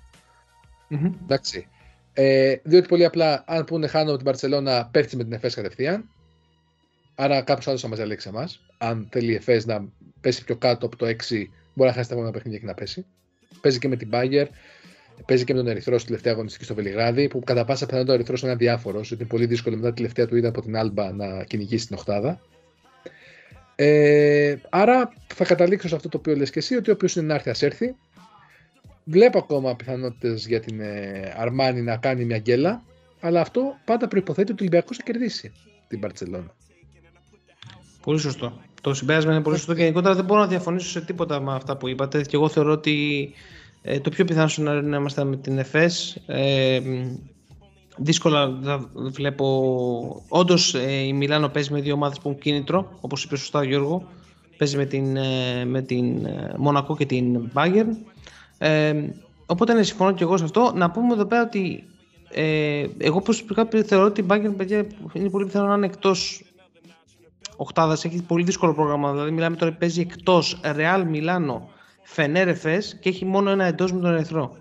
[0.89, 1.13] Μμμ.
[1.23, 1.69] Εντάξει.
[2.13, 6.09] Ε, διότι πολύ απλά, αν πούνε χάνω την Παρσελώνα, πέφτει με την ΕΦΕΣ κατευθείαν.
[7.19, 8.61] Άρα κάποιος άλλος θα μας διαλέξει εμάς.
[8.79, 9.85] Αν θέλει η ΕΦΕΣ να
[10.21, 11.15] πέσει πιο κάτω από το 6,
[11.75, 13.07] μπορεί να χάσει τα επόμενα παιχνίδια και να πέσει.
[13.61, 14.47] Παίζει και με την Bayern.
[15.27, 18.17] Παίζει και με τον Ερυθρό στη τελευταία αγωνιστική στο Βελιγράδι, που κατά πάσα πιθανότητα ο
[18.17, 21.13] Ερυθρός είναι αδιάφορος, ότι είναι πολύ δύσκολο μετά τη τελευταία του είδα από την Άλμπα
[21.13, 22.41] να κυνηγήσει την Οχτάδα.
[23.75, 27.35] Ε, άρα θα καταλήξω σε αυτό το οποίο λες και εσύ, ότι όποιος είναι να
[27.35, 27.95] έρθει, ας έρθει.
[29.05, 32.83] Βλέπω ακόμα πιθανότητες για την ε, Αρμάνη να κάνει μια γκέλα,
[33.21, 35.53] αλλά αυτό πάντα προποθέτει ότι ο Ολυμπιακός θα κερδίσει
[35.89, 36.55] την Παρσελόνα.
[38.07, 38.53] Πολύ σωστό.
[38.81, 41.77] Το συμπέρασμα είναι πολύ σωστό και γενικότερα δεν μπορώ να διαφωνήσω σε τίποτα με αυτά
[41.77, 42.21] που είπατε.
[42.23, 43.31] Και εγώ θεωρώ ότι
[43.83, 46.17] ε, το πιο πιθανό σενάριο είναι να είμαστε με την ΕΦΕΣ.
[46.27, 47.17] Ε, μ,
[47.97, 50.25] δύσκολα θα βλέπω.
[50.29, 50.75] Όντως
[51.09, 54.09] η Μιλάνο παίζει με δύο ομάδες που έχουν κίνητρο, όπως είπε σωστά ο Γιώργο.
[54.57, 57.97] Παίζει με την, ε, με την ε, Μονακό και την Bayern.
[58.59, 58.95] Ε,
[59.47, 60.73] οπότε ναι, συμφωνώ και εγώ σε αυτό.
[60.75, 61.85] Να πούμε εδώ πέρα ότι
[62.31, 66.46] ε, εγώ προσωπικά θεωρώ ότι η Bayern παιδιά, είναι πολύ πιθανό να είναι εκτός
[67.57, 68.05] οκτάδας.
[68.05, 69.13] Έχει πολύ δύσκολο πρόγραμμα.
[69.13, 71.69] Δηλαδή, μιλάμε τώρα παίζει εκτός Real Μιλάνο,
[72.03, 74.57] Φενέρ Εφές και έχει μόνο ένα εντός με τον Ερυθρό.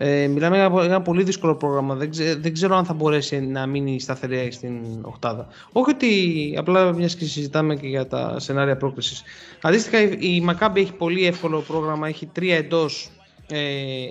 [0.00, 1.94] Ε, μιλάμε για ένα- ένα πολύ δύσκολο πρόγραμμα.
[1.94, 5.46] Δεν, ξέ- δεν ξέρω αν θα μπορέσει να μείνει σταθερή στην οκτάδα.
[5.72, 9.22] Όχι ότι απλά μιας και συζητάμε και για τα σενάρια πρόκληση.
[9.62, 12.08] Αντίστοιχα, η, η Maccabi έχει πολύ εύκολο πρόγραμμα.
[12.08, 13.10] Έχει τρία εντός.
[13.50, 13.58] Ε,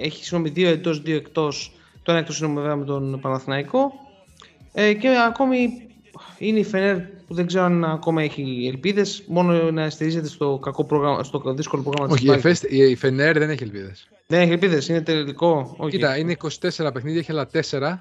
[0.02, 1.72] έχει συγγνώμη, δύο εντός, δύο εκτός.
[2.04, 3.92] Το ένα εκτός είναι βέβαια με τον Παναθηναϊκό.
[4.74, 5.87] Ε, και ακόμη
[6.38, 9.24] είναι η Φενέρ που δεν ξέρω αν ακόμα έχει ελπίδες.
[9.28, 12.38] Μόνο να στηρίζεται στο, κακό πρόγραμμα, στο δύσκολο πρόγραμμα Όχι, της η, Bayern.
[12.38, 14.10] Εφές, η η Φενέρ δεν έχει ελπίδες.
[14.28, 15.76] Δεν έχει ελπίδες, είναι τελικό.
[15.78, 15.92] Όχι.
[15.92, 17.98] Κοίτα, είναι 24 παιχνίδια, έχει άλλα 4.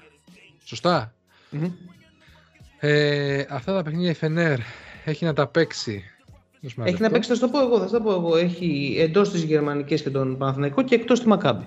[0.63, 1.13] Σωστά.
[1.49, 1.71] Μμμ.
[2.79, 4.59] Ε, αυτά τα παιχνίδια η Φενέρ
[5.05, 6.03] έχει να τα παίξει.
[6.61, 7.13] Δώσ' μου ένα Έχει να λεπτό.
[7.13, 7.79] παίξει, θα σου το πω εγώ.
[7.79, 8.35] Θα σου το πω εγώ.
[8.35, 11.65] Έχει εντός της Γερμανική και τον Παναθηναϊκό και εκτός της Μακάμπη.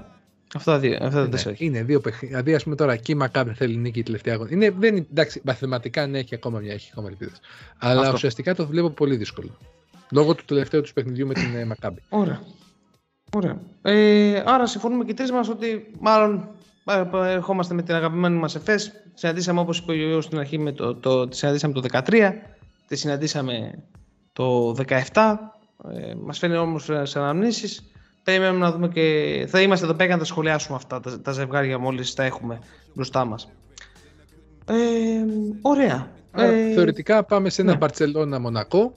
[0.54, 1.50] Αυτά, τα δύο, αυτά τα Ναι, τέσσερα.
[1.50, 1.64] έχει.
[1.64, 2.28] είναι δύο παιχνίδια.
[2.28, 4.48] Δηλαδή, ας πούμε τώρα εκεί η Μακάμπη θέλει νίκη η τελευταία αγώνα.
[4.52, 7.40] Είναι, δεν, είναι- εντάξει, μαθηματικά ναι, έχει ακόμα μια, έχει ακόμα ελπίδες.
[7.78, 8.12] Αλλά Αυτό.
[8.12, 9.56] ουσιαστικά το βλέπω πολύ δύσκολο.
[10.10, 12.00] Λόγω του τελευταίου του παιχνιδιού με την ε, Μακάμπη.
[12.08, 12.40] Ωραία.
[13.32, 13.60] Ωραία.
[13.82, 16.48] Ε, άρα συμφωνούμε και οι τρεις μας ότι μάλλον
[16.84, 18.92] ε, ε, ερχόμαστε με την αγαπημένη μας ΕΦΕΣ.
[19.14, 22.32] Συναντήσαμε όπως είπε ο Γιώργος στην αρχή, με το, το, τη συναντήσαμε το 13,
[22.86, 23.84] τη συναντήσαμε
[24.32, 24.74] το
[25.12, 25.36] 17.
[25.92, 27.89] Ε, μας φαίνεται όμως σε αναμνήσεις.
[28.24, 29.46] Περιμένουμε να δούμε και.
[29.48, 32.58] Θα είμαστε εδώ πέρα για να τα σχολιάσουμε αυτά τα, τα ζευγάρια μόλις τα έχουμε
[32.94, 33.48] μπροστά μας.
[34.66, 34.74] Ε,
[35.62, 36.10] ωραία.
[36.30, 37.76] Άρα, Ε, θεωρητικά πάμε σε ένα ναι.
[37.78, 38.94] Μπαρσελόνα Μονακό.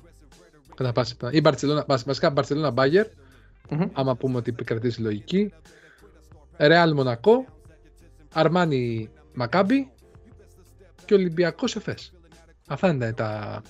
[0.76, 1.38] Κατά πάσα πιθανότητα.
[1.38, 3.06] Ή Μπαρσελόνα, βασ- βασικά Μπαρσελόνα Μπάγερ.
[3.70, 3.86] μμμ.
[3.94, 5.54] Άμα πούμε ότι επικρατήσει η λογική.
[6.58, 7.46] Ρεάλ Μονακό.
[8.34, 9.92] Αρμάνι Μακάμπι.
[11.06, 12.14] Και Ολυμπιακός Εφές.
[12.68, 13.62] Αυτά είναι τα.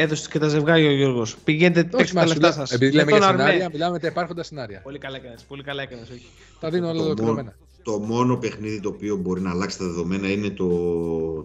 [0.00, 1.36] Έδωσε και τα ζευγάρια ο Γιώργος.
[1.44, 2.72] Πηγαίνετε, παίξτε τα μα σου λεφτά λέω- σας.
[2.72, 4.80] Επειδή λέμε για σενάρια, μιλάμε τα υπάρχοντα σενάρια.
[4.82, 5.44] Πολύ καλά έκανες.
[5.48, 6.10] Πολύ καλά έκανες.
[6.10, 6.26] Όχι.
[6.60, 7.54] Τα δίνω όλα Το μόνο, ολοκληρωμένα.
[7.82, 10.66] το μόνο παιχνίδι το οποίο μπορεί να αλλάξει τα δεδομένα είναι το,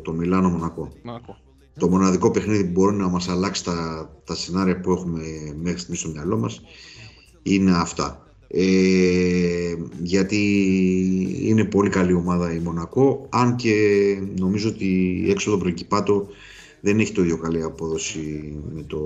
[0.04, 0.92] το Μιλάνο Μονακό.
[1.04, 1.38] Μάκο.
[1.80, 5.22] Το μοναδικό παιχνίδι που μπορεί να μας αλλάξει τα, τα σενάρια που έχουμε
[5.62, 6.62] μέχρι στιγμής στο μυαλό μας
[7.44, 8.28] είναι αυτά.
[8.48, 10.40] Ε, γιατί
[11.42, 13.74] είναι πολύ καλή ομάδα η Μονακό, αν και
[14.40, 16.28] νομίζω ότι έξω από το προκυπάτο
[16.86, 19.00] δεν έχει το ίδιο καλή απόδοση με, το,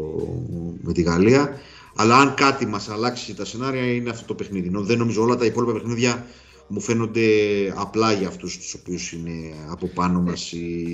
[0.82, 1.59] με τη Γαλλία.
[1.95, 4.67] Αλλά αν κάτι μας αλλάξει τα σενάρια είναι αυτό το παιχνίδι.
[4.67, 6.25] Ενώ δεν νομίζω όλα τα υπόλοιπα παιχνίδια
[6.67, 7.28] μου φαίνονται
[7.75, 10.88] απλά για αυτούς τους οποίους είναι από πάνω μας ή,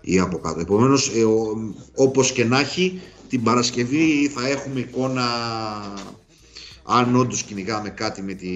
[0.00, 0.60] ή από κάτω.
[0.60, 1.24] Επομένως, ε,
[1.94, 5.26] όπως και να έχει, την Παρασκευή θα έχουμε εικόνα
[6.84, 8.48] αν όντως κυνηγάμε κάτι με τη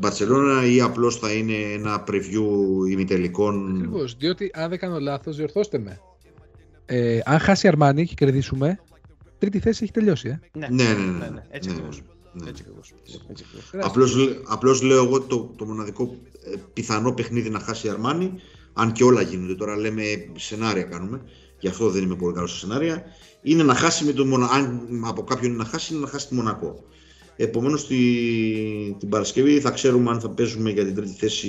[0.00, 5.78] Μπαρσελόνα ή απλώς θα είναι ένα preview ημιτελικών; Ακριβώς, διότι αν δεν κάνω λάθος, διορθώστε
[5.78, 6.00] με.
[6.86, 8.78] Ε, αν χάσει η Αρμάνι και κερδίσουμε,
[9.38, 10.28] τρίτη θέση έχει τελειώσει.
[10.28, 10.58] Ε.
[10.58, 10.92] Ναι, ναι, ναι.
[10.92, 11.42] ναι, ναι, ναι.
[11.50, 12.02] Έτσι ναι, ακριβώς.
[12.32, 12.50] Ναι.
[12.50, 12.64] Έτσι
[13.80, 14.16] Απλώς,
[14.46, 18.32] απλώς λέω εγώ το, το μοναδικό ε, πιθανό παιχνίδι να χάσει η Αρμάνι,
[18.72, 20.02] αν και όλα γίνονται, τώρα λέμε
[20.36, 21.20] σενάρια κάνουμε,
[21.58, 23.02] γι' αυτό δεν είμαι πολύ καλός σε σενάρια,
[23.42, 26.28] είναι να χάσει με το Μονακό, αν από κάποιον είναι να χάσει, είναι να χάσει
[26.28, 26.84] τη Μονακό.
[27.36, 27.96] Επομένως τη,
[28.98, 31.48] την Παρασκευή θα ξέρουμε αν θα παίζουμε για την τρίτη θέση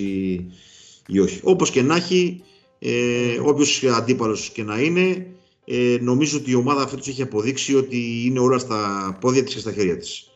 [1.07, 1.39] ή όχι.
[1.43, 2.41] Όπως και να έχει,
[2.79, 5.27] ε, όποιος αντίπαλος και να είναι,
[5.65, 9.59] ε, νομίζω ότι η ομάδα φέτος έχει αποδείξει ότι είναι όλα στα πόδια της και
[9.59, 10.29] στα χέρια της.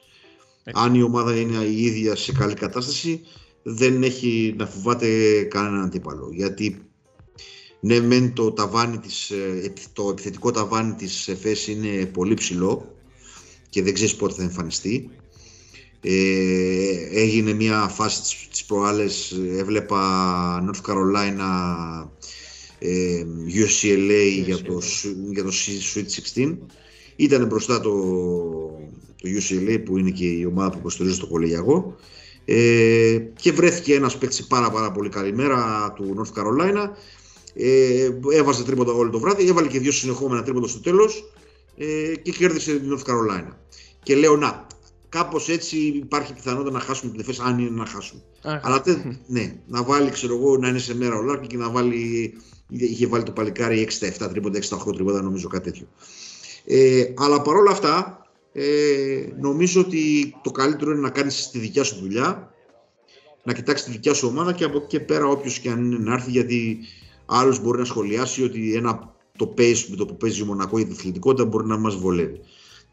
[0.74, 3.22] Αν η ομάδα είναι η ίδια σε καλή κατάσταση,
[3.64, 6.30] δεν έχει να φοβάται κανέναν αντίπαλο.
[6.32, 6.82] Γιατί
[7.80, 12.96] ναι, μεν το, ταβάνι της, ε, το επιθετικό ταβάνι της ΕΦΕΣ είναι πολύ ψηλό
[13.70, 15.10] και δεν ξέρεις πότε θα εμφανιστεί.
[16.02, 20.00] Ε, έγινε μια φάση της, της προάλλες, έβλεπα
[20.70, 22.08] North Carolina
[22.80, 24.82] ε, UCLA για το,
[25.32, 25.52] για το
[25.94, 26.58] Sweet 16.
[27.16, 27.92] Ήταν μπροστά το,
[29.22, 31.96] το UCLA που είναι και η ομάδα που υποστηρίζει το κολεγιακό
[32.46, 36.90] ε, και βρέθηκε ένας παίκτης πάρα πάρα πολύ καλή μέρα του North Carolina
[37.54, 41.32] ε, έβαζε τρίποτα όλο το βράδυ, έβαλε και δύο συνεχόμενα τρίποτα στο τέλος
[41.78, 43.54] ε, και κέρδισε την North Carolina.
[44.04, 44.68] Και λέω να,
[45.12, 48.22] κάπως έτσι υπάρχει πιθανότητα να χάσουμε την ΕΦΕΣ, αν είναι να χάσουμε.
[48.42, 48.84] Αλλά
[49.28, 52.34] ναι, να βάλει, ξέρω εγώ, να είναι σε μέρα ο Λάρκη και να βάλει.
[52.68, 55.88] Είχε βάλει το παλικάρι 6-7 τρίποτα, 6-8 τρίποτα, νομίζω κάτι τέτοιο.
[56.66, 61.96] Ε, αλλά παρόλα αυτά, ε, νομίζω ότι το καλύτερο είναι να κάνεις τη δικιά σου
[62.00, 62.54] δουλειά,
[63.44, 65.98] να κοιτάξεις τη δικιά σου ομάδα και από εκεί και πέρα, όποιος και αν είναι
[65.98, 66.80] να έρθει, γιατί
[67.26, 70.88] άλλος μπορεί να σχολιάσει ότι ένα, το pace με το που παίζει ο Μονακό η
[70.92, 72.42] αθλητικότητα μπορεί να μας βολεύει.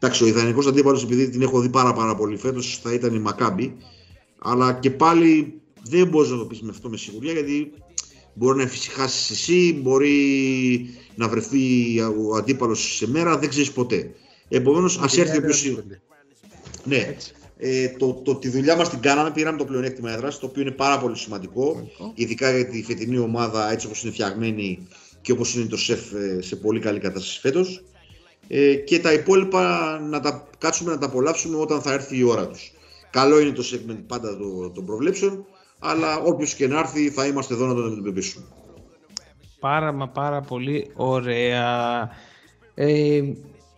[0.01, 3.19] Εντάξει, ο ιδανικός αντίπαλο, επειδή την έχω δει πάρα, πάρα πολύ φέτος, θα ήταν η
[3.19, 3.75] Μακάμπη.
[4.39, 7.71] Αλλά και πάλι δεν μπορείς να το πεις με αυτό με σιγουριά, γιατί
[8.33, 10.15] μπορεί να εφησυχάσεις εσύ, μπορεί
[11.15, 11.59] να βρεθεί
[11.99, 14.11] ο αντίπαλος σε μέρα, δεν ξέρεις ποτέ.
[14.49, 15.83] Επομένως, ας έρθει όποιο.
[16.83, 17.15] Ναι,
[17.57, 20.71] ε, το, το, τη δουλειά μας την κάναμε, πήραμε το πλεονέκτημα έδρας, το οποίο είναι
[20.71, 24.87] πάρα πολύ σημαντικό, ειδικά για τη φετινή ομάδα έτσι όπως είναι φτιαγμένη
[25.21, 27.83] και όπως είναι το σεφ ε, σε πολύ καλή κατάσταση φέτος
[28.51, 32.47] ε, και τα υπόλοιπα να τα κάτσουμε να τα απολαύσουμε όταν θα έρθει η ώρα
[32.47, 32.71] τους.
[33.09, 35.45] Καλό είναι το segment πάντα των το προβλέψεων,
[35.79, 38.45] αλλά όποιος και να έρθει θα είμαστε εδώ να τον αντιμετωπίσουμε.
[39.59, 42.09] Πάρα μα πάρα πολύ ωραία.
[42.75, 43.21] Ε,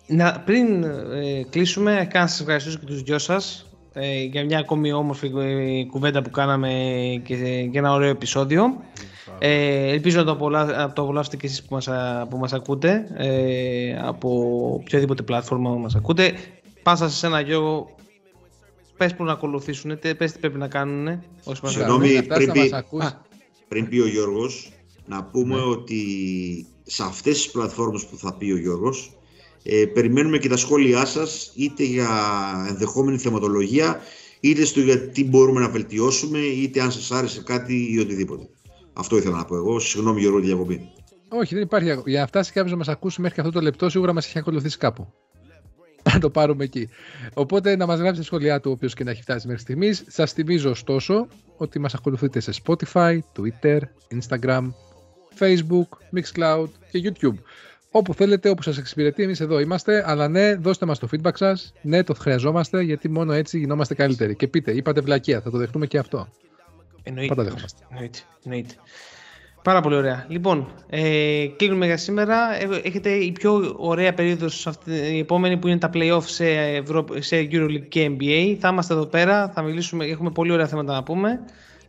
[0.07, 4.59] να, πριν ε, κλείσουμε, κάνω να σας ευχαριστήσω και τους δυο σας ε, για μια
[4.59, 6.69] ακόμη όμορφη ε, κουβέντα που κάναμε
[7.23, 8.83] και για ένα ωραίο επεισόδιο.
[9.39, 10.93] Ε, ελπίζω να το, απολα...
[10.93, 11.89] το απολαύσετε και εσείς που μας,
[12.29, 14.29] που μας ακούτε ε, από
[14.73, 16.33] οποιαδήποτε πλατφόρμα που μας ακούτε.
[16.83, 17.95] Πάσα σε ένα Γιώργο,
[18.97, 21.23] πες που να ακολουθήσουν, πες τι πρέπει να κάνουν.
[21.63, 22.73] Συγγνώμη, πριν, πει,
[23.67, 24.71] πριν πει ο Γιώργος,
[25.05, 25.61] να πούμε ναι.
[25.61, 26.05] ότι
[26.83, 29.11] σε αυτές τις πλατφόρμες που θα πει ο Γιώργος,
[29.63, 32.09] ε, περιμένουμε και τα σχόλιά σας, είτε για
[32.69, 33.99] ενδεχόμενη θεματολογία,
[34.39, 38.49] είτε στο γιατί μπορούμε να βελτιώσουμε, είτε αν σας άρεσε κάτι ή οτιδήποτε.
[38.93, 39.79] Αυτό ήθελα να πω εγώ.
[39.79, 40.89] Συγγνώμη για όλη τη διακοπή.
[41.29, 42.01] Όχι, δεν υπάρχει.
[42.05, 44.39] Για να φτάσει κάποιος να μας ακούσει μέχρι και αυτό το λεπτό, σίγουρα μας έχει
[44.39, 45.13] ακολουθήσει κάπου.
[46.13, 46.89] Να το πάρουμε εκεί.
[47.33, 50.03] Οπότε να μας γράψει τα σχόλιά του, όποιο και να έχει φτάσει μέχρι στιγμής.
[50.07, 51.27] Σας θυμίζω ωστόσο
[51.57, 53.79] ότι μας ακολουθείτε σε Spotify, Twitter,
[54.19, 54.71] Instagram,
[55.39, 57.35] Facebook, Mixcloud και YouTube.
[57.91, 60.03] Όπου θέλετε, όπου σας εξυπηρετεί, εμείς εδώ είμαστε.
[60.05, 61.73] Αλλά ναι, δώστε μας το feedback σας.
[61.81, 64.35] Ναι, το χρειαζόμαστε, γιατί μόνο έτσι γινόμαστε καλύτεροι.
[64.35, 66.27] Και πείτε, είπατε βλακεία, θα το δεχτούμε και αυτό.
[67.03, 67.35] Εννοείται.
[67.35, 67.83] Πάντα δεχόμαστε.
[67.89, 68.19] Εννοείται.
[68.43, 68.73] Εννοείται.
[69.63, 70.25] Πάρα πολύ ωραία.
[70.27, 72.61] Λοιπόν, ε, κλείνουμε για σήμερα.
[72.61, 77.05] Ε, έχετε η πιο ωραία περίοδος η επόμενη που είναι τα playoff σε, Ευρω...
[77.19, 78.57] σε EuroLeague και NBA.
[78.59, 81.39] Θα είμαστε εδώ πέρα, θα μιλήσουμε, έχουμε πολύ ωραία θέματα να πούμε.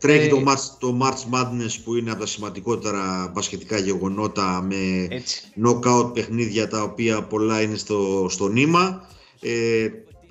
[0.03, 5.07] Τρέχει ε, το, March, το March Madness που είναι από τα σημαντικότερα μπασκετικά γεγονότα με
[5.09, 5.43] έτσι.
[5.63, 9.07] knockout παιχνίδια τα οποία πολλά είναι στο, στο νήμα.
[9.39, 9.87] Ε,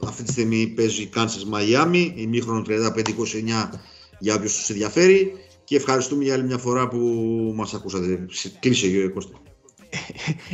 [0.07, 2.69] αυτή τη στιγμή παίζει Kansas Miami, ημίχρονο 35-29
[4.19, 5.32] για όποιους τους ενδιαφέρει
[5.65, 6.99] και ευχαριστούμε για άλλη μια φορά που
[7.57, 8.27] μας ακούσατε.
[8.61, 9.36] Κλείσε Γιώργο Κώστα.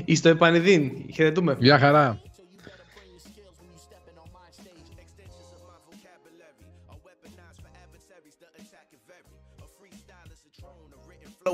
[0.05, 0.91] Είστε επανειδήν.
[1.15, 1.57] Χαιρετούμε.
[1.61, 2.21] Γεια χαρά.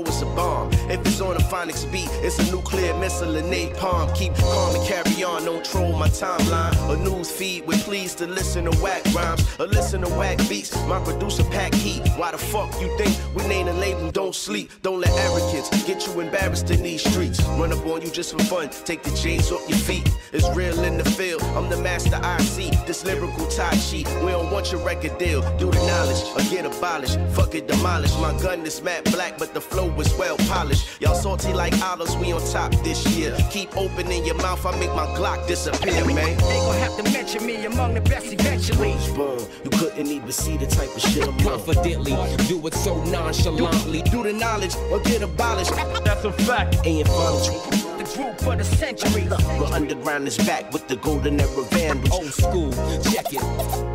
[0.01, 0.71] It's a bomb.
[0.89, 4.13] If it's on a phonics beat, it's a nuclear missile and napalm.
[4.15, 6.73] Keep calm and carry on, don't troll my timeline.
[6.93, 10.75] A news feed with please to listen to whack rhymes, or listen to whack beats.
[10.87, 12.01] My producer pack heat.
[12.17, 14.11] Why the fuck you think we name a label?
[14.11, 17.41] Don't sleep, don't let arrogance get you embarrassed in these streets.
[17.59, 20.09] Run up on you just for fun, take the chains off your feet.
[20.33, 22.71] It's real in the field, I'm the master I see.
[22.87, 25.41] This lyrical tie sheet, we don't want your record deal.
[25.57, 27.19] Do the knowledge or get abolished.
[27.35, 28.13] Fuck it, demolish.
[28.19, 31.01] My gun is matte black, but the flow is well polished.
[31.01, 33.35] Y'all salty like olives, we on top this year.
[33.51, 36.37] Keep opening your mouth, I make my Glock disappear, man.
[36.37, 38.95] They gon' have to mention me among the best eventually.
[39.15, 41.39] Boom, you couldn't even see the type of shit I'm on.
[41.39, 42.13] Confidently,
[42.47, 44.01] do it so nonchalantly.
[44.03, 45.73] Do the knowledge or get abolished.
[46.03, 46.77] That's a fact.
[46.85, 47.81] Ain't phonics.
[47.97, 49.21] The group for the century.
[49.23, 52.11] The underground is back with the golden era vandals.
[52.11, 52.71] Old school,
[53.03, 53.41] check it.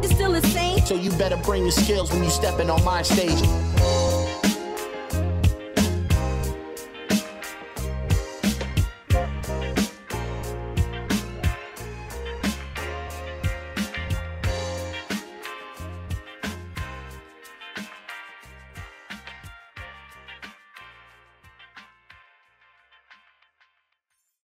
[0.05, 0.81] It's still the same.
[0.87, 3.41] So you better bring your skills when you stepping on my stage.